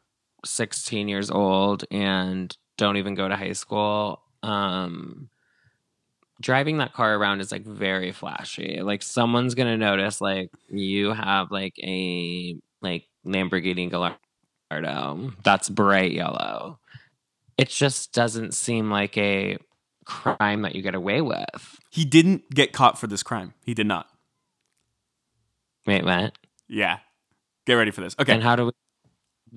16 0.46 1.06
years 1.06 1.30
old 1.30 1.84
and 1.90 2.56
don't 2.78 2.96
even 2.96 3.14
go 3.14 3.28
to 3.28 3.36
high 3.36 3.52
school. 3.52 4.22
Um, 4.42 5.28
driving 6.42 6.78
that 6.78 6.92
car 6.92 7.14
around 7.14 7.40
is 7.40 7.50
like 7.52 7.64
very 7.64 8.12
flashy. 8.12 8.80
Like 8.82 9.02
someone's 9.02 9.54
gonna 9.54 9.78
notice 9.78 10.20
like 10.20 10.50
you 10.68 11.12
have 11.12 11.50
like 11.50 11.74
a 11.78 12.56
like 12.82 13.06
Lamborghini 13.24 13.88
Gallardo 13.90 15.32
that's 15.42 15.68
bright 15.70 16.12
yellow. 16.12 16.78
It 17.56 17.68
just 17.68 18.12
doesn't 18.12 18.52
seem 18.54 18.90
like 18.90 19.16
a 19.16 19.56
crime 20.04 20.62
that 20.62 20.74
you 20.74 20.82
get 20.82 20.94
away 20.94 21.20
with. 21.20 21.78
He 21.90 22.04
didn't 22.04 22.50
get 22.50 22.72
caught 22.72 22.98
for 22.98 23.06
this 23.06 23.22
crime. 23.22 23.54
He 23.64 23.74
did 23.74 23.86
not. 23.86 24.08
Wait, 25.86 26.04
what? 26.04 26.36
Yeah. 26.68 26.98
Get 27.66 27.74
ready 27.74 27.90
for 27.90 28.00
this. 28.00 28.16
Okay. 28.18 28.32
And 28.32 28.42
how 28.42 28.56
do 28.56 28.66
we? 28.66 28.72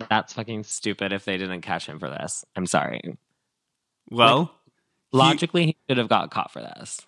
That's 0.09 0.33
fucking 0.33 0.63
stupid. 0.65 1.13
If 1.13 1.25
they 1.25 1.37
didn't 1.37 1.61
catch 1.61 1.85
him 1.87 1.99
for 1.99 2.09
this, 2.09 2.43
I'm 2.55 2.65
sorry. 2.65 3.17
well, 4.11 4.45
he- 4.45 4.64
Logically, 5.15 5.65
he 5.67 5.77
should 5.87 5.97
have 5.97 6.09
got 6.09 6.31
caught 6.31 6.51
for 6.51 6.61
this. 6.61 7.01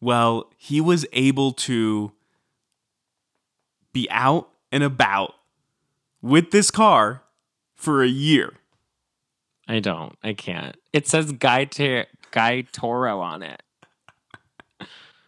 Well, 0.00 0.50
he 0.56 0.80
was 0.80 1.06
able 1.12 1.52
to 1.52 2.12
be 3.92 4.08
out 4.10 4.48
and 4.70 4.82
about 4.82 5.34
with 6.20 6.50
this 6.50 6.70
car 6.70 7.22
for 7.74 8.02
a 8.02 8.08
year. 8.08 8.54
I 9.68 9.80
don't. 9.80 10.16
I 10.22 10.32
can't. 10.32 10.76
It 10.92 11.06
says 11.06 11.32
Guy 11.32 11.64
Ter- 11.66 12.06
Guy 12.30 12.62
Toro 12.72 13.20
on 13.20 13.42
it. 13.42 13.62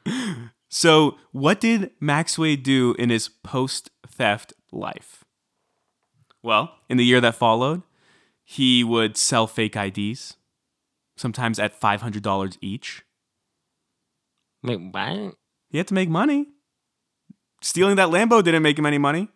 So, 0.76 1.18
what 1.30 1.60
did 1.60 1.92
Max 2.00 2.36
Wade 2.36 2.64
do 2.64 2.96
in 2.98 3.08
his 3.08 3.28
post 3.28 3.90
theft 4.08 4.52
life? 4.72 5.22
Well, 6.42 6.74
in 6.88 6.96
the 6.96 7.04
year 7.04 7.20
that 7.20 7.36
followed, 7.36 7.82
he 8.42 8.82
would 8.82 9.16
sell 9.16 9.46
fake 9.46 9.76
IDs, 9.76 10.34
sometimes 11.16 11.58
at 11.58 11.78
$500 11.80 12.58
each. 12.60 13.04
Wait, 14.62 14.76
what? 14.80 15.34
He 15.70 15.78
had 15.78 15.88
to 15.88 15.94
make 15.94 16.08
money. 16.08 16.48
Stealing 17.60 17.96
that 17.96 18.08
Lambo 18.08 18.42
didn't 18.42 18.62
make 18.62 18.78
him 18.78 18.86
any 18.86 18.98
money. 18.98 19.28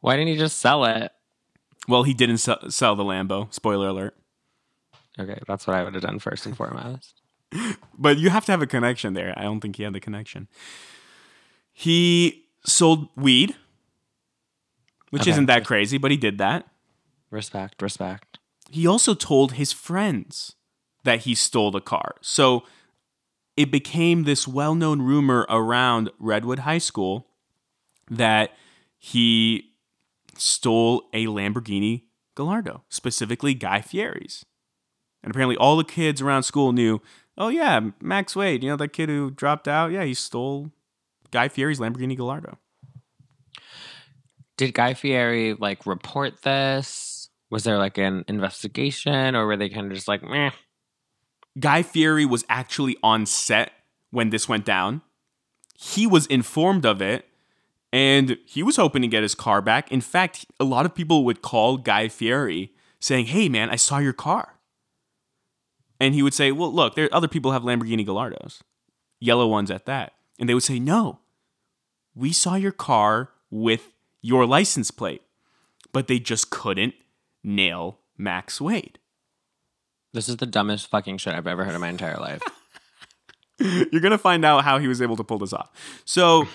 Why 0.00 0.16
didn't 0.16 0.28
he 0.28 0.36
just 0.36 0.58
sell 0.58 0.84
it? 0.84 1.12
Well, 1.88 2.02
he 2.02 2.14
didn't 2.14 2.38
sell, 2.38 2.70
sell 2.70 2.96
the 2.96 3.04
Lambo. 3.04 3.52
Spoiler 3.52 3.88
alert. 3.88 4.16
Okay, 5.18 5.38
that's 5.46 5.66
what 5.66 5.76
I 5.76 5.84
would 5.84 5.94
have 5.94 6.02
done 6.02 6.18
first 6.18 6.46
and 6.46 6.56
foremost. 6.56 7.14
But 7.98 8.18
you 8.18 8.28
have 8.28 8.44
to 8.46 8.52
have 8.52 8.60
a 8.60 8.66
connection 8.66 9.14
there. 9.14 9.32
I 9.36 9.42
don't 9.44 9.60
think 9.60 9.76
he 9.76 9.82
had 9.82 9.94
the 9.94 10.00
connection. 10.00 10.48
He 11.72 12.44
sold 12.64 13.08
weed, 13.16 13.54
which 15.10 15.22
Okay. 15.22 15.30
isn't 15.30 15.46
that 15.46 15.64
crazy, 15.64 15.96
but 15.96 16.10
he 16.10 16.16
did 16.18 16.36
that. 16.38 16.68
Respect, 17.30 17.80
respect. 17.80 18.38
He 18.70 18.86
also 18.86 19.14
told 19.14 19.52
his 19.52 19.72
friends 19.72 20.56
that 21.06 21.20
he 21.20 21.34
stole 21.34 21.70
the 21.70 21.80
car. 21.80 22.16
So 22.20 22.64
it 23.56 23.70
became 23.70 24.24
this 24.24 24.46
well 24.46 24.74
known 24.74 25.00
rumor 25.00 25.46
around 25.48 26.10
Redwood 26.18 26.60
High 26.60 26.78
School 26.78 27.28
that 28.10 28.50
he 28.98 29.72
stole 30.36 31.08
a 31.14 31.26
Lamborghini 31.26 32.02
Gallardo, 32.34 32.82
specifically 32.88 33.54
Guy 33.54 33.80
Fieri's. 33.80 34.44
And 35.22 35.30
apparently, 35.30 35.56
all 35.56 35.76
the 35.76 35.84
kids 35.84 36.20
around 36.20 36.42
school 36.42 36.72
knew 36.72 37.00
oh, 37.38 37.48
yeah, 37.48 37.80
Max 38.00 38.34
Wade, 38.34 38.62
you 38.62 38.70
know, 38.70 38.76
that 38.76 38.94
kid 38.94 39.08
who 39.10 39.30
dropped 39.30 39.68
out? 39.68 39.92
Yeah, 39.92 40.04
he 40.04 40.14
stole 40.14 40.70
Guy 41.30 41.48
Fieri's 41.48 41.78
Lamborghini 41.78 42.16
Gallardo. 42.16 42.58
Did 44.56 44.74
Guy 44.74 44.94
Fieri 44.94 45.54
like 45.54 45.86
report 45.86 46.42
this? 46.42 47.28
Was 47.50 47.62
there 47.64 47.78
like 47.78 47.98
an 47.98 48.24
investigation, 48.26 49.36
or 49.36 49.46
were 49.46 49.56
they 49.56 49.68
kind 49.68 49.86
of 49.86 49.92
just 49.92 50.08
like, 50.08 50.22
meh? 50.22 50.50
Guy 51.58 51.82
Fieri 51.82 52.24
was 52.24 52.44
actually 52.48 52.96
on 53.02 53.26
set 53.26 53.72
when 54.10 54.30
this 54.30 54.48
went 54.48 54.64
down. 54.64 55.02
He 55.74 56.06
was 56.06 56.26
informed 56.26 56.84
of 56.84 57.00
it 57.00 57.26
and 57.92 58.36
he 58.44 58.62
was 58.62 58.76
hoping 58.76 59.02
to 59.02 59.08
get 59.08 59.22
his 59.22 59.34
car 59.34 59.62
back. 59.62 59.90
In 59.90 60.00
fact, 60.00 60.46
a 60.60 60.64
lot 60.64 60.86
of 60.86 60.94
people 60.94 61.24
would 61.24 61.42
call 61.42 61.76
Guy 61.76 62.08
Fieri 62.08 62.72
saying, 63.00 63.26
Hey, 63.26 63.48
man, 63.48 63.70
I 63.70 63.76
saw 63.76 63.98
your 63.98 64.12
car. 64.12 64.54
And 65.98 66.14
he 66.14 66.22
would 66.22 66.34
say, 66.34 66.52
Well, 66.52 66.72
look, 66.72 66.94
there 66.94 67.08
other 67.12 67.28
people 67.28 67.52
have 67.52 67.62
Lamborghini 67.62 68.06
Gallardos, 68.06 68.60
yellow 69.20 69.46
ones 69.46 69.70
at 69.70 69.86
that. 69.86 70.12
And 70.38 70.48
they 70.48 70.54
would 70.54 70.62
say, 70.62 70.78
No, 70.78 71.20
we 72.14 72.32
saw 72.32 72.54
your 72.54 72.72
car 72.72 73.30
with 73.50 73.92
your 74.20 74.44
license 74.44 74.90
plate, 74.90 75.22
but 75.92 76.08
they 76.08 76.18
just 76.18 76.50
couldn't 76.50 76.94
nail 77.42 78.00
Max 78.18 78.60
Wade. 78.60 78.98
This 80.12 80.28
is 80.28 80.36
the 80.36 80.46
dumbest 80.46 80.88
fucking 80.88 81.18
shit 81.18 81.34
I've 81.34 81.46
ever 81.46 81.64
heard 81.64 81.74
in 81.74 81.80
my 81.80 81.88
entire 81.88 82.16
life. 82.18 82.42
You're 83.58 84.00
going 84.00 84.10
to 84.12 84.18
find 84.18 84.44
out 84.44 84.64
how 84.64 84.78
he 84.78 84.88
was 84.88 85.00
able 85.02 85.16
to 85.16 85.24
pull 85.24 85.38
this 85.38 85.52
off. 85.52 85.70
So 86.04 86.46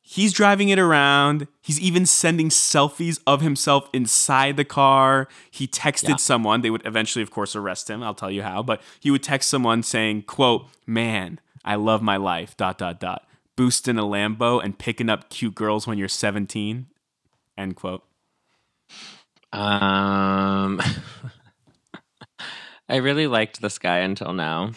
he's 0.00 0.32
driving 0.32 0.68
it 0.70 0.78
around. 0.78 1.46
He's 1.62 1.80
even 1.80 2.04
sending 2.06 2.48
selfies 2.48 3.20
of 3.26 3.40
himself 3.40 3.88
inside 3.92 4.56
the 4.56 4.64
car. 4.64 5.28
He 5.50 5.66
texted 5.66 6.08
Yeah. 6.10 6.16
someone. 6.16 6.60
They 6.62 6.70
would 6.70 6.84
eventually, 6.86 7.22
of 7.22 7.30
course, 7.30 7.54
arrest 7.56 7.88
him. 7.90 8.02
I'll 8.02 8.14
tell 8.14 8.30
you 8.30 8.42
how. 8.42 8.62
But 8.62 8.82
he 9.00 9.10
would 9.10 9.22
text 9.22 9.48
someone 9.48 9.82
saying, 9.82 10.22
quote, 10.22 10.66
man, 10.86 11.40
I 11.64 11.76
love 11.76 12.02
my 12.02 12.16
life, 12.16 12.56
dot, 12.56 12.78
dot, 12.78 12.98
dot. 13.00 13.24
Boosting 13.56 13.98
a 13.98 14.02
Lambo 14.02 14.62
and 14.62 14.78
picking 14.78 15.08
up 15.08 15.30
cute 15.30 15.54
girls 15.54 15.86
when 15.86 15.98
you're 15.98 16.08
17, 16.08 16.86
end 17.56 17.76
quote. 17.76 18.02
Um, 19.52 20.80
I 22.92 22.96
really 22.96 23.26
liked 23.26 23.62
this 23.62 23.78
guy 23.78 24.00
until 24.00 24.34
now. 24.34 24.72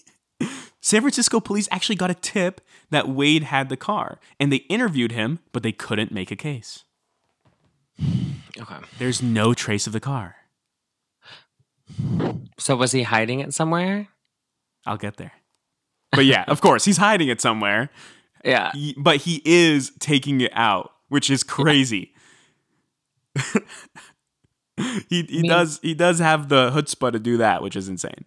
San 0.80 1.00
Francisco 1.00 1.40
police 1.40 1.66
actually 1.72 1.96
got 1.96 2.08
a 2.08 2.14
tip 2.14 2.60
that 2.90 3.08
Wade 3.08 3.42
had 3.42 3.68
the 3.68 3.76
car, 3.76 4.20
and 4.38 4.52
they 4.52 4.58
interviewed 4.68 5.10
him, 5.10 5.40
but 5.50 5.64
they 5.64 5.72
couldn't 5.72 6.12
make 6.12 6.30
a 6.30 6.36
case. 6.36 6.84
Okay. 8.60 8.76
There's 8.98 9.22
no 9.22 9.54
trace 9.54 9.86
of 9.86 9.94
the 9.94 9.98
car. 9.98 10.36
So 12.58 12.76
was 12.76 12.92
he 12.92 13.02
hiding 13.02 13.40
it 13.40 13.54
somewhere? 13.54 14.08
I'll 14.84 14.98
get 14.98 15.16
there. 15.16 15.32
But 16.10 16.26
yeah, 16.26 16.44
of 16.46 16.60
course, 16.60 16.84
he's 16.84 16.98
hiding 16.98 17.28
it 17.28 17.40
somewhere. 17.40 17.88
Yeah. 18.44 18.70
But 18.98 19.22
he 19.22 19.40
is 19.46 19.90
taking 20.00 20.42
it 20.42 20.52
out, 20.54 20.92
which 21.08 21.30
is 21.30 21.42
crazy. 21.42 22.12
he 25.08 25.22
he 25.22 25.42
mean- 25.42 25.50
does 25.50 25.80
he 25.82 25.94
does 25.94 26.18
have 26.18 26.48
the 26.48 26.70
chutzpah 26.70 27.12
to 27.12 27.18
do 27.18 27.36
that, 27.38 27.62
which 27.62 27.76
is 27.76 27.88
insane. 27.88 28.24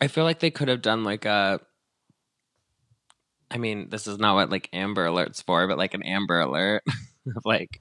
I 0.00 0.08
feel 0.08 0.24
like 0.24 0.38
they 0.40 0.50
could 0.50 0.68
have 0.68 0.82
done 0.82 1.04
like 1.04 1.24
a. 1.24 1.60
I 3.50 3.58
mean, 3.58 3.88
this 3.88 4.06
is 4.06 4.18
not 4.18 4.34
what 4.34 4.50
like 4.50 4.68
Amber 4.72 5.06
Alert's 5.06 5.42
for, 5.42 5.66
but 5.66 5.78
like 5.78 5.94
an 5.94 6.02
Amber 6.02 6.40
Alert, 6.40 6.82
of 7.36 7.42
like, 7.44 7.80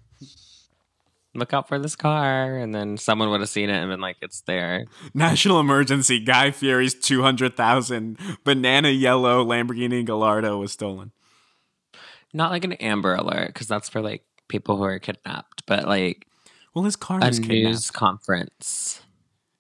look 1.36 1.54
out 1.54 1.68
for 1.68 1.78
this 1.78 1.96
car, 1.96 2.58
and 2.58 2.74
then 2.74 2.98
someone 2.98 3.30
would 3.30 3.42
have 3.42 3.50
seen 3.50 3.70
it 3.70 3.78
and 3.78 3.90
been 3.90 4.00
like, 4.00 4.16
it's 4.22 4.42
there. 4.42 4.86
National 5.14 5.60
emergency: 5.60 6.20
Guy 6.20 6.52
Fieri's 6.52 6.96
two 6.96 7.22
hundred 7.22 7.58
thousand 7.58 8.18
banana 8.44 8.90
yellow 8.90 9.46
Lamborghini 9.46 10.06
Gallardo 10.06 10.58
was 10.58 10.72
stolen. 10.72 11.12
Not 12.34 12.52
like 12.52 12.64
an 12.64 12.74
Amber 12.74 13.14
Alert 13.16 13.48
because 13.48 13.68
that's 13.68 13.90
for 13.90 14.02
like 14.02 14.24
people 14.48 14.78
who 14.78 14.84
are 14.84 15.00
kidnapped, 15.00 15.64
but 15.68 15.86
like 15.86 16.26
Well, 16.74 16.86
his 16.86 16.96
car 16.96 17.20
a 17.22 17.28
was 17.28 17.40
kidnapped. 17.40 17.54
news 17.54 17.92
conference. 17.92 19.02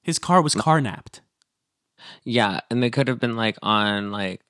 His 0.01 0.20
car 0.20 0.41
was 0.41 0.55
carnapped. 0.55 1.22
Yeah, 2.24 2.62
and 2.70 2.82
they 2.82 2.89
could 2.89 3.08
have 3.08 3.20
been 3.20 3.36
like 3.36 3.58
on 3.62 4.12
like 4.12 4.41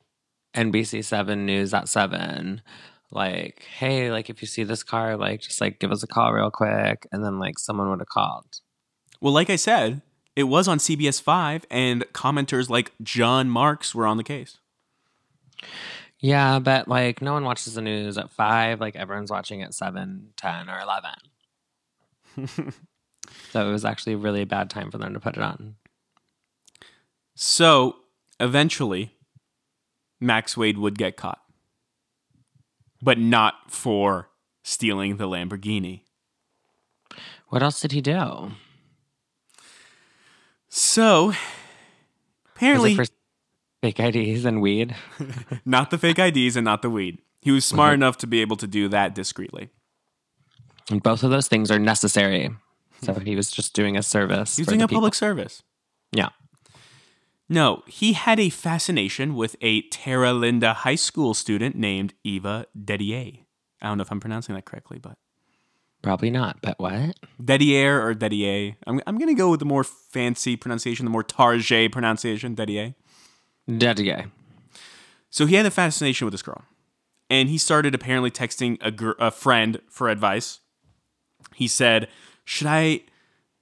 NBC 0.54 1.04
Seven 1.04 1.46
News 1.46 1.74
at 1.74 1.90
seven, 1.90 2.62
like, 3.12 3.64
hey, 3.78 4.12
like 4.12 4.30
if 4.30 4.42
you 4.42 4.48
see 4.48 4.64
this 4.64 4.84
car, 4.84 5.16
like 5.18 5.42
just 5.42 5.62
like 5.62 5.80
give 5.80 5.92
us 5.92 6.04
a 6.04 6.08
call 6.08 6.34
real 6.34 6.52
quick, 6.52 7.08
and 7.12 7.24
then 7.24 7.40
like 7.40 7.58
someone 7.58 7.90
would 7.90 8.00
have 8.00 8.10
called. 8.10 8.60
Well, 9.22 9.34
like 9.34 9.50
I 9.50 9.56
said, 9.56 10.02
it 10.36 10.44
was 10.44 10.68
on 10.68 10.78
CBS 10.78 11.22
Five, 11.22 11.66
and 11.72 12.04
commenters 12.14 12.70
like 12.70 12.92
John 13.02 13.50
Marks 13.50 13.96
were 13.96 14.06
on 14.06 14.18
the 14.18 14.24
case. 14.24 14.58
Yeah, 16.20 16.60
but 16.60 16.88
like 16.88 17.22
no 17.22 17.34
one 17.34 17.44
watches 17.44 17.76
the 17.76 17.82
news 17.82 18.18
at 18.18 18.32
five. 18.32 18.82
Like 18.82 18.96
everyone's 18.96 19.32
watching 19.32 19.62
at 19.62 19.74
seven, 19.74 20.30
ten, 20.36 20.70
or 20.70 20.80
eleven. 20.80 21.12
so 23.52 23.68
it 23.68 23.72
was 23.72 23.86
actually 23.86 24.14
a 24.14 24.18
really 24.18 24.46
bad 24.46 24.70
time 24.70 24.92
for 24.92 24.98
them 24.98 25.14
to 25.14 25.20
put 25.20 25.38
it 25.38 25.44
on. 25.44 25.76
So 27.36 27.98
eventually, 28.40 29.12
Max 30.20 30.58
Wade 30.58 30.78
would 30.78 30.98
get 30.98 31.18
caught, 31.18 31.42
but 33.02 33.20
not 33.20 33.70
for 33.70 34.30
stealing 34.64 35.18
the 35.18 35.28
Lamborghini. 35.28 36.02
What 37.50 37.64
else 37.64 37.80
did 37.80 37.92
he 37.92 38.02
do? 38.02 38.52
So 40.70 41.34
apparently, 42.56 42.96
for 42.96 43.06
fake 43.82 44.00
IDs 44.00 44.46
and 44.46 44.62
weed? 44.62 44.96
not 45.66 45.92
the 45.92 45.98
fake 45.98 46.20
IDs 46.20 46.56
and 46.56 46.66
not 46.66 46.82
the 46.82 46.90
weed. 46.90 47.20
He 47.42 47.52
was 47.52 47.66
smart 47.66 47.94
enough 47.96 48.18
to 48.18 48.28
be 48.28 48.42
able 48.42 48.58
to 48.58 48.68
do 48.68 48.90
that 48.90 49.16
discreetly. 49.16 49.70
And 50.90 51.04
both 51.04 51.24
of 51.24 51.32
those 51.32 51.48
things 51.48 51.70
are 51.70 51.80
necessary. 51.80 52.50
So 53.02 53.14
hmm. 53.14 53.26
he 53.26 53.36
was 53.36 53.52
just 53.52 53.74
doing 53.74 53.98
a 53.98 54.04
service. 54.04 54.56
He 54.56 54.62
was 54.62 54.68
doing 54.68 54.82
a 54.82 54.88
people. 54.88 55.02
public 55.02 55.16
service. 55.16 55.64
Yeah. 56.12 56.30
No, 57.50 57.84
he 57.88 58.14
had 58.14 58.40
a 58.40 58.50
fascination 58.50 59.36
with 59.36 59.56
a 59.62 59.84
Terra 59.84 60.34
Linda 60.34 60.74
high 60.74 60.96
school 60.96 61.34
student 61.34 61.76
named 61.76 62.14
Eva 62.24 62.66
Dedier. 62.78 63.40
I 63.82 63.88
don't 63.88 63.98
know 63.98 64.02
if 64.02 64.12
I'm 64.12 64.20
pronouncing 64.20 64.56
that 64.56 64.66
correctly, 64.66 65.00
but 65.00 65.18
Probably 66.02 66.30
not, 66.30 66.62
but 66.62 66.80
what? 66.80 67.18
Dedier 67.44 68.02
or 68.02 68.14
Dedier. 68.14 68.76
I'm, 68.86 69.02
I'm 69.08 69.18
going 69.18 69.28
to 69.28 69.38
go 69.38 69.50
with 69.50 69.60
the 69.60 69.66
more 69.66 69.84
fancy 69.84 70.56
pronunciation, 70.56 71.06
the 71.06 71.10
more 71.10 71.24
Target 71.24 71.92
pronunciation, 71.92 72.56
Dedier. 72.56 72.94
Gay. 73.68 74.26
So 75.30 75.46
he 75.46 75.56
had 75.56 75.66
a 75.66 75.72
fascination 75.72 76.26
with 76.26 76.34
this 76.34 76.42
girl. 76.42 76.64
And 77.30 77.50
he 77.50 77.58
started 77.58 77.94
apparently 77.94 78.32
texting 78.32 78.78
a, 78.80 78.92
gr- 78.92 79.20
a 79.20 79.32
friend 79.32 79.82
for 79.90 80.08
advice. 80.08 80.62
He 81.56 81.68
said, 81.68 82.08
Should 82.46 82.68
I 82.68 83.02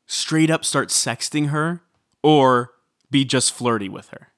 straight 0.05 0.49
up 0.49 0.63
start 0.65 0.89
sexting 0.89 1.49
her 1.49 1.81
or 2.23 2.71
be 3.09 3.25
just 3.25 3.53
flirty 3.53 3.89
with 3.89 4.09
her? 4.09 4.29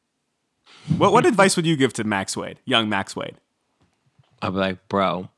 What, 0.98 1.12
what 1.12 1.26
advice 1.26 1.56
would 1.56 1.66
you 1.66 1.76
give 1.76 1.94
to 1.94 2.04
Max 2.04 2.38
Wade, 2.38 2.60
young 2.66 2.90
Max 2.90 3.16
Wade? 3.16 3.38
I'd 4.42 4.54
be 4.54 4.60
like, 4.60 4.88
bro, 4.88 5.30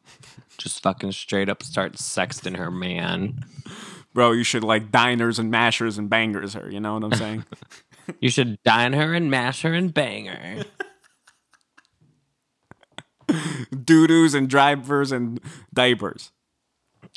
just 0.57 0.83
fucking 0.83 1.13
straight 1.13 1.49
up 1.49 1.63
start 1.63 1.93
sexting 1.93 2.57
her, 2.57 2.69
man. 2.69 3.45
Bro, 4.13 4.31
you 4.31 4.43
should 4.43 4.63
like 4.63 4.91
diners 4.91 5.37
and 5.37 5.51
mashers 5.51 5.97
and 5.99 6.09
bangers 6.09 6.55
her. 6.55 6.69
You 6.69 6.79
know 6.79 6.95
what 6.95 7.03
I'm 7.03 7.13
saying? 7.13 7.45
You 8.19 8.31
should 8.31 8.57
dine 8.63 8.93
her 8.93 9.13
and 9.13 9.29
mash 9.29 9.61
her 9.61 9.71
and 9.71 9.93
bang 9.93 10.25
her. 10.25 10.65
Doo-doos 13.83 14.33
and 14.33 14.49
drivers 14.49 15.11
and 15.11 15.39
diapers. 15.71 16.31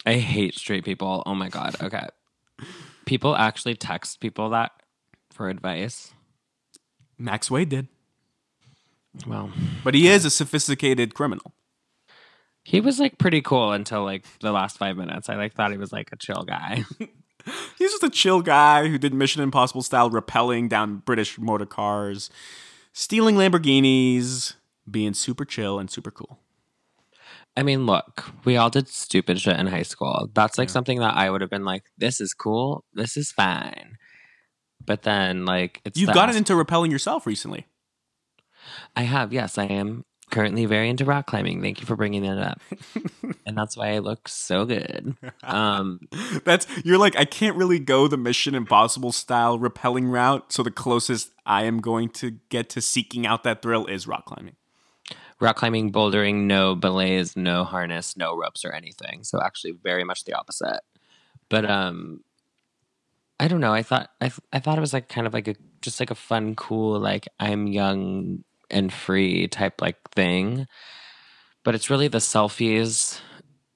I 0.07 0.15
hate 0.15 0.55
straight 0.55 0.85
people. 0.85 1.23
Oh 1.27 1.35
my 1.35 1.49
god. 1.49 1.77
Okay. 1.83 2.07
People 3.07 3.37
actually 3.37 3.75
text 3.75 4.21
people 4.21 4.51
that 4.51 4.73
for 5.33 5.49
advice. 5.49 6.13
Max 7.19 7.51
Wade 7.51 7.69
did. 7.69 7.89
Well, 9.27 9.53
But 9.85 9.95
he 9.95 10.09
is 10.09 10.25
a 10.25 10.31
sophisticated 10.31 11.15
criminal. 11.15 11.53
he 12.65 12.81
was 12.81 12.99
like 12.99 13.19
pretty 13.19 13.43
cool 13.43 13.73
until 13.73 14.05
like 14.05 14.25
the 14.41 14.53
last 14.53 14.79
five 14.79 14.97
minutes. 14.97 15.29
I 15.29 15.35
like 15.37 15.55
thought 15.55 15.71
he 15.73 15.77
was 15.77 15.93
like 15.93 16.11
a 16.13 16.17
chill 16.17 16.45
guy. 16.45 16.85
He's 17.79 17.91
just 17.91 18.05
a 18.05 18.11
chill 18.11 18.41
guy 18.41 18.87
who 18.87 18.99
did 18.99 19.13
Mission 19.13 19.43
Impossible 19.43 19.83
style 19.83 20.11
rappelling 20.11 20.69
down 20.69 20.99
British 20.99 21.39
motor 21.39 21.67
cars, 21.67 22.31
stealing 22.93 23.35
Lamborghinis, 23.37 24.55
being 24.89 25.13
super 25.15 25.45
chill 25.45 25.79
and 25.79 25.91
super 25.91 26.11
cool. 26.13 26.39
I 27.57 27.63
mean, 27.63 27.87
look, 27.87 28.33
we 28.45 28.57
all 28.57 28.71
did 28.71 28.89
stupid 28.89 29.41
shit 29.41 29.59
in 29.59 29.67
high 29.67 29.83
school. 29.83 30.31
That's 30.35 30.57
like 30.57 30.71
something 30.71 31.01
that 31.01 31.17
I 31.17 31.31
would 31.31 31.43
have 31.43 31.51
been 31.51 31.65
like, 31.65 31.85
this 31.99 32.21
is 32.21 32.33
cool, 32.33 32.85
this 32.95 33.17
is 33.17 33.31
fine. 33.31 33.99
But 34.85 35.03
then, 35.03 35.45
like, 35.45 35.81
it's 35.85 35.99
You've 35.99 36.15
gotten 36.15 36.37
into 36.37 36.55
rappelling 36.55 36.91
yourself 36.91 37.27
recently. 37.27 37.67
I 38.97 39.03
have, 39.03 39.33
yes, 39.33 39.59
I 39.59 39.65
am 39.65 40.05
currently 40.33 40.65
very 40.65 40.89
into 40.89 41.05
rock 41.05 41.27
climbing. 41.27 41.63
Thank 41.63 41.81
you 41.81 41.87
for 41.87 41.95
bringing 41.95 42.23
that 42.23 42.39
up, 42.39 42.61
and 43.47 43.57
that's 43.57 43.77
why 43.77 43.93
I 43.93 43.99
look 43.99 44.29
so 44.29 44.65
good. 44.65 45.15
Um, 45.45 46.01
That's 46.45 46.67
you're 46.85 46.99
like 46.99 47.17
I 47.17 47.25
can't 47.25 47.57
really 47.57 47.79
go 47.79 48.09
the 48.09 48.17
Mission 48.17 48.55
Impossible 48.57 49.13
style 49.13 49.59
rappelling 49.59 50.11
route, 50.11 50.53
so 50.53 50.65
the 50.65 50.71
closest 50.73 51.31
I 51.47 51.65
am 51.65 51.81
going 51.81 52.09
to 52.11 52.33
get 52.49 52.69
to 52.71 52.81
seeking 52.81 53.27
out 53.27 53.45
that 53.45 53.63
thrill 53.63 53.87
is 53.87 54.09
rock 54.09 54.25
climbing. 54.25 54.57
Rock 55.43 55.57
climbing, 55.57 55.91
bouldering, 55.91 56.45
no 56.45 56.77
belays, 56.77 57.37
no 57.37 57.65
harness, 57.65 58.17
no 58.17 58.37
ropes 58.37 58.65
or 58.65 58.73
anything. 58.73 59.25
So 59.25 59.43
actually, 59.43 59.73
very 59.73 60.05
much 60.05 60.25
the 60.25 60.35
opposite. 60.35 60.81
But 61.49 61.69
um, 61.69 62.23
I 63.41 63.49
don't 63.49 63.61
know. 63.61 63.75
I 63.75 63.83
thought 63.83 64.09
I, 64.21 64.31
I 64.53 64.61
thought 64.61 64.79
it 64.79 64.81
was 64.81 64.93
like 64.93 65.09
kind 65.09 65.27
of 65.27 65.35
like 65.35 65.49
a 65.49 65.57
just 65.83 65.99
like 65.99 66.13
a 66.13 66.15
fun, 66.15 66.55
cool, 66.55 66.99
like 66.99 67.29
I'm 67.41 67.67
young 67.67 68.45
and 68.71 68.93
free 68.93 69.49
type 69.49 69.83
like 69.83 69.99
thing. 70.13 70.69
But 71.65 71.75
it's 71.75 71.91
really 71.91 72.09
the 72.09 72.19
selfies, 72.19 73.21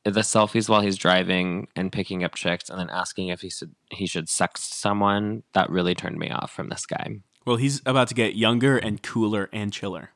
the 0.05 0.21
selfies 0.21 0.69
while 0.69 0.81
he's 0.81 0.97
driving 0.97 1.67
and 1.75 1.93
picking 1.93 2.23
up 2.23 2.37
chicks, 2.37 2.71
and 2.71 2.79
then 2.79 2.91
asking 2.91 3.29
if 3.29 3.41
he 3.41 3.51
should 3.51 3.75
he 3.91 4.07
should 4.07 4.29
sex 4.29 4.63
someone. 4.63 5.43
That 5.53 5.69
really 5.69 5.97
turned 5.97 6.19
me 6.19 6.31
off 6.31 6.53
from 6.53 6.69
this 6.69 6.87
guy. 6.87 7.17
Well, 7.45 7.57
he's 7.57 7.83
about 7.85 8.09
to 8.09 8.15
get 8.15 8.37
younger 8.37 8.79
and 8.79 9.03
cooler 9.03 9.49
and 9.53 9.73
chiller. 9.73 10.11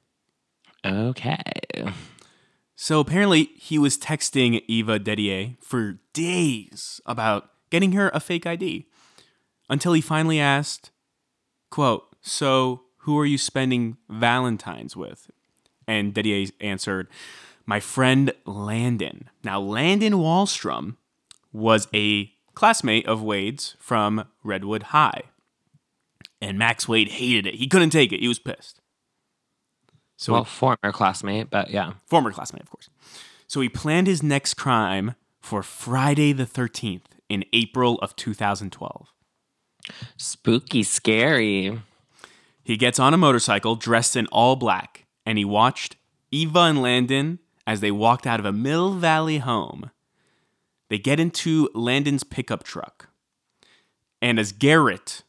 Okay. 0.85 1.43
So 2.77 2.99
apparently, 3.01 3.51
he 3.57 3.79
was 3.79 3.99
texting 3.99 4.63
Eva 4.67 4.99
Dedier 4.99 5.57
for 5.61 5.99
days 6.13 7.01
about 7.05 7.51
getting 7.69 7.93
her 7.93 8.11
a 8.15 8.21
fake 8.21 8.47
ID 8.47 8.87
until 9.69 9.93
he 9.93 10.01
finally 10.01 10.41
asked, 10.41 10.91
quote, 11.71 12.17
So 12.23 12.83
who 12.99 13.19
are 13.19 13.27
you 13.27 13.39
spending 13.39 13.99
Valentine's 14.09 14.97
with? 14.97 15.31
And 15.87 16.15
Dedier 16.15 16.51
answered, 16.61 17.09
My 17.67 17.81
friend 17.81 18.33
Landon. 18.47 19.29
Now, 19.45 19.61
Landon 19.61 20.15
Wallstrom 20.15 20.97
was 21.53 21.87
a 21.95 22.33
classmate 22.55 23.07
of 23.07 23.23
Wade's 23.23 23.77
from 23.79 24.27
Redwood 24.43 24.85
High. 24.85 25.25
And 26.41 26.59
Max 26.59 26.89
Wade 26.89 27.09
hated 27.09 27.47
it. 27.47 27.55
He 27.57 27.67
couldn't 27.67 27.91
take 27.91 28.13
it. 28.13 28.21
He 28.21 28.29
was 28.29 28.39
pissed. 28.39 28.80
So 30.21 30.35
well, 30.35 30.45
former 30.45 30.93
classmate, 30.93 31.49
but 31.49 31.71
yeah. 31.71 31.95
former 32.05 32.31
classmate, 32.31 32.61
of 32.61 32.69
course. 32.69 32.91
So 33.47 33.63
he 33.63 33.71
planned 33.71 34.07
his 34.07 34.23
next 34.23 34.53
crime 34.53 35.15
for 35.41 35.63
Friday 35.63 36.35
the 36.35 36.45
13th 36.45 37.07
in 37.31 37.43
April 37.55 37.99
of 38.01 38.15
2012. 38.17 39.15
Spooky, 40.19 40.83
scary. 40.83 41.81
He 42.63 42.77
gets 42.77 42.99
on 42.99 43.15
a 43.15 43.17
motorcycle 43.17 43.77
dressed 43.77 44.15
in 44.15 44.27
all 44.27 44.57
black 44.57 45.07
and 45.25 45.39
he 45.39 45.45
watched 45.47 45.97
Eva 46.31 46.61
and 46.61 46.83
Landon 46.83 47.39
as 47.67 47.81
they 47.81 47.91
walked 47.91 48.27
out 48.27 48.39
of 48.39 48.45
a 48.45 48.53
Mill 48.53 48.93
Valley 48.93 49.39
home. 49.39 49.91
They 50.91 50.99
get 50.99 51.19
into 51.19 51.71
Landon's 51.73 52.25
pickup 52.25 52.63
truck. 52.63 53.09
And 54.21 54.39
as 54.39 54.53
Garrett 54.53 55.23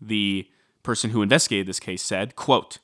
the 0.00 0.48
person 0.82 1.10
who 1.10 1.20
investigated 1.20 1.66
this 1.66 1.80
case 1.80 2.02
said, 2.02 2.34
quote, 2.34 2.78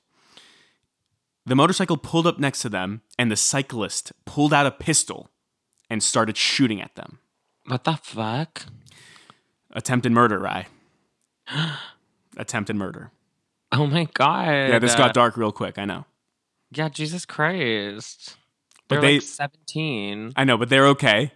the 1.47 1.55
motorcycle 1.55 1.97
pulled 1.97 2.27
up 2.27 2.39
next 2.39 2.61
to 2.63 2.69
them 2.69 3.03
and 3.19 3.31
the 3.31 3.37
cyclist 3.37 4.13
pulled 4.25 4.53
out 4.55 4.67
a 4.67 4.71
pistol 4.71 5.31
and 5.91 6.03
started 6.03 6.37
shooting 6.37 6.81
at 6.81 6.95
them. 6.95 7.19
What 7.67 7.85
the 7.85 7.95
fuck? 8.03 8.63
Attempted 9.73 10.13
murder, 10.13 10.39
Rye. 10.39 10.67
Attempted 12.37 12.77
murder. 12.77 13.11
Oh 13.73 13.87
my 13.87 14.07
god. 14.15 14.47
Yeah, 14.49 14.79
this 14.79 14.95
got 14.95 15.15
dark 15.15 15.37
real 15.37 15.53
quick, 15.53 15.79
I 15.79 15.85
know. 15.85 16.05
Yeah, 16.71 16.89
Jesus 16.89 17.25
Christ. 17.27 18.37
But 18.89 18.97
They're 18.97 19.01
they- 19.03 19.15
like 19.15 19.23
17. 19.23 20.33
I 20.37 20.45
know, 20.45 20.57
but 20.57 20.69
they're 20.69 20.87
okay. 20.89 21.33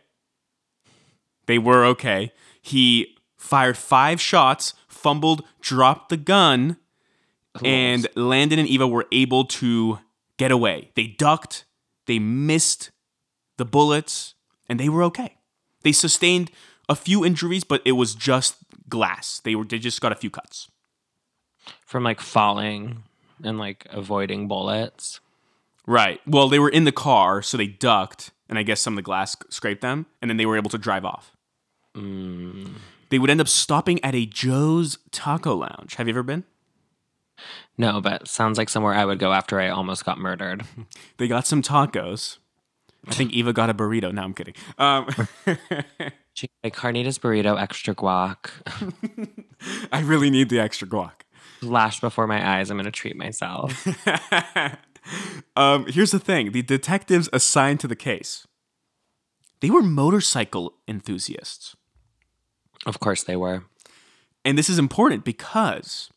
They 1.47 1.59
were 1.59 1.85
okay. 1.87 2.33
He 2.61 3.17
fired 3.37 3.77
five 3.77 4.21
shots, 4.21 4.75
fumbled, 4.87 5.45
dropped 5.61 6.11
the 6.11 6.17
gun, 6.17 6.77
and 7.65 8.07
Landon 8.15 8.59
and 8.59 8.69
Eva 8.69 8.87
were 8.87 9.07
able 9.13 9.45
to 9.45 9.99
get 10.37 10.51
away. 10.51 10.91
They 10.95 11.07
ducked, 11.07 11.65
they 12.07 12.19
missed 12.19 12.91
the 13.57 13.65
bullets, 13.65 14.35
and 14.69 14.79
they 14.79 14.89
were 14.89 15.03
okay. 15.05 15.37
They 15.83 15.93
sustained 15.93 16.51
a 16.89 16.95
few 16.97 17.25
injuries, 17.25 17.65
but 17.65 17.83
it 17.85 17.93
was 17.93 18.15
just 18.15 18.57
glass. 18.89 19.41
They 19.45 19.55
were 19.55 19.65
they 19.65 19.79
just 19.79 20.01
got 20.01 20.13
a 20.13 20.17
few 20.17 20.31
cuts. 20.31 20.69
from 21.85 22.05
like 22.05 22.21
falling 22.21 23.05
and 23.43 23.59
like 23.59 23.87
avoiding 23.91 24.49
bullets. 24.49 25.21
Right. 25.87 26.21
Well, 26.27 26.49
they 26.49 26.59
were 26.59 26.69
in 26.69 26.85
the 26.85 26.93
car, 26.93 27.41
so 27.43 27.57
they 27.57 27.67
ducked, 27.67 28.31
and 28.49 28.59
I 28.59 28.63
guess 28.63 28.81
some 28.81 28.95
of 28.95 28.97
the 28.97 29.03
glass 29.03 29.37
scraped 29.49 29.81
them, 29.81 30.07
and 30.21 30.29
then 30.31 30.37
they 30.37 30.47
were 30.47 30.57
able 30.57 30.71
to 30.71 30.79
drive 30.79 31.05
off. 31.05 31.33
Mm. 31.97 32.75
They 33.11 33.19
would 33.19 33.31
end 33.31 33.41
up 33.41 33.49
stopping 33.49 34.03
at 34.05 34.15
a 34.15 34.27
Joe's 34.27 34.99
Taco 35.13 35.55
Lounge. 35.57 35.95
Have 35.95 36.07
you 36.07 36.13
ever 36.13 36.23
been? 36.23 36.45
No, 37.77 38.01
but 38.01 38.29
sounds 38.29 38.59
like 38.59 38.69
somewhere 38.69 38.95
I 38.95 39.05
would 39.05 39.19
go 39.19 39.33
after 39.33 39.61
I 39.61 39.69
almost 39.69 40.05
got 40.05 40.19
murdered. 40.19 40.65
They 41.19 41.29
got 41.29 41.47
some 41.47 41.63
tacos. 41.63 42.39
I 43.07 43.13
think 43.15 43.33
Eva 43.33 43.53
got 43.53 43.71
a 43.71 43.75
burrito. 43.75 44.13
No, 44.13 44.23
I'm 44.23 44.35
kidding. 44.35 44.55
Um, 44.79 45.07
She 46.35 46.49
like 46.63 46.77
carnitas 46.77 47.19
burrito, 47.19 47.61
extra 47.61 47.95
guac, 47.97 48.51
I 49.93 50.01
really 50.03 50.31
need 50.31 50.51
the 50.51 50.61
extra 50.61 50.87
guac. 50.87 51.23
flash 51.61 51.99
before 52.01 52.29
my 52.29 52.59
eyes. 52.59 52.71
I'm 52.71 52.77
gonna 52.77 52.93
treat 52.93 53.17
myself. 53.17 53.85
um, 55.57 55.87
here's 55.89 56.13
the 56.13 56.19
thing: 56.21 56.53
the 56.53 56.63
detectives 56.63 57.29
assigned 57.33 57.81
to 57.81 57.89
the 57.89 57.97
case, 57.97 58.47
they 59.61 59.71
were 59.71 59.83
motorcycle 59.83 60.75
enthusiasts, 60.87 61.75
of 62.87 63.01
course 63.01 63.25
they 63.25 63.37
were. 63.37 63.65
and 64.45 64.57
this 64.57 64.71
is 64.71 64.79
important 64.79 65.25
because 65.25 66.11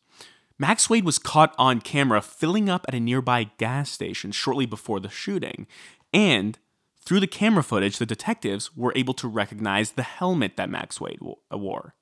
Max 0.62 0.88
Wade 0.88 1.04
was 1.04 1.18
caught 1.18 1.52
on 1.58 1.80
camera 1.80 2.22
filling 2.22 2.68
up 2.68 2.84
at 2.86 2.94
a 2.94 3.00
nearby 3.00 3.50
gas 3.58 3.90
station 3.90 4.30
shortly 4.30 4.64
before 4.64 5.00
the 5.00 5.08
shooting, 5.08 5.66
and 6.14 6.56
through 7.04 7.18
the 7.18 7.26
camera 7.26 7.64
footage, 7.64 7.98
the 7.98 8.06
detectives 8.06 8.76
were 8.76 8.92
able 8.94 9.12
to 9.14 9.26
recognize 9.26 9.90
the 9.90 10.04
helmet 10.04 10.56
that 10.56 10.70
Max 10.70 11.00
Wade 11.00 11.18
wore. 11.50 11.96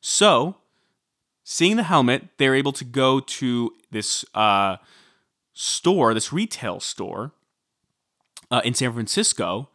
So, 0.00 0.58
seeing 1.42 1.74
the 1.74 1.82
helmet, 1.82 2.28
they're 2.38 2.54
able 2.54 2.70
to 2.74 2.84
go 2.84 3.18
to 3.18 3.72
this 3.90 4.24
uh, 4.36 4.76
store, 5.52 6.14
this 6.14 6.32
retail 6.32 6.78
store 6.78 7.32
uh, 8.52 8.60
in 8.64 8.74
San 8.74 8.92
Francisco, 8.92 9.68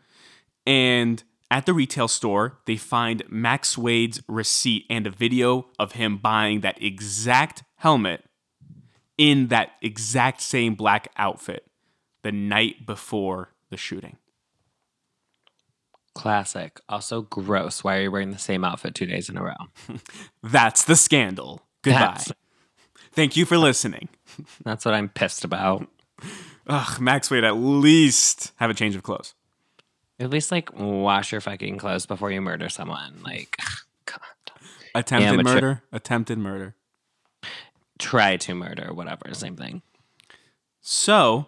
and 0.65 1.21
at 1.51 1.65
the 1.65 1.73
retail 1.73 2.07
store, 2.07 2.59
they 2.65 2.77
find 2.77 3.23
Max 3.27 3.77
Wade's 3.77 4.21
receipt 4.29 4.85
and 4.89 5.05
a 5.05 5.11
video 5.11 5.67
of 5.77 5.91
him 5.91 6.15
buying 6.15 6.61
that 6.61 6.81
exact 6.81 7.63
helmet 7.85 8.23
in 9.15 9.49
that 9.49 9.69
exact 9.79 10.41
same 10.41 10.73
black 10.73 11.07
outfit 11.17 11.67
the 12.23 12.31
night 12.31 12.83
before 12.87 13.49
the 13.69 13.77
shooting. 13.77 14.17
Classic. 16.15 16.79
Also 16.89 17.21
gross. 17.21 17.83
Why 17.83 17.97
are 17.97 18.01
you 18.01 18.11
wearing 18.11 18.31
the 18.31 18.39
same 18.39 18.63
outfit 18.63 18.95
two 18.95 19.05
days 19.05 19.29
in 19.29 19.37
a 19.37 19.43
row? 19.43 19.53
That's 20.43 20.83
the 20.85 20.95
scandal. 20.95 21.61
Goodbye. 21.83 21.99
That's- 21.99 22.31
Thank 23.11 23.37
you 23.37 23.45
for 23.45 23.57
listening. 23.59 24.09
That's 24.65 24.83
what 24.83 24.95
I'm 24.95 25.07
pissed 25.09 25.45
about. 25.45 25.87
Ugh, 26.65 26.99
Max 26.99 27.29
Wade, 27.29 27.43
at 27.43 27.55
least 27.55 28.51
have 28.55 28.71
a 28.71 28.73
change 28.73 28.95
of 28.95 29.03
clothes. 29.03 29.35
At 30.19 30.31
least 30.31 30.51
like 30.51 30.73
wash 30.75 31.31
your 31.31 31.39
fucking 31.39 31.77
clothes 31.77 32.07
before 32.07 32.31
you 32.31 32.41
murder 32.41 32.67
someone. 32.67 33.21
Like, 33.23 33.57
God. 34.05 34.19
Attempted 34.95 35.27
Amateur. 35.39 35.53
murder. 35.53 35.83
Attempted 35.91 36.39
murder. 36.39 36.75
Try 37.99 38.37
to 38.37 38.55
murder, 38.55 38.93
whatever, 38.93 39.33
same 39.33 39.55
thing. 39.55 39.81
So, 40.81 41.47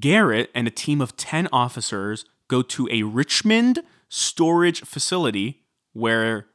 Garrett 0.00 0.50
and 0.54 0.66
a 0.66 0.70
team 0.70 1.00
of 1.00 1.16
10 1.16 1.48
officers 1.52 2.24
go 2.48 2.62
to 2.62 2.88
a 2.90 3.02
Richmond 3.02 3.80
storage 4.08 4.82
facility 4.82 5.62
where 5.92 6.46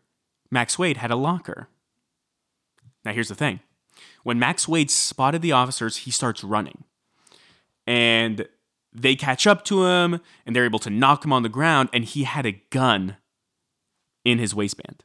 Max 0.50 0.80
Wade 0.80 0.98
had 0.98 1.12
a 1.12 1.16
locker. 1.16 1.70
Now, 3.06 3.14
here's 3.14 3.30
the 3.30 3.36
thing 3.36 3.60
when 4.24 4.40
Max 4.40 4.68
Wade 4.68 4.92
spotted 4.92 5.42
the 5.42 5.52
officers, 5.52 5.98
he 5.98 6.12
starts 6.12 6.44
running. 6.44 6.84
And 7.86 8.48
they 8.92 9.16
catch 9.16 9.48
up 9.48 9.64
to 9.66 9.86
him 9.86 10.20
and 10.46 10.56
they're 10.56 10.66
able 10.66 10.80
to 10.80 10.90
knock 10.90 11.24
him 11.24 11.32
on 11.32 11.44
the 11.44 11.50
ground, 11.50 11.90
and 11.94 12.04
he 12.04 12.24
had 12.24 12.46
a 12.46 12.62
gun 12.70 13.18
in 14.26 14.40
his 14.40 14.54
waistband 14.54 15.04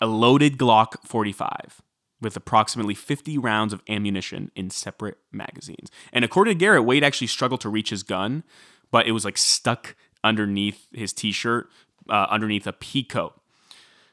a 0.00 0.06
loaded 0.06 0.58
Glock 0.58 1.02
45 1.04 1.80
with 2.20 2.36
approximately 2.36 2.94
50 2.94 3.38
rounds 3.38 3.72
of 3.72 3.82
ammunition 3.88 4.50
in 4.56 4.70
separate 4.70 5.18
magazines. 5.32 5.90
And 6.12 6.24
according 6.24 6.54
to 6.54 6.58
Garrett, 6.58 6.84
Wade 6.84 7.04
actually 7.04 7.26
struggled 7.26 7.60
to 7.60 7.68
reach 7.68 7.90
his 7.90 8.02
gun, 8.02 8.42
but 8.90 9.06
it 9.06 9.12
was 9.12 9.24
like 9.24 9.36
stuck 9.36 9.94
underneath 10.24 10.86
his 10.92 11.12
t 11.12 11.32
shirt, 11.32 11.68
uh, 12.08 12.26
underneath 12.30 12.66
a 12.66 12.72
pea 12.72 13.04
coat. 13.04 13.40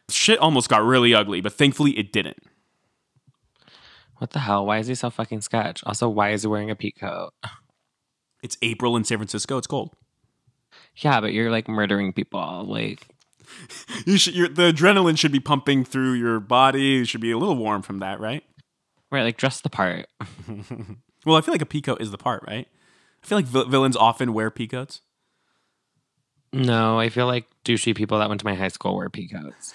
Shit 0.09 0.39
almost 0.39 0.69
got 0.69 0.83
really 0.83 1.13
ugly, 1.13 1.39
but 1.39 1.53
thankfully 1.53 1.97
it 1.97 2.11
didn't. 2.11 2.43
What 4.17 4.31
the 4.31 4.39
hell? 4.39 4.65
Why 4.65 4.77
is 4.77 4.87
he 4.87 4.95
so 4.95 5.09
fucking 5.09 5.41
sketch? 5.41 5.83
Also, 5.85 6.07
why 6.07 6.31
is 6.31 6.43
he 6.43 6.47
wearing 6.47 6.69
a 6.69 6.75
peak 6.75 6.99
coat? 6.99 7.31
It's 8.41 8.57
April 8.61 8.95
in 8.97 9.05
San 9.05 9.17
Francisco. 9.17 9.57
It's 9.57 9.67
cold. 9.67 9.91
Yeah, 10.97 11.21
but 11.21 11.33
you're 11.33 11.49
like 11.49 11.67
murdering 11.67 12.13
people. 12.13 12.65
Like, 12.67 13.07
You 14.05 14.17
should, 14.17 14.35
your, 14.35 14.49
the 14.49 14.73
adrenaline 14.73 15.17
should 15.17 15.31
be 15.31 15.39
pumping 15.39 15.85
through 15.85 16.13
your 16.13 16.39
body. 16.41 16.81
You 16.81 17.05
should 17.05 17.21
be 17.21 17.31
a 17.31 17.37
little 17.37 17.55
warm 17.55 17.81
from 17.81 17.99
that, 17.99 18.19
right? 18.19 18.43
right, 19.11 19.23
like 19.23 19.37
dress 19.37 19.61
the 19.61 19.69
part. 19.69 20.07
Well, 21.25 21.37
I 21.37 21.41
feel 21.41 21.53
like 21.53 21.61
a 21.61 21.65
peacoat 21.65 22.01
is 22.01 22.11
the 22.11 22.17
part, 22.17 22.43
right? 22.47 22.67
I 23.23 23.25
feel 23.25 23.37
like 23.37 23.45
vi- 23.45 23.69
villains 23.69 23.95
often 23.95 24.33
wear 24.33 24.51
peacoats. 24.51 25.01
No, 26.51 26.99
I 26.99 27.09
feel 27.09 27.25
like 27.27 27.45
douchey 27.63 27.95
people 27.95 28.19
that 28.19 28.29
went 28.29 28.41
to 28.41 28.45
my 28.45 28.55
high 28.55 28.67
school 28.67 28.97
wear 28.97 29.09
peacoats. 29.09 29.73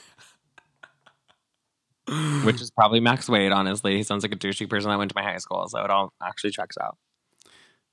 Which 2.44 2.60
is 2.60 2.70
probably 2.70 3.00
Max 3.00 3.28
Wade, 3.28 3.52
honestly. 3.52 3.96
He 3.96 4.02
sounds 4.02 4.22
like 4.22 4.32
a 4.32 4.36
douchey 4.36 4.68
person 4.68 4.90
that 4.90 4.98
went 4.98 5.10
to 5.10 5.16
my 5.16 5.22
high 5.22 5.38
school, 5.38 5.66
so 5.68 5.82
it 5.82 5.90
all 5.90 6.12
actually 6.22 6.50
checks 6.50 6.76
out. 6.80 6.96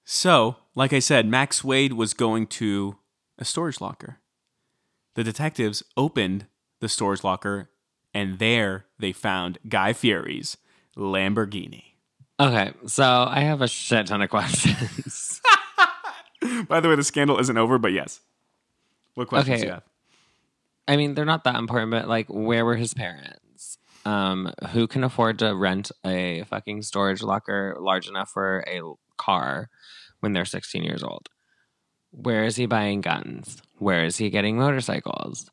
So, 0.03 0.57
like 0.75 0.93
I 0.93 0.99
said, 0.99 1.27
Max 1.27 1.63
Wade 1.63 1.93
was 1.93 2.13
going 2.13 2.47
to 2.47 2.97
a 3.39 3.45
storage 3.45 3.81
locker. 3.81 4.19
The 5.15 5.23
detectives 5.23 5.83
opened 5.97 6.45
the 6.81 6.89
storage 6.89 7.23
locker, 7.23 7.69
and 8.13 8.39
there 8.39 8.85
they 8.99 9.11
found 9.11 9.57
Guy 9.67 9.93
Fieri's 9.93 10.57
Lamborghini. 10.97 11.83
Okay, 12.39 12.73
so 12.85 13.03
I 13.29 13.39
have 13.41 13.61
a 13.61 13.67
shit 13.67 14.07
ton 14.07 14.21
of 14.21 14.29
questions. 14.29 15.41
By 16.67 16.79
the 16.81 16.89
way, 16.89 16.95
the 16.95 17.03
scandal 17.03 17.39
isn't 17.39 17.57
over, 17.57 17.77
but 17.77 17.91
yes. 17.93 18.19
What 19.15 19.29
questions 19.29 19.53
Okay. 19.55 19.61
do 19.61 19.67
you 19.67 19.73
have? 19.73 19.83
I 20.87 20.97
mean, 20.97 21.15
they're 21.15 21.25
not 21.25 21.45
that 21.45 21.55
important, 21.55 21.91
but 21.91 22.07
like, 22.07 22.27
where 22.27 22.65
were 22.65 22.75
his 22.75 22.93
parents? 22.93 23.77
Um, 24.05 24.51
who 24.71 24.85
can 24.85 25.03
afford 25.03 25.39
to 25.39 25.55
rent 25.55 25.91
a 26.05 26.43
fucking 26.43 26.83
storage 26.83 27.23
locker 27.23 27.75
large 27.79 28.07
enough 28.07 28.29
for 28.29 28.63
a 28.67 28.81
car 29.17 29.69
when 30.19 30.33
they're 30.33 30.45
16 30.45 30.83
years 30.83 31.01
old? 31.01 31.29
Where 32.11 32.43
is 32.43 32.57
he 32.57 32.65
buying 32.67 33.01
guns? 33.01 33.61
Where 33.77 34.05
is 34.05 34.17
he 34.17 34.29
getting 34.29 34.57
motorcycles? 34.57 35.49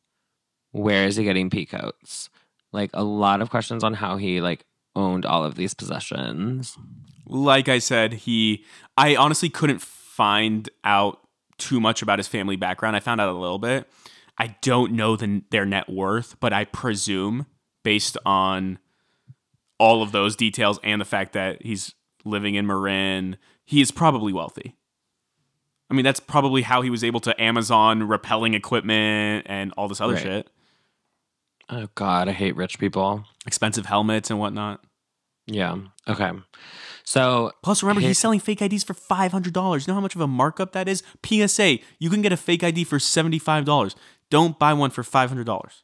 Where 0.71 1.05
is 1.05 1.15
he 1.15 1.23
getting 1.23 1.49
peacoats? 1.49 2.29
Like 2.71 2.89
a 2.93 3.03
lot 3.03 3.41
of 3.41 3.49
questions 3.49 3.83
on 3.83 3.93
how 3.93 4.17
he 4.17 4.41
like 4.41 4.65
owned 4.95 5.25
all 5.25 5.43
of 5.43 5.55
these 5.55 5.73
possessions. 5.73 6.77
Like 7.25 7.69
I 7.69 7.79
said, 7.79 8.13
he. 8.13 8.65
I 8.97 9.15
honestly 9.15 9.49
couldn't 9.49 9.81
find 9.81 10.69
out 10.83 11.19
too 11.57 11.79
much 11.79 12.01
about 12.01 12.19
his 12.19 12.27
family 12.27 12.55
background. 12.55 12.95
I 12.95 12.99
found 12.99 13.21
out 13.21 13.29
a 13.29 13.33
little 13.33 13.59
bit. 13.59 13.87
I 14.37 14.55
don't 14.61 14.93
know 14.93 15.15
the, 15.15 15.43
their 15.51 15.65
net 15.65 15.89
worth, 15.89 16.39
but 16.39 16.53
I 16.53 16.65
presume 16.65 17.45
based 17.83 18.17
on 18.25 18.79
all 19.77 20.01
of 20.01 20.11
those 20.11 20.35
details 20.35 20.79
and 20.83 20.99
the 20.99 21.05
fact 21.05 21.33
that 21.33 21.61
he's 21.61 21.93
living 22.25 22.55
in 22.55 22.65
Marin, 22.65 23.37
he 23.65 23.81
is 23.81 23.91
probably 23.91 24.33
wealthy. 24.33 24.75
I 25.93 25.95
mean, 25.95 26.03
that's 26.03 26.19
probably 26.19 26.63
how 26.63 26.81
he 26.81 26.89
was 26.89 27.03
able 27.03 27.19
to 27.19 27.39
Amazon 27.39 28.01
repelling 28.07 28.55
equipment 28.55 29.45
and 29.47 29.71
all 29.77 29.87
this 29.87 30.01
other 30.01 30.13
Right. 30.15 30.23
shit. 30.23 30.49
Oh 31.69 31.87
God, 31.93 32.27
I 32.27 32.31
hate 32.31 32.55
rich 32.55 32.79
people. 32.79 33.25
expensive 33.45 33.85
helmets 33.85 34.31
and 34.31 34.39
whatnot. 34.39 34.81
Yeah. 35.45 35.75
Okay. 36.07 36.31
So 37.03 37.51
Plus, 37.61 37.83
remember, 37.83 38.01
Hit- 38.01 38.07
he's 38.07 38.19
selling 38.19 38.39
fake 38.39 38.61
IDs 38.61 38.83
for 38.83 38.93
five 38.93 39.31
hundred 39.31 39.53
dollars. 39.53 39.85
You 39.85 39.91
know 39.91 39.95
how 39.95 40.01
much 40.01 40.15
of 40.15 40.21
a 40.21 40.27
markup 40.27 40.71
that 40.71 40.87
is? 40.87 41.03
PSA: 41.23 41.79
You 41.99 42.09
can 42.09 42.21
get 42.23 42.31
a 42.31 42.37
fake 42.37 42.63
ID 42.63 42.85
for 42.85 42.97
seventy-five 42.99 43.65
dollars. 43.65 43.95
Don't 44.31 44.57
buy 44.57 44.73
one 44.73 44.89
for 44.89 45.03
five 45.03 45.29
hundred 45.29 45.45
dollars. 45.45 45.83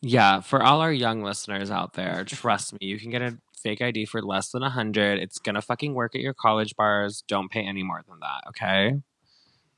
yeah, 0.00 0.40
for 0.40 0.62
all 0.62 0.80
our 0.80 0.92
young 0.92 1.22
listeners 1.22 1.70
out 1.70 1.92
there, 1.92 2.24
trust 2.24 2.72
me, 2.72 2.78
you 2.80 2.98
can 2.98 3.10
get 3.10 3.20
a 3.22 3.38
fake 3.62 3.82
ID 3.82 4.06
for 4.06 4.22
less 4.22 4.50
than 4.50 4.62
a 4.62 4.70
hundred. 4.70 5.18
It's 5.18 5.38
gonna 5.38 5.60
fucking 5.62 5.92
work 5.94 6.14
at 6.14 6.20
your 6.22 6.34
college 6.34 6.74
bars. 6.76 7.22
Don't 7.28 7.50
pay 7.50 7.60
any 7.66 7.82
more 7.82 8.02
than 8.08 8.18
that. 8.20 8.44
Okay. 8.48 8.94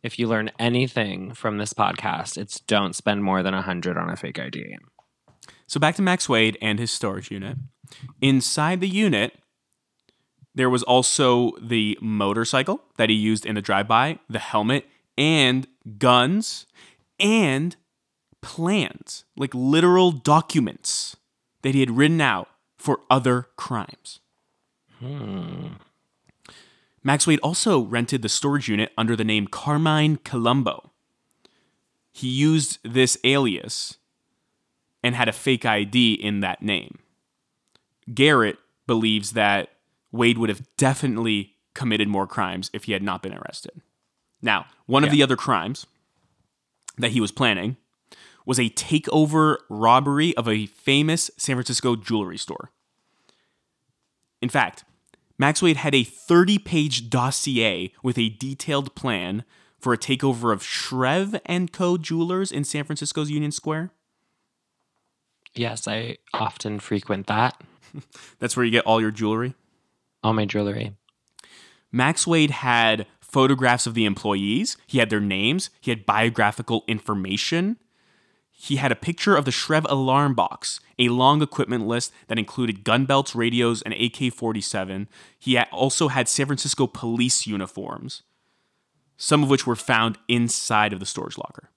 If 0.03 0.19
you 0.19 0.29
learn 0.29 0.51
anything 0.59 1.35
from 1.35 1.59
this 1.59 1.73
podcast, 1.73 2.39
it's 2.39 2.61
don't 2.61 2.95
spend 2.95 3.25
more 3.25 3.43
than 3.43 3.55
a 3.55 3.63
hundred 3.63 3.97
on 3.97 4.09
a 4.09 4.17
fake 4.17 4.39
ID. 4.39 4.77
So 5.67 5.81
back 5.81 5.97
to 5.97 6.03
Max 6.03 6.29
Wade 6.29 6.57
and 6.63 6.79
his 6.79 6.93
storage 6.93 7.31
unit. 7.31 7.59
Inside 8.21 8.81
the 8.81 8.89
unit, 8.89 9.35
there 10.55 10.71
was 10.71 10.83
also 10.83 11.53
the 11.61 11.99
motorcycle 12.01 12.81
that 12.97 13.11
he 13.11 13.17
used 13.17 13.45
in 13.45 13.55
the 13.55 13.63
drive-by, 13.63 14.19
the 14.29 14.39
helmet, 14.39 14.87
and 15.17 15.67
guns, 15.99 16.67
and 17.19 17.77
plans, 18.41 19.25
like 19.37 19.55
literal 19.55 20.13
documents 20.13 21.17
that 21.63 21.75
he 21.75 21.81
had 21.81 21.97
written 21.97 22.21
out 22.21 22.49
for 22.79 23.01
other 23.11 23.49
crimes. 23.57 24.21
Hmm. 25.01 25.75
Max 27.09 27.27
Wade 27.27 27.41
also 27.43 27.81
rented 27.81 28.21
the 28.21 28.29
storage 28.29 28.69
unit 28.69 28.93
under 28.99 29.17
the 29.17 29.25
name 29.25 29.47
Carmine 29.47 30.19
Colombo. 30.25 30.91
He 32.13 32.29
used 32.29 32.81
this 32.83 33.17
alias 33.25 33.97
and 35.03 35.15
had 35.15 35.27
a 35.27 35.33
fake 35.33 35.65
ID 35.65 36.13
in 36.13 36.41
that 36.41 36.61
name. 36.61 36.99
Garrett 38.13 38.59
believes 38.87 39.33
that 39.33 39.71
Wade 40.13 40.37
would 40.37 40.51
have 40.51 40.61
definitely 40.77 41.55
committed 41.73 42.09
more 42.09 42.27
crimes 42.27 42.69
if 42.75 42.85
he 42.85 42.93
had 42.93 43.03
not 43.03 43.23
been 43.23 43.33
arrested. 43.33 43.81
Now, 44.43 44.67
one 44.85 45.03
of 45.03 45.11
the 45.11 45.23
other 45.23 45.35
crimes 45.35 45.87
that 46.99 47.13
he 47.13 47.23
was 47.23 47.33
planning 47.33 47.79
was 48.45 48.61
a 48.61 48.69
takeover 48.69 49.57
robbery 49.71 50.37
of 50.37 50.47
a 50.47 50.67
famous 50.67 51.31
San 51.39 51.57
Francisco 51.57 51.97
jewelry 51.97 52.37
store. 52.37 52.71
In 54.43 54.51
fact, 54.51 54.85
Max 55.39 55.63
Wade 55.63 55.77
had 55.77 55.95
a 55.95 56.05
30 56.05 56.59
page 56.59 57.11
dossier 57.11 57.93
with 58.03 58.19
a 58.19 58.31
detailed 58.31 58.95
plan 58.95 59.45
for 59.79 59.93
a 59.93 59.99
takeover 59.99 60.53
of 60.53 60.65
Shreve 60.65 61.41
and 61.47 61.73
Co. 61.73 61.97
Jewelers 61.97 62.51
in 62.51 62.65
San 62.65 62.85
Francisco's 62.85 63.31
Union 63.31 63.53
Square. 63.53 63.93
Yes, 65.55 65.87
I 65.87 66.19
often 66.35 66.81
frequent 66.81 67.27
that. 67.29 67.63
That's 68.39 68.57
where 68.57 68.65
you 68.65 68.73
get 68.73 68.85
all 68.85 69.01
your 69.01 69.11
jewelry. 69.11 69.55
All 70.23 70.33
my 70.33 70.45
jewelry. 70.45 70.95
Max 71.93 72.27
Wade 72.27 72.51
had 72.51 73.07
photographs 73.21 73.87
of 73.87 73.95
the 73.95 74.05
employees, 74.05 74.77
he 74.87 74.99
had 74.99 75.11
their 75.11 75.21
names, 75.21 75.71
he 75.81 75.91
had 75.91 76.07
biographical 76.07 76.85
information. 76.87 77.79
He 78.61 78.75
had 78.75 78.91
a 78.91 78.97
picture 78.97 79.37
of 79.37 79.45
the 79.45 79.53
Shreve 79.53 79.87
alarm 79.89 80.35
box, 80.35 80.81
a 80.99 81.11
long 81.11 81.43
equipment 81.43 81.87
list 81.87 82.13
that 82.27 82.41
included 82.41 82.83
gun 82.83 83.05
belts, 83.05 83.37
radios, 83.37 83.83
and 83.83 83.95
AK 83.95 84.33
47. 84.35 85.09
He 85.39 85.57
also 85.57 86.09
had 86.09 86.29
San 86.29 86.47
Francisco 86.47 86.89
police 86.89 87.47
uniforms, 87.47 88.25
some 89.17 89.45
of 89.45 89.49
which 89.49 89.65
were 89.65 89.77
found 89.77 90.19
inside 90.27 90.93
of 90.93 90.99
the 90.99 91.07
storage 91.07 91.39
locker. 91.39 91.71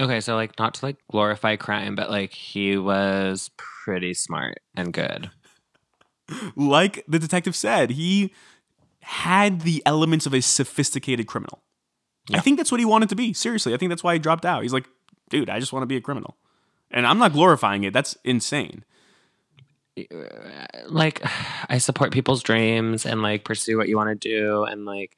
Okay, 0.00 0.20
so 0.20 0.34
like 0.34 0.58
not 0.58 0.74
to 0.74 0.86
like 0.86 0.96
glorify 1.08 1.54
crime, 1.54 1.94
but 1.94 2.10
like 2.10 2.32
he 2.32 2.76
was 2.76 3.52
pretty 3.56 4.12
smart 4.12 4.58
and 4.76 4.92
good. 4.92 5.30
Like 6.56 7.04
the 7.06 7.18
detective 7.18 7.54
said, 7.54 7.90
he 7.90 8.32
had 9.00 9.62
the 9.62 9.82
elements 9.84 10.24
of 10.24 10.32
a 10.32 10.40
sophisticated 10.40 11.26
criminal. 11.26 11.62
I 12.32 12.40
think 12.40 12.56
that's 12.56 12.72
what 12.72 12.80
he 12.80 12.86
wanted 12.86 13.10
to 13.10 13.16
be. 13.16 13.34
Seriously, 13.34 13.74
I 13.74 13.76
think 13.76 13.90
that's 13.90 14.04
why 14.04 14.14
he 14.14 14.18
dropped 14.18 14.46
out. 14.46 14.62
He's 14.62 14.72
like, 14.72 14.88
dude, 15.32 15.48
I 15.48 15.58
just 15.58 15.72
want 15.72 15.82
to 15.82 15.86
be 15.86 15.96
a 15.96 16.00
criminal. 16.00 16.36
And 16.90 17.06
I'm 17.06 17.18
not 17.18 17.32
glorifying 17.32 17.84
it. 17.84 17.94
That's 17.94 18.16
insane. 18.22 18.84
Uh, 19.98 20.04
like 20.86 21.22
I 21.68 21.78
support 21.78 22.12
people's 22.12 22.42
dreams 22.42 23.04
and 23.06 23.22
like 23.22 23.44
pursue 23.44 23.78
what 23.78 23.88
you 23.88 23.96
want 23.96 24.10
to 24.10 24.28
do 24.28 24.64
and 24.64 24.84
like 24.84 25.16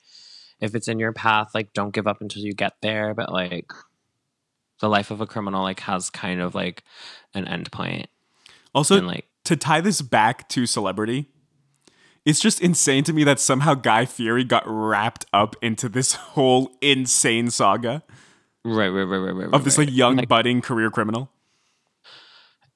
if 0.60 0.74
it's 0.74 0.88
in 0.88 1.00
your 1.00 1.12
path, 1.12 1.50
like 1.52 1.72
don't 1.72 1.92
give 1.92 2.06
up 2.06 2.20
until 2.20 2.42
you 2.42 2.54
get 2.54 2.74
there, 2.80 3.12
but 3.12 3.30
like 3.32 3.70
the 4.80 4.88
life 4.88 5.10
of 5.10 5.20
a 5.20 5.26
criminal 5.26 5.62
like 5.62 5.80
has 5.80 6.10
kind 6.10 6.40
of 6.40 6.54
like 6.54 6.84
an 7.34 7.46
end 7.48 7.70
point 7.72 8.08
Also, 8.72 8.96
and 8.96 9.06
like 9.06 9.26
to 9.44 9.56
tie 9.56 9.80
this 9.80 10.00
back 10.00 10.48
to 10.50 10.64
celebrity, 10.64 11.28
it's 12.24 12.40
just 12.40 12.60
insane 12.60 13.02
to 13.04 13.12
me 13.12 13.24
that 13.24 13.40
somehow 13.40 13.74
Guy 13.74 14.04
Fieri 14.04 14.44
got 14.44 14.62
wrapped 14.64 15.26
up 15.32 15.56
into 15.60 15.88
this 15.88 16.14
whole 16.34 16.70
insane 16.80 17.50
saga 17.50 18.04
right 18.64 18.88
right 18.88 19.02
right 19.04 19.18
right 19.18 19.34
right 19.34 19.54
of 19.54 19.64
this 19.64 19.78
right. 19.78 19.86
like 19.88 19.94
young 19.96 20.16
Like- 20.16 20.28
budding 20.28 20.60
career 20.62 20.90
criminal. 20.90 21.30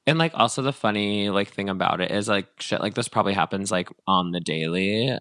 And 0.06 0.18
like 0.18 0.32
also 0.34 0.62
the 0.62 0.72
funny 0.72 1.28
like 1.28 1.48
thing 1.48 1.68
about 1.68 2.00
it 2.00 2.10
is 2.10 2.28
like 2.28 2.46
shit 2.60 2.80
like 2.80 2.94
this 2.94 3.08
probably 3.08 3.34
happens 3.34 3.70
like 3.70 3.90
on 4.06 4.30
the 4.32 4.40
daily. 4.40 5.18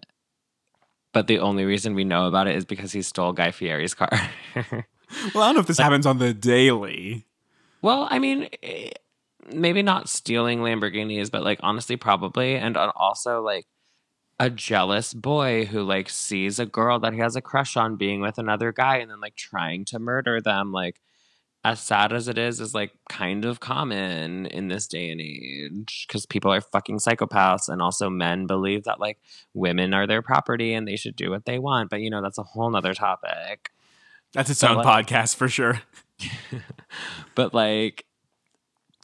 But 1.12 1.26
the 1.26 1.40
only 1.40 1.64
reason 1.64 1.94
we 1.94 2.04
know 2.04 2.26
about 2.26 2.46
it 2.48 2.56
is 2.56 2.64
because 2.64 2.92
he 2.92 3.02
stole 3.02 3.32
Guy 3.32 3.50
Fieri's 3.50 3.94
car. 3.94 4.10
Well, 5.34 5.42
I 5.42 5.48
don't 5.48 5.54
know 5.54 5.60
if 5.60 5.66
this 5.66 5.78
happens 5.78 6.04
on 6.04 6.18
the 6.18 6.34
daily. 6.34 7.24
well, 7.80 8.06
I 8.10 8.18
mean, 8.18 8.46
eh, 8.62 8.90
maybe 9.50 9.80
not 9.80 10.06
stealing 10.06 10.58
Lamborghinis, 10.58 11.30
but 11.30 11.42
like 11.42 11.60
honestly, 11.62 11.96
probably. 11.96 12.56
And 12.56 12.76
also 12.76 13.40
like 13.40 13.64
a 14.40 14.50
jealous 14.50 15.12
boy 15.14 15.64
who 15.66 15.82
like 15.82 16.08
sees 16.08 16.58
a 16.58 16.66
girl 16.66 16.98
that 17.00 17.12
he 17.12 17.18
has 17.18 17.36
a 17.36 17.40
crush 17.40 17.76
on 17.76 17.96
being 17.96 18.20
with 18.20 18.38
another 18.38 18.72
guy 18.72 18.98
and 18.98 19.10
then 19.10 19.20
like 19.20 19.36
trying 19.36 19.84
to 19.86 19.98
murder 19.98 20.40
them. 20.40 20.72
Like, 20.72 21.00
as 21.64 21.80
sad 21.80 22.12
as 22.12 22.28
it 22.28 22.38
is, 22.38 22.60
is 22.60 22.72
like 22.72 22.92
kind 23.08 23.44
of 23.44 23.58
common 23.58 24.46
in 24.46 24.68
this 24.68 24.86
day 24.86 25.10
and 25.10 25.20
age 25.20 26.06
because 26.06 26.24
people 26.24 26.52
are 26.52 26.60
fucking 26.60 26.98
psychopaths. 26.98 27.68
And 27.68 27.82
also, 27.82 28.08
men 28.08 28.46
believe 28.46 28.84
that 28.84 29.00
like 29.00 29.18
women 29.54 29.92
are 29.92 30.06
their 30.06 30.22
property 30.22 30.72
and 30.72 30.86
they 30.86 30.94
should 30.96 31.16
do 31.16 31.30
what 31.30 31.44
they 31.44 31.58
want. 31.58 31.90
But 31.90 32.00
you 32.00 32.10
know, 32.10 32.22
that's 32.22 32.38
a 32.38 32.44
whole 32.44 32.70
nother 32.70 32.94
topic. 32.94 33.72
That's 34.32 34.50
its 34.50 34.60
But, 34.60 34.70
own 34.70 34.76
like- 34.84 35.06
podcast 35.08 35.34
for 35.34 35.48
sure. 35.48 35.82
but 37.34 37.52
like 37.54 38.04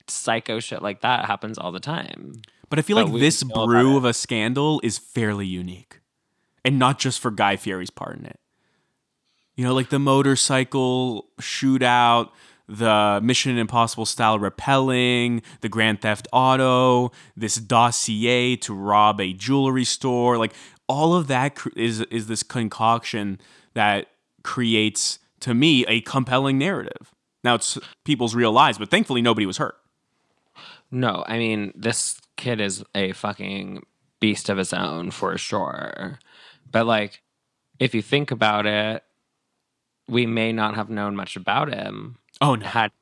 psycho 0.06 0.60
shit 0.60 0.82
like 0.82 1.00
that 1.00 1.24
happens 1.24 1.58
all 1.58 1.72
the 1.72 1.80
time. 1.80 2.32
But 2.70 2.78
I 2.78 2.82
feel 2.82 2.96
But 2.96 3.10
like 3.10 3.20
this 3.20 3.42
brew 3.42 3.96
of 3.96 4.04
a 4.04 4.12
scandal 4.12 4.80
is 4.82 4.98
fairly 4.98 5.46
unique. 5.46 6.00
And 6.64 6.78
not 6.78 6.98
just 6.98 7.20
for 7.20 7.30
Guy 7.30 7.56
Fieri's 7.56 7.90
part 7.90 8.16
in 8.16 8.24
it. 8.24 8.40
You 9.54 9.64
know, 9.64 9.74
like 9.74 9.90
the 9.90 9.98
motorcycle 9.98 11.28
shootout, 11.40 12.30
the 12.66 13.20
Mission 13.22 13.56
Impossible 13.58 14.06
style 14.06 14.38
repelling, 14.38 15.42
the 15.60 15.68
Grand 15.68 16.00
Theft 16.00 16.26
Auto, 16.32 17.12
this 17.36 17.56
dossier 17.56 18.56
to 18.56 18.74
rob 18.74 19.20
a 19.20 19.32
jewelry 19.32 19.84
store, 19.84 20.38
like 20.38 20.54
all 20.88 21.14
of 21.14 21.26
that 21.28 21.58
is 21.76 22.00
is 22.02 22.26
this 22.26 22.42
concoction 22.42 23.38
that 23.74 24.08
creates 24.42 25.18
to 25.40 25.54
me 25.54 25.84
a 25.86 26.00
compelling 26.00 26.58
narrative. 26.58 27.14
Now 27.42 27.54
it's 27.54 27.78
people's 28.04 28.34
real 28.34 28.52
lives, 28.52 28.78
but 28.78 28.90
thankfully 28.90 29.22
nobody 29.22 29.46
was 29.46 29.58
hurt. 29.58 29.76
No, 30.90 31.24
I 31.26 31.38
mean, 31.38 31.72
this 31.74 32.20
kid 32.36 32.60
is 32.60 32.84
a 32.94 33.12
fucking 33.12 33.84
beast 34.20 34.48
of 34.48 34.58
his 34.58 34.72
own 34.72 35.10
for 35.10 35.36
sure. 35.38 36.18
But 36.70 36.86
like, 36.86 37.22
if 37.78 37.94
you 37.94 38.02
think 38.02 38.30
about 38.30 38.66
it, 38.66 39.02
we 40.08 40.26
may 40.26 40.52
not 40.52 40.74
have 40.74 40.90
known 40.90 41.16
much 41.16 41.36
about 41.36 41.72
him 41.72 42.16
Oh 42.40 42.54
no. 42.54 42.66
had 42.66 42.92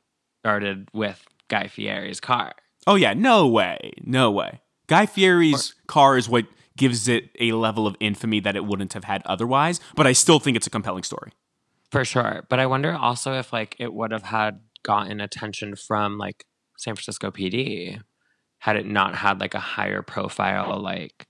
started 0.41 0.89
with 0.93 1.25
Guy 1.49 1.67
Fieri's 1.67 2.21
car. 2.21 2.53
Oh 2.87 2.95
yeah, 2.95 3.15
no 3.15 3.47
way, 3.47 3.93
no 4.03 4.31
way. 4.31 4.61
Guy 4.87 5.07
Fieri's 5.07 5.75
car 5.87 6.17
is 6.17 6.29
what 6.29 6.47
gives 6.77 7.07
it 7.09 7.31
a 7.39 7.53
level 7.53 7.87
of 7.87 7.97
infamy 8.01 8.41
that 8.41 8.57
it 8.57 8.65
wouldn't 8.65 8.93
have 8.95 9.05
had 9.05 9.23
otherwise. 9.27 9.81
But 9.95 10.07
I 10.07 10.13
still 10.13 10.39
think 10.39 10.57
it's 10.57 10.67
a 10.67 10.71
compelling 10.71 11.03
story. 11.03 11.33
For 11.91 12.05
sure. 12.05 12.45
But 12.49 12.59
I 12.59 12.67
wonder 12.67 12.95
also 12.95 13.35
if 13.35 13.53
like 13.53 13.77
it 13.79 13.93
would 13.93 14.11
have 14.11 14.23
had 14.25 14.61
gotten 14.83 15.21
attention 15.21 15.77
from 15.77 16.19
like 16.19 16.45
San 16.79 16.95
Francisco 16.97 17.31
PD 17.31 18.01
had 18.63 18.77
it 18.77 18.87
not 18.87 19.17
had 19.17 19.41
like 19.41 19.55
a 19.55 19.59
higher 19.61 20.03
profile 20.03 20.79
like 20.79 21.27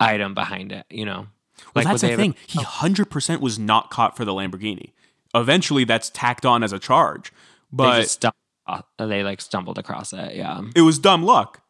item 0.00 0.32
behind 0.32 0.72
it, 0.72 0.86
you 0.88 1.04
know? 1.04 1.26
Well, 1.74 1.84
Like, 1.84 1.86
that's 1.86 2.00
the 2.00 2.16
thing. 2.16 2.34
He 2.46 2.62
hundred 2.62 3.10
percent 3.10 3.42
was 3.42 3.58
not 3.58 3.90
caught 3.90 4.16
for 4.16 4.24
the 4.24 4.32
Lamborghini. 4.32 4.92
Eventually, 5.34 5.84
that's 5.84 6.08
tacked 6.08 6.46
on 6.46 6.62
as 6.62 6.72
a 6.72 6.78
charge, 6.78 7.30
but 7.70 8.06
stum- 8.06 8.32
uh, 8.66 8.80
they 8.96 9.22
like 9.22 9.42
stumbled 9.42 9.76
across 9.76 10.14
it. 10.14 10.34
Yeah. 10.34 10.62
it 10.74 10.80
was 10.80 10.98
dumb 10.98 11.24
luck. 11.24 11.60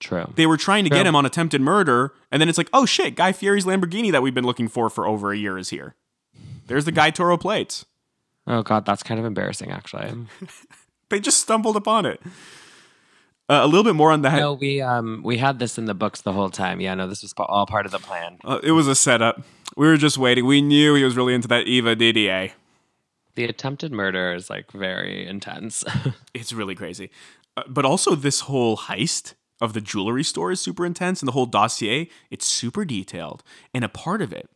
True. 0.00 0.32
They 0.34 0.46
were 0.46 0.56
trying 0.56 0.82
to 0.84 0.90
get 0.90 1.06
him 1.06 1.14
on 1.14 1.24
attempted 1.24 1.60
murder, 1.60 2.12
and 2.32 2.40
then 2.42 2.48
it's 2.48 2.58
like, 2.58 2.68
oh 2.72 2.86
shit, 2.86 3.14
Guy 3.14 3.30
Fieri's 3.30 3.64
Lamborghini 3.64 4.10
that 4.10 4.22
we've 4.22 4.34
been 4.34 4.44
looking 4.46 4.66
for 4.66 4.90
for 4.90 5.06
over 5.06 5.30
a 5.30 5.36
year 5.38 5.56
is 5.56 5.68
here. 5.68 5.94
There's 6.66 6.84
the 6.84 6.92
Guy 6.92 7.10
Toro 7.10 7.36
plates. 7.36 7.86
Oh 8.48 8.62
god, 8.64 8.84
that's 8.86 9.04
kind 9.04 9.20
of 9.20 9.24
embarrassing 9.26 9.70
actually. 9.70 10.10
They 11.10 11.18
just 11.20 11.38
stumbled 11.38 11.76
upon 11.76 12.06
it. 12.06 12.20
Uh, 13.50 13.64
a 13.64 13.66
little 13.66 13.82
bit 13.82 13.96
more 13.96 14.12
on 14.12 14.22
that. 14.22 14.36
No, 14.38 14.52
we 14.52 14.80
um 14.80 15.22
we 15.24 15.36
had 15.36 15.58
this 15.58 15.76
in 15.76 15.86
the 15.86 15.94
books 15.94 16.20
the 16.20 16.32
whole 16.32 16.50
time. 16.50 16.80
Yeah, 16.80 16.94
no, 16.94 17.08
this 17.08 17.22
was 17.22 17.34
all 17.36 17.66
part 17.66 17.84
of 17.84 17.90
the 17.90 17.98
plan. 17.98 18.38
Uh, 18.44 18.60
it 18.62 18.70
was 18.70 18.86
a 18.86 18.94
setup. 18.94 19.42
We 19.76 19.88
were 19.88 19.96
just 19.96 20.16
waiting. 20.16 20.46
We 20.46 20.62
knew 20.62 20.94
he 20.94 21.02
was 21.02 21.16
really 21.16 21.34
into 21.34 21.48
that 21.48 21.66
Eva 21.66 21.96
Didier. 21.96 22.52
The 23.34 23.44
attempted 23.44 23.90
murder 23.90 24.32
is 24.34 24.50
like 24.50 24.70
very 24.70 25.26
intense. 25.26 25.84
It's 26.34 26.52
really 26.52 26.76
crazy. 26.76 27.10
Uh, 27.56 27.64
but 27.66 27.84
also, 27.84 28.14
this 28.14 28.40
whole 28.40 28.76
heist 28.76 29.34
of 29.60 29.72
the 29.72 29.80
jewelry 29.80 30.22
store 30.22 30.52
is 30.52 30.60
super 30.60 30.86
intense, 30.86 31.20
and 31.20 31.26
the 31.26 31.32
whole 31.32 31.46
dossier, 31.46 32.08
it's 32.30 32.46
super 32.46 32.84
detailed. 32.84 33.42
And 33.74 33.84
a 33.84 33.88
part 33.88 34.22
of 34.22 34.32
it 34.32 34.48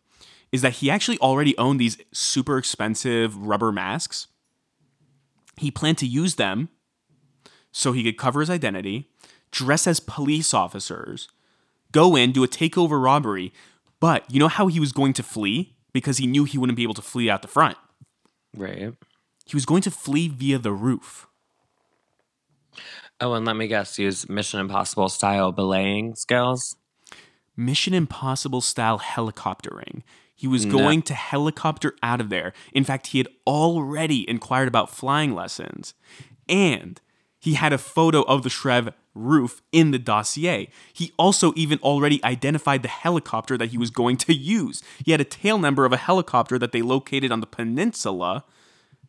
is 0.52 0.62
that 0.62 0.74
he 0.74 0.88
actually 0.88 1.18
already 1.18 1.58
owned 1.58 1.80
these 1.80 1.98
super 2.12 2.58
expensive 2.58 3.36
rubber 3.36 3.72
masks. 3.72 4.28
He 5.56 5.72
planned 5.72 5.98
to 5.98 6.06
use 6.06 6.36
them 6.36 6.68
so 7.76 7.90
he 7.90 8.04
could 8.04 8.16
cover 8.16 8.38
his 8.38 8.48
identity, 8.48 9.10
dress 9.50 9.88
as 9.88 9.98
police 9.98 10.54
officers, 10.54 11.28
go 11.90 12.14
in, 12.14 12.30
do 12.30 12.44
a 12.44 12.48
takeover 12.48 13.02
robbery. 13.02 13.52
But 13.98 14.30
you 14.30 14.38
know 14.38 14.46
how 14.48 14.68
he 14.68 14.78
was 14.78 14.92
going 14.92 15.12
to 15.14 15.24
flee? 15.24 15.74
Because 15.92 16.18
he 16.18 16.26
knew 16.28 16.44
he 16.44 16.56
wouldn't 16.56 16.76
be 16.76 16.84
able 16.84 16.94
to 16.94 17.02
flee 17.02 17.28
out 17.28 17.42
the 17.42 17.48
front. 17.48 17.76
right. 18.56 18.94
He 19.46 19.54
was 19.56 19.66
going 19.66 19.82
to 19.82 19.90
flee 19.90 20.28
via 20.28 20.58
the 20.58 20.72
roof. 20.72 21.26
Oh, 23.20 23.34
and 23.34 23.44
let 23.46 23.56
me 23.56 23.66
guess, 23.68 23.98
use 23.98 24.28
Mission 24.28 24.58
Impossible 24.60 25.08
style 25.08 25.52
belaying 25.52 26.14
skills. 26.14 26.76
Mission 27.56 27.92
Impossible 27.92 28.60
style 28.60 28.98
helicoptering. 29.00 30.02
He 30.34 30.46
was 30.48 30.64
No. 30.64 30.78
going 30.78 31.02
to 31.02 31.14
helicopter 31.14 31.94
out 32.02 32.20
of 32.20 32.28
there. 32.30 32.52
In 32.72 32.84
fact, 32.84 33.08
he 33.08 33.18
had 33.18 33.28
already 33.46 34.28
inquired 34.28 34.66
about 34.68 34.90
flying 34.90 35.34
lessons. 35.34 35.92
And 36.48 37.00
he 37.44 37.54
had 37.54 37.74
a 37.74 37.78
photo 37.78 38.22
of 38.22 38.42
the 38.42 38.48
Shreve 38.48 38.88
roof 39.14 39.60
in 39.70 39.90
the 39.90 39.98
dossier. 39.98 40.70
He 40.94 41.12
also 41.18 41.52
even 41.54 41.78
already 41.80 42.24
identified 42.24 42.80
the 42.80 42.88
helicopter 42.88 43.58
that 43.58 43.66
he 43.66 43.76
was 43.76 43.90
going 43.90 44.16
to 44.16 44.32
use. 44.32 44.82
He 45.04 45.10
had 45.10 45.20
a 45.20 45.24
tail 45.24 45.58
number 45.58 45.84
of 45.84 45.92
a 45.92 45.98
helicopter 45.98 46.58
that 46.58 46.72
they 46.72 46.80
located 46.80 47.30
on 47.30 47.40
the 47.40 47.46
peninsula 47.46 48.44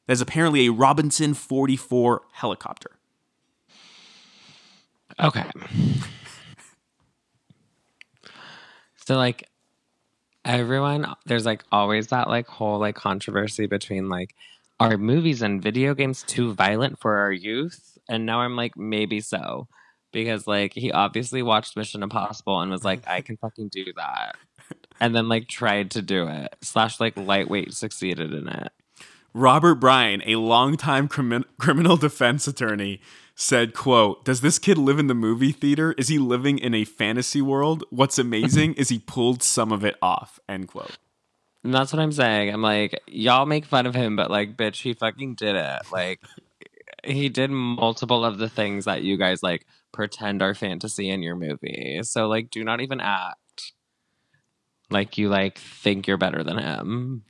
that's 0.05 0.19
apparently 0.19 0.67
a 0.67 0.71
Robinson 0.73 1.33
44 1.33 2.23
helicopter. 2.33 2.91
Okay. 5.17 5.45
So 8.97 9.15
like 9.15 9.47
everyone 10.43 11.05
there's 11.25 11.45
like 11.45 11.63
always 11.71 12.07
that 12.07 12.27
like 12.27 12.47
whole 12.47 12.79
like 12.79 12.95
controversy 12.95 13.65
between 13.65 14.09
like 14.09 14.35
are 14.77 14.97
movies 14.97 15.41
and 15.41 15.61
video 15.61 15.95
games 15.95 16.21
too 16.23 16.53
violent 16.53 16.99
for 16.99 17.15
our 17.15 17.31
youth? 17.31 17.94
And 18.09 18.25
now 18.25 18.41
I'm 18.41 18.55
like 18.55 18.77
maybe 18.77 19.21
so. 19.21 19.67
Because 20.11 20.47
like 20.47 20.73
he 20.73 20.91
obviously 20.91 21.41
watched 21.41 21.75
Mission 21.75 22.03
Impossible 22.03 22.61
and 22.61 22.71
was 22.71 22.85
like, 22.85 23.07
I 23.07 23.21
can 23.21 23.37
fucking 23.37 23.69
do 23.69 23.85
that. 23.97 24.35
And 24.99 25.13
then 25.13 25.27
like 25.27 25.47
tried 25.49 25.91
to 25.91 26.01
do 26.01 26.27
it. 26.27 26.55
Slash 26.61 26.99
like 26.99 27.17
lightweight 27.17 27.73
succeeded 27.73 28.33
in 28.33 28.47
it. 28.47 28.71
Robert 29.33 29.75
Bryan, 29.75 30.23
a 30.25 30.37
longtime 30.37 31.09
crimin- 31.09 31.43
criminal 31.59 31.97
defense 31.97 32.47
attorney, 32.47 33.01
said, 33.35 33.73
quote, 33.73 34.23
Does 34.23 34.39
this 34.39 34.57
kid 34.57 34.77
live 34.77 34.97
in 34.97 35.07
the 35.07 35.13
movie 35.13 35.51
theater? 35.51 35.93
Is 35.97 36.07
he 36.07 36.17
living 36.17 36.57
in 36.57 36.73
a 36.73 36.85
fantasy 36.85 37.41
world? 37.41 37.83
What's 37.89 38.17
amazing 38.17 38.75
is 38.75 38.87
he 38.87 38.99
pulled 38.99 39.43
some 39.43 39.73
of 39.73 39.83
it 39.83 39.97
off, 40.01 40.39
end 40.47 40.69
quote. 40.69 40.97
And 41.65 41.73
that's 41.73 41.91
what 41.91 42.01
I'm 42.01 42.13
saying. 42.13 42.53
I'm 42.53 42.61
like, 42.61 43.01
y'all 43.07 43.45
make 43.45 43.65
fun 43.65 43.85
of 43.87 43.93
him, 43.93 44.15
but 44.15 44.31
like, 44.31 44.55
bitch, 44.55 44.81
he 44.81 44.93
fucking 44.93 45.35
did 45.35 45.55
it. 45.55 45.81
Like, 45.91 46.21
he 47.05 47.29
did 47.29 47.51
multiple 47.51 48.25
of 48.25 48.37
the 48.37 48.49
things 48.49 48.85
that 48.85 49.03
you 49.03 49.17
guys 49.17 49.43
like 49.43 49.65
pretend 49.91 50.41
are 50.41 50.53
fantasy 50.53 51.09
in 51.09 51.21
your 51.21 51.35
movie. 51.35 51.99
So 52.03 52.27
like, 52.27 52.49
do 52.49 52.63
not 52.63 52.81
even 52.81 52.99
act 52.99 53.73
like 54.89 55.17
you 55.17 55.29
like 55.29 55.57
think 55.57 56.07
you're 56.07 56.17
better 56.17 56.43
than 56.43 56.57
him. 56.57 57.23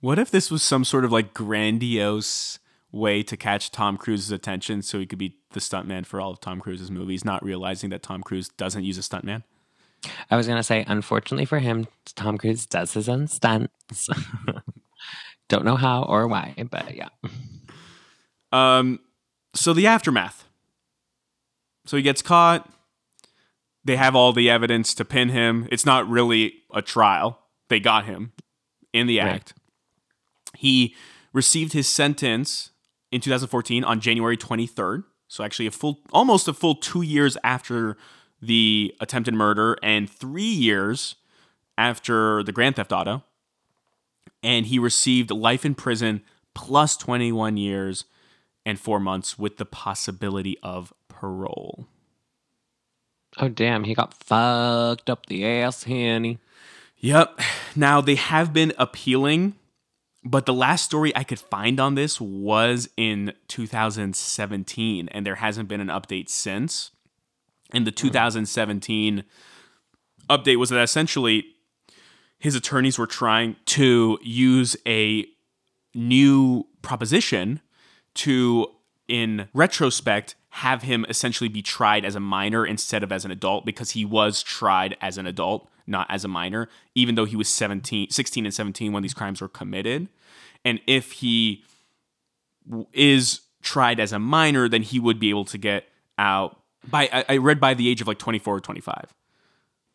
What 0.00 0.18
if 0.18 0.30
this 0.30 0.50
was 0.50 0.62
some 0.62 0.84
sort 0.84 1.04
of 1.04 1.12
like 1.12 1.34
grandiose 1.34 2.58
way 2.90 3.22
to 3.22 3.36
catch 3.36 3.70
Tom 3.70 3.96
Cruise's 3.96 4.30
attention 4.30 4.82
so 4.82 4.98
he 4.98 5.06
could 5.06 5.18
be 5.18 5.38
the 5.52 5.60
stuntman 5.60 6.04
for 6.04 6.20
all 6.20 6.32
of 6.32 6.40
Tom 6.40 6.60
Cruise's 6.60 6.90
movies, 6.90 7.24
not 7.24 7.42
realizing 7.42 7.90
that 7.90 8.02
Tom 8.02 8.22
Cruise 8.22 8.48
doesn't 8.48 8.84
use 8.84 8.98
a 8.98 9.00
stuntman? 9.00 9.44
I 10.30 10.36
was 10.36 10.48
gonna 10.48 10.62
say, 10.62 10.84
unfortunately 10.86 11.44
for 11.44 11.60
him, 11.60 11.86
Tom 12.16 12.36
Cruise 12.36 12.66
does 12.66 12.92
his 12.92 13.08
own 13.08 13.28
stunts. 13.28 14.08
Don't 15.48 15.64
know 15.64 15.76
how 15.76 16.02
or 16.04 16.26
why, 16.26 16.54
but 16.70 16.94
yeah. 16.94 17.08
Um, 18.52 19.00
so 19.54 19.72
the 19.72 19.86
aftermath. 19.86 20.44
So 21.84 21.96
he 21.96 22.02
gets 22.02 22.22
caught. 22.22 22.70
They 23.84 23.96
have 23.96 24.14
all 24.14 24.32
the 24.32 24.48
evidence 24.48 24.94
to 24.94 25.04
pin 25.04 25.30
him. 25.30 25.66
It's 25.72 25.84
not 25.84 26.08
really 26.08 26.54
a 26.72 26.82
trial. 26.82 27.40
They 27.68 27.80
got 27.80 28.04
him 28.04 28.32
in 28.92 29.06
the 29.06 29.18
Right. 29.18 29.28
act. 29.28 29.54
He 30.56 30.94
received 31.32 31.72
his 31.72 31.88
sentence 31.88 32.70
in 33.10 33.20
2014 33.20 33.82
on 33.84 34.00
January 34.00 34.36
23rd. 34.36 35.04
So 35.28 35.42
actually 35.42 35.66
a 35.66 35.70
full 35.70 36.00
almost 36.12 36.46
a 36.46 36.52
full 36.52 36.74
2 36.74 37.02
years 37.02 37.36
after 37.42 37.96
the 38.40 38.94
attempted 39.00 39.34
murder 39.34 39.76
and 39.82 40.08
3 40.08 40.42
years 40.42 41.16
after 41.78 42.42
the 42.42 42.52
Grand 42.52 42.76
Theft 42.76 42.92
Auto. 42.92 43.24
And 44.42 44.66
he 44.66 44.78
received 44.78 45.30
life 45.30 45.64
in 45.64 45.74
prison 45.74 46.22
plus 46.54 46.96
21 46.96 47.56
years 47.56 48.04
and 48.64 48.78
4 48.78 49.00
months 49.00 49.38
with 49.38 49.56
the 49.56 49.64
possibility 49.64 50.56
of 50.62 50.92
parole. 51.08 51.86
Oh 53.38 53.48
damn, 53.48 53.84
he 53.84 53.94
got 53.94 54.14
fucked 54.14 55.08
up 55.08 55.26
the 55.26 55.46
ass, 55.46 55.84
honey. 55.84 56.38
Yep. 56.98 57.40
Now 57.74 58.00
they 58.00 58.14
have 58.14 58.52
been 58.52 58.72
appealing, 58.78 59.54
but 60.22 60.46
the 60.46 60.54
last 60.54 60.84
story 60.84 61.14
I 61.16 61.24
could 61.24 61.40
find 61.40 61.80
on 61.80 61.94
this 61.94 62.20
was 62.20 62.88
in 62.96 63.32
2017, 63.48 65.08
and 65.08 65.26
there 65.26 65.36
hasn't 65.36 65.68
been 65.68 65.80
an 65.80 65.88
update 65.88 66.28
since. 66.28 66.90
And 67.72 67.86
the 67.86 67.90
hmm. 67.90 68.06
2017 68.08 69.24
update 70.28 70.56
was 70.56 70.70
that 70.70 70.82
essentially 70.82 71.44
his 72.38 72.54
attorneys 72.54 72.98
were 72.98 73.06
trying 73.06 73.56
to 73.66 74.18
use 74.22 74.76
a 74.86 75.26
new 75.94 76.66
proposition 76.82 77.60
to, 78.14 78.68
in 79.08 79.48
retrospect, 79.52 80.34
have 80.50 80.82
him 80.82 81.06
essentially 81.08 81.48
be 81.48 81.62
tried 81.62 82.04
as 82.04 82.14
a 82.14 82.20
minor 82.20 82.64
instead 82.64 83.02
of 83.02 83.10
as 83.10 83.24
an 83.24 83.30
adult 83.30 83.64
because 83.64 83.92
he 83.92 84.04
was 84.04 84.42
tried 84.42 84.96
as 85.00 85.16
an 85.16 85.26
adult, 85.26 85.68
not 85.86 86.06
as 86.10 86.24
a 86.24 86.28
minor, 86.28 86.68
even 86.94 87.14
though 87.14 87.24
he 87.24 87.36
was 87.36 87.48
17, 87.48 88.10
16 88.10 88.44
and 88.44 88.54
17 88.54 88.92
when 88.92 89.02
these 89.02 89.14
crimes 89.14 89.40
were 89.40 89.48
committed. 89.48 90.08
And 90.64 90.80
if 90.86 91.12
he 91.12 91.64
is 92.92 93.40
tried 93.62 93.98
as 93.98 94.12
a 94.12 94.18
minor, 94.18 94.68
then 94.68 94.82
he 94.82 95.00
would 95.00 95.18
be 95.18 95.30
able 95.30 95.46
to 95.46 95.58
get 95.58 95.86
out 96.18 96.60
by, 96.88 97.08
I, 97.12 97.24
I 97.30 97.36
read 97.38 97.60
by 97.60 97.74
the 97.74 97.88
age 97.88 98.00
of 98.00 98.06
like 98.06 98.18
24 98.18 98.56
or 98.56 98.60
25. 98.60 99.14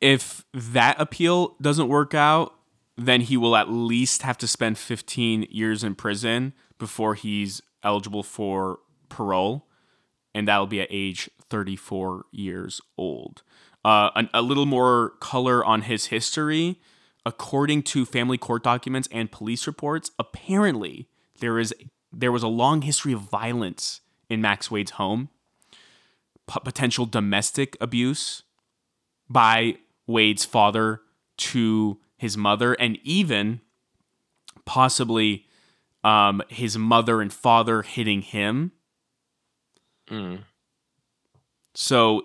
If 0.01 0.45
that 0.53 0.99
appeal 0.99 1.55
doesn't 1.61 1.88
work 1.88 2.13
out, 2.13 2.53
then 2.97 3.22
he 3.22 3.38
will 3.38 3.55
at 3.55 3.70
least 3.70 4.24
have 4.24 4.38
to 4.39 4.47
spend 4.47 4.78
15 4.78 5.47
years 5.49 5.84
in 5.84 5.95
prison 5.95 6.53
before 6.80 7.13
he's 7.13 7.61
eligible 7.84 8.24
for 8.24 8.80
parole 9.10 9.68
and 10.38 10.48
that'll 10.48 10.68
be 10.68 10.82
at 10.82 10.88
age 10.92 11.32
34 11.50 12.26
years 12.32 12.80
old. 12.96 13.42
Uh, 13.84 14.12
an, 14.16 14.30
a 14.36 14.42
little 14.44 14.68
more 14.68 15.14
color 15.20 15.66
on 15.66 15.82
his 15.82 16.06
history. 16.06 16.80
According 17.26 17.84
to 17.84 18.06
family 18.06 18.38
court 18.38 18.64
documents 18.64 19.10
and 19.12 19.32
police 19.32 19.66
reports, 19.66 20.12
apparently 20.20 21.10
there 21.40 21.58
is 21.58 21.74
there 22.14 22.32
was 22.32 22.44
a 22.44 22.48
long 22.48 22.84
history 22.84 23.12
of 23.14 23.22
violence 23.22 24.02
in 24.30 24.40
Max 24.40 24.70
Wade's 24.70 24.92
home, 24.92 25.30
P- 26.48 26.60
potential 26.64 27.06
domestic 27.06 27.76
abuse 27.82 28.44
by 29.28 29.78
Wade's 30.06 30.46
father 30.46 31.02
to 31.38 32.00
his 32.16 32.38
mother, 32.38 32.74
and 32.74 32.98
even 33.04 33.60
possibly 34.66 35.48
um, 36.08 36.41
his 36.47 36.78
mother 36.78 37.22
and 37.22 37.34
father 37.34 37.82
hitting 37.82 38.22
him. 38.22 38.72
Mm. 40.10 40.43
So 41.76 42.22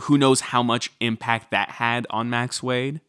who 0.00 0.18
knows 0.18 0.40
how 0.40 0.60
much 0.64 0.90
impact 0.98 1.52
that 1.52 1.70
had 1.70 2.04
on 2.10 2.28
Max 2.28 2.64
Wade? 2.64 3.00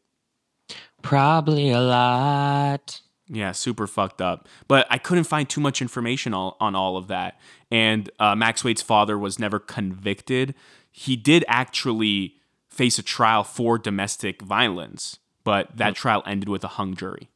Probably 1.01 1.71
a 1.71 1.81
lot. 1.81 3.01
Yeah, 3.27 3.53
super 3.53 3.87
fucked 3.87 4.21
up. 4.21 4.47
But 4.67 4.85
I 4.91 4.99
couldn't 4.99 5.23
find 5.23 5.49
too 5.49 5.59
much 5.59 5.81
information 5.81 6.31
all, 6.35 6.57
on 6.59 6.75
all 6.75 6.95
of 6.95 7.07
that. 7.07 7.39
And 7.71 8.11
uh, 8.19 8.35
Max 8.35 8.63
Wade's 8.63 8.83
father 8.83 9.17
was 9.17 9.39
never 9.39 9.57
convicted. 9.57 10.53
He 10.91 11.15
did 11.15 11.43
actually 11.47 12.35
face 12.69 12.99
a 12.99 13.03
trial 13.03 13.43
for 13.43 13.79
domestic 13.79 14.43
violence, 14.43 15.17
but 15.43 15.75
that 15.75 15.95
trial 15.95 16.21
ended 16.27 16.49
with 16.49 16.63
a 16.63 16.69
hung 16.69 16.95
jury. 16.95 17.29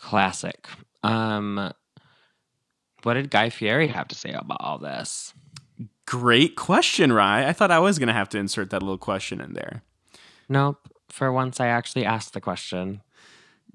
Classic. 0.00 0.66
Um, 1.02 1.72
what 3.02 3.14
did 3.14 3.30
Guy 3.30 3.50
Fieri 3.50 3.88
have 3.88 4.08
to 4.08 4.14
say 4.14 4.30
about 4.32 4.58
all 4.60 4.78
this? 4.78 5.34
Great 6.06 6.56
question, 6.56 7.12
Rye. 7.12 7.46
I 7.48 7.52
thought 7.52 7.70
I 7.70 7.78
was 7.78 7.98
going 7.98 8.08
to 8.08 8.12
have 8.12 8.28
to 8.30 8.38
insert 8.38 8.70
that 8.70 8.82
little 8.82 8.98
question 8.98 9.40
in 9.40 9.54
there. 9.54 9.82
Nope. 10.48 10.88
For 11.08 11.32
once, 11.32 11.60
I 11.60 11.66
actually 11.68 12.04
asked 12.04 12.32
the 12.34 12.40
question. 12.40 13.02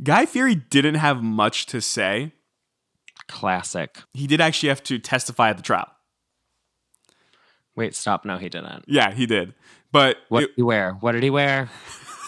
Guy 0.03 0.25
Fieri 0.25 0.55
didn't 0.55 0.95
have 0.95 1.21
much 1.23 1.65
to 1.67 1.81
say. 1.81 2.33
Classic. 3.27 3.97
He 4.13 4.27
did 4.27 4.39
actually 4.41 4.69
have 4.69 4.83
to 4.83 4.99
testify 4.99 5.49
at 5.49 5.57
the 5.57 5.63
trial. 5.63 5.87
Wait, 7.75 7.93
stop. 7.95 8.25
No, 8.25 8.37
he 8.37 8.49
didn't. 8.49 8.85
Yeah, 8.87 9.11
he 9.13 9.25
did. 9.25 9.53
But 9.91 10.17
What 10.29 10.43
it- 10.43 10.47
did 10.47 10.55
he 10.57 10.61
wear? 10.63 10.93
What 10.93 11.11
did 11.13 11.23
he 11.23 11.29
wear? 11.29 11.69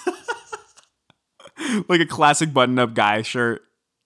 like 1.90 2.02
a 2.02 2.06
classic 2.06 2.54
button-up 2.54 2.94
guy 2.94 3.22
shirt, 3.22 3.62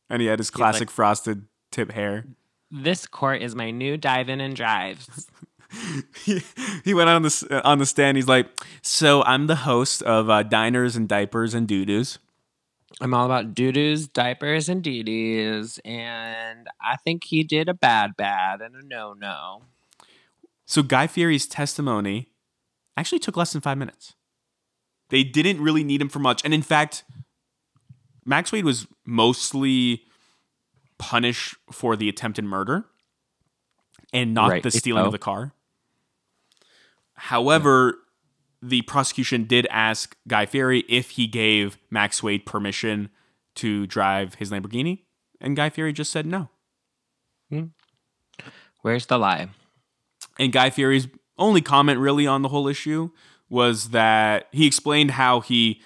and 0.09 0.21
he 0.21 0.27
had 0.27 0.39
his 0.39 0.51
like- 0.51 0.57
classic 0.57 0.91
frosted 0.91 1.45
tip 1.71 1.91
hair. 1.91 2.25
This 2.71 3.05
court 3.05 3.41
is 3.43 3.53
my 3.53 3.69
new 3.69 3.97
dive-in 3.97 4.41
and 4.41 4.55
drives. 4.55 5.27
he, 6.23 6.41
he 6.83 6.93
went 6.93 7.09
on 7.09 7.21
the 7.21 7.61
on 7.63 7.77
the 7.77 7.85
stand. 7.85 8.17
He's 8.17 8.27
like, 8.27 8.47
"So 8.81 9.23
I'm 9.23 9.45
the 9.47 9.57
host 9.57 10.01
of 10.03 10.29
uh, 10.29 10.41
Diners 10.43 10.95
and 10.95 11.07
Diapers 11.07 11.53
and 11.53 11.67
Doo-Doos. 11.67 12.17
I'm 13.01 13.13
all 13.13 13.25
about 13.25 13.55
doo-doos, 13.55 14.07
diapers, 14.07 14.69
and 14.69 14.83
dee-dees, 14.83 15.79
and 15.83 16.67
I 16.79 16.95
think 16.97 17.23
he 17.25 17.43
did 17.43 17.67
a 17.67 17.73
bad 17.73 18.15
bad 18.15 18.61
and 18.61 18.75
a 18.75 18.85
no-no. 18.85 19.63
So 20.65 20.83
Guy 20.83 21.07
Fieri's 21.07 21.47
testimony 21.47 22.29
actually 22.95 23.19
took 23.19 23.35
less 23.35 23.51
than 23.51 23.61
five 23.61 23.77
minutes. 23.77 24.13
They 25.09 25.23
didn't 25.23 25.61
really 25.61 25.83
need 25.83 26.01
him 26.01 26.09
for 26.09 26.19
much, 26.19 26.43
and 26.45 26.53
in 26.53 26.61
fact, 26.61 27.03
Max 28.25 28.51
Wade 28.51 28.65
was 28.65 28.87
mostly 29.05 30.03
punished 30.97 31.55
for 31.71 31.95
the 31.95 32.07
attempted 32.09 32.45
murder 32.45 32.85
and 34.13 34.33
not 34.33 34.49
Right. 34.49 34.63
the 34.63 34.71
stealing 34.71 35.03
Oh. 35.03 35.07
of 35.07 35.11
the 35.11 35.17
car. 35.19 35.53
However, 37.15 37.99
the 38.61 38.81
prosecution 38.83 39.45
did 39.45 39.67
ask 39.69 40.15
Guy 40.27 40.45
Fieri 40.45 40.85
if 40.87 41.11
he 41.11 41.27
gave 41.27 41.77
Max 41.89 42.23
Wade 42.23 42.45
permission 42.45 43.09
to 43.55 43.85
drive 43.87 44.35
his 44.35 44.49
Lamborghini, 44.51 45.03
and 45.39 45.55
Guy 45.55 45.69
Fieri 45.69 45.93
just 45.93 46.11
said 46.11 46.25
no. 46.25 46.49
Hmm. 47.49 47.65
Where's 48.81 49.05
the 49.05 49.17
lie? 49.19 49.49
And 50.39 50.51
Guy 50.51 50.69
Fieri's 50.69 51.07
only 51.37 51.61
comment 51.61 51.99
really 51.99 52.25
on 52.25 52.41
the 52.41 52.49
whole 52.49 52.67
issue 52.67 53.11
was 53.49 53.89
that 53.89 54.47
he 54.51 54.65
explained 54.65 55.11
how 55.11 55.41
he 55.41 55.81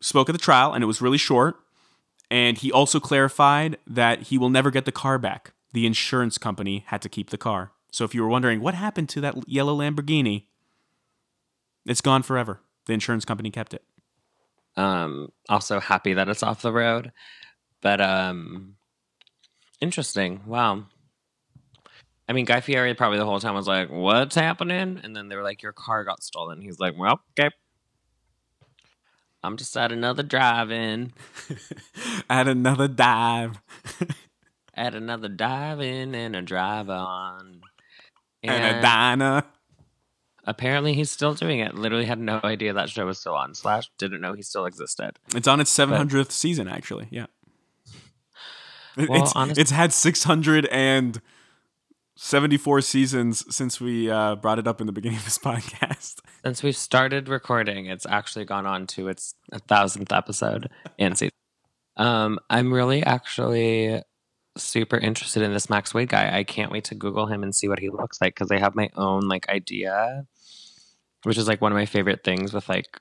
spoke 0.00 0.28
at 0.28 0.32
the 0.32 0.38
trial 0.38 0.72
and 0.72 0.82
it 0.82 0.86
was 0.86 1.00
really 1.00 1.18
short. 1.18 1.56
And 2.30 2.58
he 2.58 2.70
also 2.70 3.00
clarified 3.00 3.78
that 3.86 4.24
he 4.24 4.38
will 4.38 4.50
never 4.50 4.70
get 4.70 4.84
the 4.84 4.92
car 4.92 5.18
back. 5.18 5.52
The 5.72 5.86
insurance 5.86 6.38
company 6.38 6.84
had 6.88 7.02
to 7.02 7.08
keep 7.08 7.30
the 7.30 7.38
car. 7.38 7.72
So 7.90 8.04
if 8.04 8.14
you 8.14 8.22
were 8.22 8.28
wondering 8.28 8.60
what 8.60 8.74
happened 8.74 9.08
to 9.10 9.20
that 9.22 9.48
yellow 9.48 9.76
Lamborghini, 9.76 10.44
it's 11.86 12.00
gone 12.00 12.22
forever. 12.22 12.60
The 12.86 12.92
insurance 12.92 13.24
company 13.24 13.50
kept 13.50 13.74
it. 13.74 13.82
Um, 14.76 15.32
also 15.48 15.80
happy 15.80 16.14
that 16.14 16.28
it's 16.28 16.42
off 16.42 16.62
the 16.62 16.72
road, 16.72 17.12
but 17.80 18.00
um, 18.00 18.76
interesting. 19.80 20.42
Wow. 20.46 20.84
I 22.28 22.32
mean, 22.32 22.44
Guy 22.44 22.60
Fieri 22.60 22.94
probably 22.94 23.18
the 23.18 23.24
whole 23.24 23.40
time 23.40 23.54
was 23.54 23.66
like, 23.66 23.88
"What's 23.90 24.36
happening?" 24.36 25.00
And 25.02 25.16
then 25.16 25.28
they 25.28 25.34
were 25.34 25.42
like, 25.42 25.62
"Your 25.62 25.72
car 25.72 26.04
got 26.04 26.22
stolen." 26.22 26.60
He's 26.60 26.78
like, 26.78 26.94
"Well, 26.96 27.20
okay, 27.38 27.52
I'm 29.42 29.56
just 29.56 29.76
at 29.76 29.90
another 29.92 30.22
drive-in, 30.22 31.12
At 32.30 32.46
another 32.48 32.88
dive 32.88 33.60
at 34.74 34.94
another 34.94 35.28
dive-in 35.28 36.14
and 36.14 36.36
a 36.36 36.42
drive-on." 36.42 37.60
and 38.42 38.78
a 38.78 38.82
diner. 38.82 39.42
apparently, 40.44 40.94
he's 40.94 41.10
still 41.10 41.34
doing 41.34 41.58
it. 41.60 41.74
Literally 41.74 42.04
had 42.04 42.18
no 42.20 42.38
idea 42.44 42.72
that 42.72 42.88
show 42.88 43.04
was 43.06 43.18
still 43.18 43.34
on. 43.34 43.54
Slash 43.54 43.90
didn't 43.98 44.20
know 44.20 44.34
he 44.34 44.42
still 44.42 44.64
existed. 44.66 45.18
It's 45.34 45.48
on 45.48 45.60
its 45.60 45.76
700th 45.76 46.30
season, 46.30 46.68
actually. 46.68 47.08
Yeah. 47.10 47.26
Well, 48.96 49.22
it's, 49.22 49.32
honest- 49.36 49.60
it's 49.60 49.70
had 49.72 49.92
674 49.92 52.80
seasons 52.80 53.54
since 53.54 53.80
we 53.80 54.10
uh, 54.10 54.34
brought 54.36 54.58
it 54.58 54.66
up 54.66 54.80
in 54.80 54.86
the 54.86 54.92
beginning 54.92 55.18
of 55.18 55.24
this 55.24 55.38
podcast. 55.44 56.20
Since 56.44 56.62
we've 56.62 56.76
started 56.76 57.28
recording, 57.28 57.86
it's 57.86 58.06
actually 58.06 58.44
gone 58.44 58.66
on 58.66 58.86
to 58.88 59.08
its 59.08 59.34
a 59.52 59.58
thousandth 59.58 60.12
episode 60.12 60.70
and 60.98 61.16
season. 61.18 61.32
Um, 61.96 62.38
I'm 62.48 62.72
really 62.72 63.02
actually 63.02 64.02
super 64.56 64.96
interested 64.96 65.42
in 65.42 65.52
this 65.52 65.68
Max 65.68 65.92
Wade 65.92 66.08
guy. 66.08 66.36
I 66.36 66.44
can't 66.44 66.70
wait 66.70 66.84
to 66.84 66.94
Google 66.94 67.26
him 67.26 67.42
and 67.42 67.54
see 67.54 67.68
what 67.68 67.80
he 67.80 67.90
looks 67.90 68.20
like 68.20 68.34
because 68.34 68.50
I 68.50 68.58
have 68.58 68.76
my 68.76 68.88
own 68.96 69.22
like 69.28 69.48
idea, 69.48 70.26
which 71.24 71.38
is 71.38 71.48
like 71.48 71.60
one 71.60 71.72
of 71.72 71.76
my 71.76 71.86
favorite 71.86 72.22
things 72.24 72.52
with 72.52 72.68
like 72.68 73.00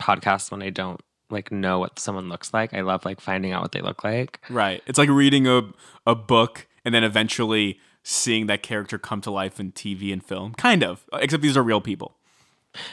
podcasts 0.00 0.50
when 0.50 0.62
I 0.62 0.70
don't 0.70 1.00
like 1.30 1.50
know 1.50 1.78
what 1.80 1.98
someone 1.98 2.28
looks 2.28 2.54
like. 2.54 2.74
I 2.74 2.80
love 2.82 3.04
like 3.04 3.20
finding 3.20 3.52
out 3.52 3.62
what 3.62 3.72
they 3.72 3.80
look 3.80 4.04
like. 4.04 4.40
Right. 4.48 4.82
It's 4.86 4.98
like 4.98 5.08
reading 5.08 5.46
a, 5.46 5.62
a 6.06 6.14
book 6.14 6.68
and 6.84 6.94
then 6.94 7.04
eventually 7.04 7.80
seeing 8.02 8.46
that 8.46 8.62
character 8.62 8.98
come 8.98 9.20
to 9.20 9.30
life 9.30 9.60
in 9.60 9.72
TV 9.72 10.12
and 10.12 10.24
film. 10.24 10.54
Kind 10.54 10.82
of. 10.82 11.04
Except 11.12 11.42
these 11.42 11.56
are 11.56 11.62
real 11.62 11.80
people. 11.80 12.16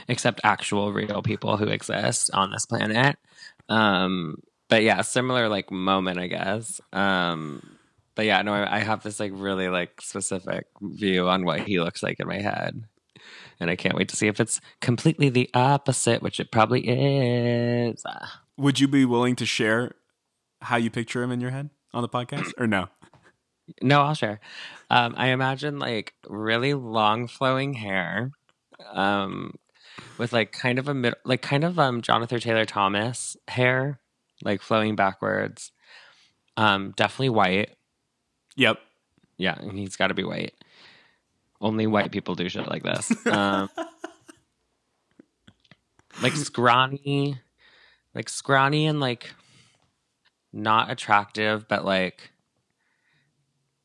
Except 0.08 0.42
actual 0.44 0.92
real 0.92 1.22
people 1.22 1.58
who 1.58 1.68
exist 1.68 2.30
on 2.34 2.52
this 2.52 2.66
planet. 2.66 3.18
Um, 3.70 4.42
but 4.70 4.84
yeah, 4.84 5.02
similar 5.02 5.50
like 5.50 5.72
moment, 5.72 6.20
I 6.20 6.28
guess. 6.28 6.82
Um, 6.94 7.78
but 8.16 8.26
yeah, 8.26 8.42
no, 8.42 8.54
I, 8.54 8.78
I 8.78 8.80
have 8.80 9.04
this 9.04 9.20
like 9.20 9.32
really 9.34 9.70
like 9.70 10.02
specific 10.02 10.68
view 10.82 11.30
on 11.30 11.46
what 11.46 11.62
he 11.62 11.80
looks 11.80 12.02
like 12.02 12.20
in 12.20 12.28
my 12.28 12.42
head, 12.42 12.84
and 13.60 13.70
I 13.70 13.76
can't 13.76 13.96
wait 13.96 14.10
to 14.10 14.16
see 14.16 14.28
if 14.28 14.40
it's 14.40 14.60
completely 14.82 15.30
the 15.30 15.50
opposite, 15.54 16.22
which 16.22 16.40
it 16.40 16.52
probably 16.52 16.82
is. 16.88 18.04
Would 18.58 18.80
you 18.80 18.88
be 18.88 19.06
willing 19.06 19.36
to 19.38 19.46
share 19.46 19.94
how 20.62 20.78
you 20.78 20.90
picture 20.90 21.22
him 21.22 21.32
in 21.32 21.40
your 21.42 21.52
head 21.52 21.70
on 21.94 22.02
the 22.02 22.10
podcast 22.10 22.52
or 22.58 22.68
no? 22.68 22.88
No, 23.82 24.02
I'll 24.02 24.14
share. 24.14 24.40
Um, 24.90 25.14
I 25.18 25.28
imagine 25.28 25.78
like 25.78 26.14
really 26.28 26.74
long 26.74 27.28
flowing 27.28 27.74
hair, 27.74 28.32
um, 28.92 29.56
with 30.18 30.34
like 30.34 30.51
kind 30.51 30.80
of 30.80 30.88
a 30.88 30.93
mid, 30.93 31.15
like 31.26 31.41
kind 31.41 31.63
of 31.63 31.80
um 31.80 32.01
Jonathan 32.01 32.39
Taylor 32.39 32.65
Thomas 32.65 33.38
hair, 33.47 33.99
like 34.43 34.61
flowing 34.61 34.95
backwards. 34.95 35.72
Um, 36.55 36.93
definitely 36.95 37.30
white. 37.30 37.76
Yep. 38.55 38.80
Yeah, 39.38 39.61
he's 39.72 39.95
got 39.95 40.07
to 40.07 40.15
be 40.15 40.24
white. 40.24 40.53
Only 41.61 41.86
white 41.88 42.11
people 42.11 42.36
do 42.36 42.49
shit 42.49 42.68
like 42.68 42.84
this. 42.84 43.11
Um, 43.28 43.70
like 46.24 46.34
scrawny, 46.34 47.39
like 48.15 48.30
scrawny 48.30 48.88
and 48.88 48.99
like 48.99 49.34
not 50.51 50.89
attractive, 50.89 51.68
but 51.68 51.86
like 51.86 52.32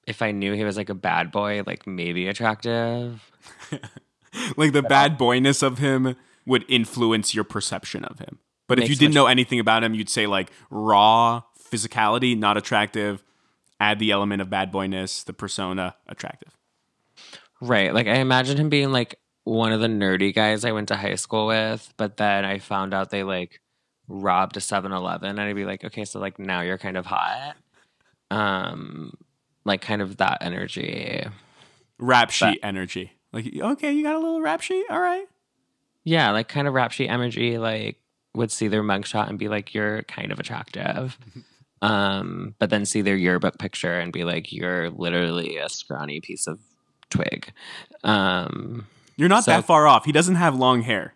if 0.07 0.23
I 0.23 0.33
knew 0.33 0.55
he 0.55 0.65
was 0.65 0.77
like 0.77 0.89
a 0.89 0.95
bad 0.95 1.31
boy, 1.31 1.63
like 1.67 1.87
maybe 1.87 2.29
attractive. 2.29 3.31
like 4.57 4.73
the 4.73 4.83
bad 4.83 5.19
boyness 5.19 5.63
of 5.63 5.79
him 5.79 6.17
would 6.47 6.65
influence 6.69 7.35
your 7.35 7.45
perception 7.45 8.05
of 8.05 8.19
him. 8.19 8.39
But 8.69 8.79
if 8.79 8.89
you 8.89 8.97
didn't 8.97 9.15
know 9.15 9.27
anything 9.27 9.61
about 9.61 9.85
him, 9.85 9.95
you'd 9.95 10.09
say 10.09 10.27
like 10.27 10.51
raw 10.71 11.43
physicality, 11.71 12.39
not 12.39 12.57
attractive. 12.57 13.23
Add 13.81 13.99
the 13.99 14.13
element 14.13 14.41
of 14.41 14.49
bad 14.49 14.71
boyness, 14.71 15.25
the 15.25 15.33
persona, 15.33 15.97
attractive. 16.07 16.57
Right. 17.61 17.93
Like 17.93 18.07
I 18.07 18.17
imagine 18.17 18.57
him 18.57 18.69
being 18.69 18.93
like 18.93 19.19
one 19.45 19.73
of 19.73 19.81
the 19.81 19.89
nerdy 19.89 20.35
guys 20.35 20.65
I 20.65 20.73
went 20.73 20.89
to 20.89 20.97
high 20.97 21.17
school 21.17 21.47
with, 21.47 21.93
but 21.97 22.17
then 22.17 22.45
I 22.45 22.59
found 22.61 22.95
out 22.95 23.11
they 23.11 23.25
like 23.25 23.61
robbed 24.09 24.57
a 24.57 24.61
7-Eleven 24.61 25.31
and 25.31 25.41
I'd 25.41 25.57
be 25.57 25.65
like, 25.65 25.85
"Okay, 25.85 26.05
so 26.05 26.21
like 26.21 26.39
now 26.39 26.61
you're 26.61 26.79
kind 26.79 26.97
of 26.97 27.07
hot." 27.07 27.57
Um 28.31 29.15
like 29.65 29.81
kind 29.81 30.03
of 30.03 30.17
that 30.19 30.39
energy. 30.41 31.25
Rap 31.99 32.31
sheet 32.31 32.61
energy. 32.63 33.13
Like, 33.33 33.47
okay, 33.57 33.93
you 33.93 34.03
got 34.03 34.15
a 34.15 34.19
little 34.19 34.41
rap 34.43 34.61
sheet? 34.61 34.85
All 34.91 35.01
right. 35.01 35.27
Yeah, 36.05 36.31
like 36.33 36.49
kind 36.49 36.67
of 36.69 36.75
rap 36.75 36.93
sheet 36.93 37.09
energy 37.09 37.59
like 37.59 37.99
would 38.35 38.51
see 38.51 38.69
their 38.69 38.83
mugshot 38.83 39.29
and 39.29 39.39
be 39.39 39.49
like, 39.49 39.73
"You're 39.75 40.03
kind 40.05 40.33
of 40.33 40.39
attractive." 40.41 41.19
Um, 41.83 42.55
but 42.61 42.71
then 42.71 42.87
see 42.87 43.03
their 43.03 43.17
yearbook 43.17 43.59
picture 43.59 43.99
and 43.99 44.13
be 44.13 44.23
like, 44.23 44.53
"You're 44.53 44.89
literally 44.91 45.57
a 45.57 45.69
scrawny 45.69 46.21
piece 46.21 46.47
of 46.47 46.61
twig." 47.11 47.53
Um, 48.05 48.87
You're 49.17 49.29
not 49.29 49.43
So- 49.43 49.51
that 49.51 49.65
far 49.65 49.89
off. 49.89 50.05
He 50.05 50.13
doesn't 50.13 50.37
have 50.37 50.55
long 50.55 50.83
hair. 50.83 51.15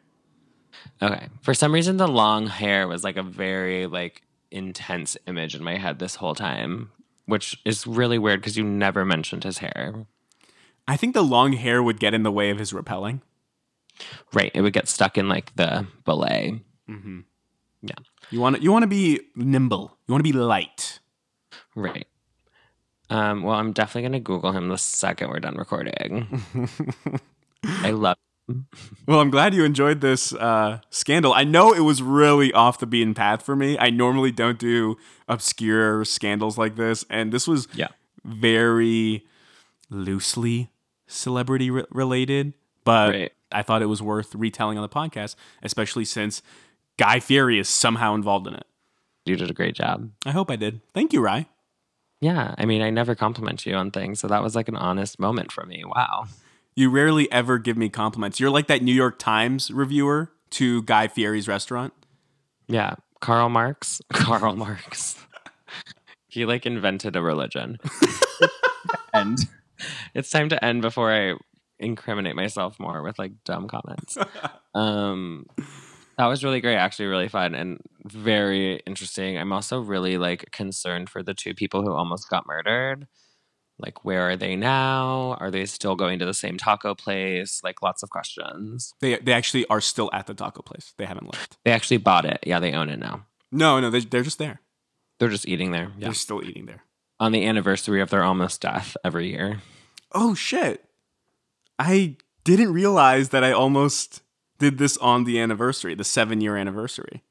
Okay. 1.01 1.29
For 1.43 1.55
some 1.55 1.73
reason, 1.73 1.99
the 1.99 2.09
long 2.09 2.49
hair 2.49 2.89
was 2.89 3.05
like 3.05 3.17
a 3.17 3.23
very 3.23 3.87
like 3.87 4.23
intense 4.51 5.17
image 5.29 5.55
in 5.55 5.63
my 5.63 5.77
head 5.77 6.01
this 6.01 6.17
whole 6.17 6.35
time, 6.35 6.91
which 7.27 7.61
is 7.65 7.87
really 7.87 8.19
weird 8.19 8.41
because 8.41 8.57
you 8.57 8.65
never 8.65 9.05
mentioned 9.05 9.45
his 9.45 9.59
hair. 9.59 10.07
I 10.89 10.97
think 10.97 11.15
the 11.15 11.23
long 11.23 11.53
hair 11.55 11.83
would 11.83 11.99
get 12.01 12.15
in 12.15 12.23
the 12.23 12.31
way 12.33 12.51
of 12.51 12.59
his 12.59 12.73
rappelling. 12.73 13.21
Right. 14.33 14.51
It 14.55 14.61
would 14.61 14.73
get 14.73 14.89
stuck 14.89 15.17
in 15.19 15.29
like 15.29 15.55
the 15.57 15.87
belay. 16.05 16.61
Mm-hmm. 16.89 17.21
Yeah. 17.83 17.95
You 18.31 18.41
want 18.41 18.57
to 18.57 18.63
you 18.63 18.71
want 18.73 18.83
to 18.83 18.89
be 18.89 19.21
nimble. 19.35 19.97
You 20.07 20.13
want 20.13 20.25
to 20.25 20.33
be 20.33 20.37
light. 20.39 21.01
Right. 21.75 22.07
Um, 23.09 23.43
well, 23.43 23.55
I'm 23.55 23.73
definitely 23.73 24.03
gonna 24.09 24.21
Google 24.21 24.53
him 24.53 24.69
the 24.69 24.79
second 24.79 25.29
we're 25.31 25.41
done 25.41 25.57
recording. 25.57 26.43
I 27.65 27.91
love. 27.93 28.17
Well, 29.09 29.19
I'm 29.21 29.31
glad 29.31 29.55
you 29.55 29.65
enjoyed 29.65 30.01
this 30.01 30.33
uh, 30.33 30.79
scandal. 30.91 31.33
I 31.33 31.43
know 31.45 31.73
it 31.73 31.81
was 31.81 32.01
really 32.03 32.53
off 32.53 32.79
the 32.79 32.87
beaten 32.87 33.13
path 33.15 33.43
for 33.43 33.57
me. 33.57 33.77
I 33.79 33.91
normally 33.91 34.31
don't 34.31 34.59
do 34.59 34.97
obscure 35.29 36.05
scandals 36.05 36.57
like 36.57 36.77
this, 36.77 37.05
and 37.11 37.33
this 37.33 37.49
was 37.49 37.67
Yeah. 37.75 37.89
very 38.25 39.25
loosely 39.91 40.71
celebrity 41.07 41.71
re- 41.71 41.85
related. 41.91 42.55
But 42.85 43.11
Right. 43.11 43.33
I 43.53 43.63
thought 43.63 43.83
it 43.83 43.87
was 43.87 44.03
worth 44.03 44.35
retelling 44.35 44.79
on 44.79 44.83
the 44.83 44.89
podcast, 44.89 45.35
especially 45.63 46.05
since 46.05 46.43
Guy 46.99 47.21
Fieri 47.21 47.59
is 47.59 47.69
somehow 47.69 48.15
involved 48.15 48.47
in 48.47 48.55
it. 48.55 48.67
You 49.25 49.37
did 49.37 49.51
a 49.51 49.55
great 49.55 49.75
job. 49.75 50.11
I 50.25 50.31
hope 50.31 50.51
I 50.51 50.57
did. 50.57 50.81
Thank 50.95 51.13
you, 51.13 51.21
Rye. 51.21 51.47
Yeah, 52.21 52.55
I 52.57 52.65
mean, 52.65 52.81
I 52.81 52.91
never 52.91 53.15
compliment 53.15 53.67
you 53.67 53.75
on 53.75 53.91
things, 53.91 54.21
so 54.21 54.29
that 54.29 54.43
was 54.43 54.55
like 54.55 54.69
an 54.69 54.77
honest 54.77 55.19
moment 55.19 55.53
for 55.53 55.67
me. 55.67 55.85
Wow. 55.85 56.27
You 56.75 56.91
rarely 56.91 57.31
ever 57.33 57.59
give 57.59 57.77
me 57.77 57.89
compliments. 57.89 58.39
You're 58.41 58.51
like 58.51 58.69
that 58.69 58.83
New 58.83 58.95
York 58.95 59.19
Times 59.19 59.71
reviewer 59.71 60.31
to 60.51 60.83
Guy 60.85 61.09
Fieri's 61.09 61.49
restaurant. 61.49 61.93
Yeah, 62.69 62.95
Karl 63.21 63.49
Marx. 63.49 64.01
Karl 64.13 64.57
Marx. 64.57 65.17
he 66.29 66.45
like 66.47 66.67
invented 66.67 67.17
a 67.17 67.23
religion. 67.23 67.79
and 69.15 69.39
it's 70.15 70.31
time 70.31 70.49
to 70.51 70.65
end 70.65 70.83
before 70.83 71.13
I 71.13 71.35
incriminate 71.79 72.37
myself 72.37 72.81
more 72.81 73.03
with 73.03 73.19
like 73.19 73.33
dumb 73.45 73.69
comments. 73.69 74.17
Um 74.75 75.47
that 76.19 76.27
was 76.27 76.45
really 76.45 76.61
great, 76.61 76.77
actually 76.77 77.07
really 77.07 77.29
fun 77.29 77.55
and 77.55 77.81
very 78.05 78.77
interesting. 78.87 79.39
I'm 79.39 79.53
also 79.53 79.81
really 79.81 80.19
like 80.19 80.51
concerned 80.51 81.09
for 81.09 81.23
the 81.23 81.33
two 81.33 81.55
people 81.55 81.83
who 81.83 81.93
almost 81.93 82.29
got 82.29 82.47
murdered. 82.47 83.07
Like 83.79 84.05
where 84.05 84.29
are 84.29 84.37
they 84.37 84.57
now? 84.57 85.37
Are 85.41 85.51
they 85.51 85.67
still 85.67 85.97
going 85.97 86.19
to 86.19 86.27
the 86.27 86.35
same 86.35 86.57
taco 86.57 86.95
place? 86.95 87.61
Like 87.63 87.83
lots 87.83 88.03
of 88.03 88.11
questions. 88.11 88.93
They 89.01 89.17
they 89.17 89.33
actually 89.33 89.67
are 89.69 89.81
still 89.81 90.11
at 90.13 90.27
the 90.27 90.35
taco 90.35 90.63
place. 90.63 90.95
They 90.97 91.07
haven't 91.07 91.33
left. 91.33 91.59
They 91.65 91.73
actually 91.73 91.99
bought 91.99 92.25
it. 92.25 92.41
Yeah, 92.45 92.61
they 92.61 92.73
own 92.73 92.89
it 92.89 92.99
now. 92.99 93.27
No, 93.53 93.81
no, 93.81 93.91
they, 93.91 94.01
they're 94.01 94.23
just 94.23 94.39
there. 94.39 94.61
They're 95.19 95.29
just 95.29 95.49
eating 95.49 95.71
there. 95.71 95.93
Yeah. 95.97 96.09
They're 96.09 96.15
still 96.15 96.43
eating 96.45 96.67
there. 96.67 96.83
On 97.19 97.33
the 97.33 97.47
anniversary 97.47 98.01
of 98.01 98.11
their 98.11 98.23
almost 98.23 98.61
death 98.61 98.97
every 99.05 99.31
year. 99.31 99.63
Oh 100.13 100.35
shit! 100.35 100.85
I 101.79 102.17
didn't 102.45 102.73
realize 102.73 103.31
that 103.31 103.45
I 103.45 103.53
almost 103.53 104.23
did 104.59 104.79
this 104.79 104.97
on 104.99 105.25
the 105.25 105.41
anniversary, 105.41 105.95
the 105.95 106.05
seven 106.05 106.41
year 106.41 106.57
anniversary. 106.57 107.23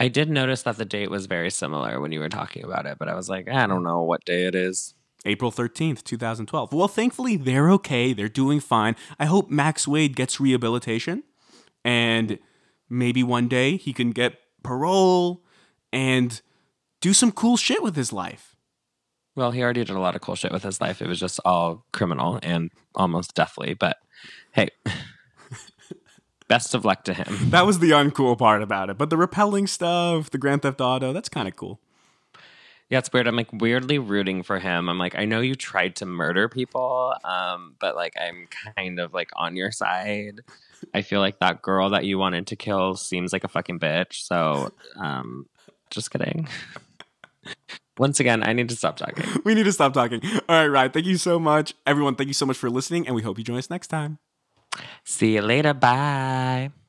I 0.00 0.08
did 0.08 0.30
notice 0.30 0.62
that 0.62 0.78
the 0.78 0.84
date 0.84 1.10
was 1.10 1.26
very 1.26 1.50
similar 1.50 2.00
when 2.00 2.12
you 2.12 2.20
were 2.20 2.28
talking 2.28 2.64
about 2.64 2.86
it, 2.86 2.98
but 2.98 3.08
I 3.08 3.14
was 3.14 3.28
like, 3.28 3.48
I 3.48 3.66
don't 3.66 3.84
know 3.84 4.02
what 4.02 4.24
day 4.24 4.46
it 4.46 4.54
is. 4.54 4.94
April 5.24 5.52
13th, 5.52 6.02
2012. 6.02 6.72
Well, 6.72 6.88
thankfully, 6.88 7.36
they're 7.36 7.70
okay. 7.70 8.12
They're 8.12 8.28
doing 8.28 8.58
fine. 8.58 8.96
I 9.20 9.26
hope 9.26 9.50
Max 9.50 9.86
Wade 9.86 10.16
gets 10.16 10.40
rehabilitation 10.40 11.22
and 11.84 12.38
maybe 12.90 13.22
one 13.22 13.48
day 13.48 13.76
he 13.76 13.92
can 13.92 14.10
get 14.10 14.38
parole 14.62 15.44
and 15.92 16.40
do 17.00 17.12
some 17.12 17.30
cool 17.30 17.56
shit 17.56 17.82
with 17.82 17.96
his 17.96 18.12
life. 18.12 18.51
Well, 19.34 19.50
he 19.50 19.62
already 19.62 19.84
did 19.84 19.96
a 19.96 20.00
lot 20.00 20.14
of 20.14 20.20
cool 20.20 20.34
shit 20.34 20.52
with 20.52 20.62
his 20.62 20.80
life. 20.80 21.00
It 21.00 21.08
was 21.08 21.18
just 21.18 21.40
all 21.44 21.84
criminal 21.92 22.38
and 22.42 22.70
almost 22.94 23.34
deathly, 23.34 23.74
but 23.74 23.96
hey, 24.52 24.68
best 26.48 26.74
of 26.74 26.84
luck 26.84 27.04
to 27.04 27.14
him. 27.14 27.50
That 27.50 27.64
was 27.64 27.78
the 27.78 27.90
uncool 27.92 28.36
part 28.36 28.62
about 28.62 28.90
it. 28.90 28.98
But 28.98 29.08
the 29.08 29.16
rappelling 29.16 29.68
stuff, 29.68 30.30
the 30.30 30.38
Grand 30.38 30.62
Theft 30.62 30.80
Auto, 30.82 31.12
that's 31.14 31.30
kind 31.30 31.48
of 31.48 31.56
cool. 31.56 31.80
Yeah, 32.90 32.98
it's 32.98 33.10
weird. 33.10 33.26
I'm 33.26 33.36
like 33.36 33.50
weirdly 33.54 33.98
rooting 33.98 34.42
for 34.42 34.58
him. 34.58 34.90
I'm 34.90 34.98
like, 34.98 35.16
I 35.16 35.24
know 35.24 35.40
you 35.40 35.54
tried 35.54 35.96
to 35.96 36.04
murder 36.04 36.50
people, 36.50 37.14
um, 37.24 37.74
but 37.80 37.96
like, 37.96 38.12
I'm 38.20 38.48
kind 38.76 39.00
of 39.00 39.14
like 39.14 39.30
on 39.34 39.56
your 39.56 39.72
side. 39.72 40.40
I 40.92 41.00
feel 41.00 41.20
like 41.20 41.38
that 41.38 41.62
girl 41.62 41.88
that 41.90 42.04
you 42.04 42.18
wanted 42.18 42.48
to 42.48 42.56
kill 42.56 42.96
seems 42.96 43.32
like 43.32 43.44
a 43.44 43.48
fucking 43.48 43.78
bitch. 43.78 44.26
So, 44.26 44.72
um, 45.00 45.46
just 45.88 46.10
kidding. 46.10 46.48
Once 47.98 48.20
again, 48.20 48.42
I 48.42 48.52
need 48.52 48.68
to 48.70 48.76
stop 48.76 48.96
talking. 48.96 49.24
We 49.44 49.54
need 49.54 49.64
to 49.64 49.72
stop 49.72 49.92
talking. 49.92 50.20
All 50.48 50.56
right, 50.56 50.66
right. 50.66 50.92
Thank 50.92 51.06
you 51.06 51.16
so 51.16 51.38
much. 51.38 51.74
Everyone, 51.86 52.14
thank 52.14 52.28
you 52.28 52.34
so 52.34 52.46
much 52.46 52.56
for 52.56 52.70
listening, 52.70 53.06
and 53.06 53.14
we 53.14 53.22
hope 53.22 53.38
you 53.38 53.44
join 53.44 53.58
us 53.58 53.70
next 53.70 53.88
time. 53.88 54.18
See 55.04 55.34
you 55.34 55.42
later. 55.42 55.74
Bye. 55.74 56.81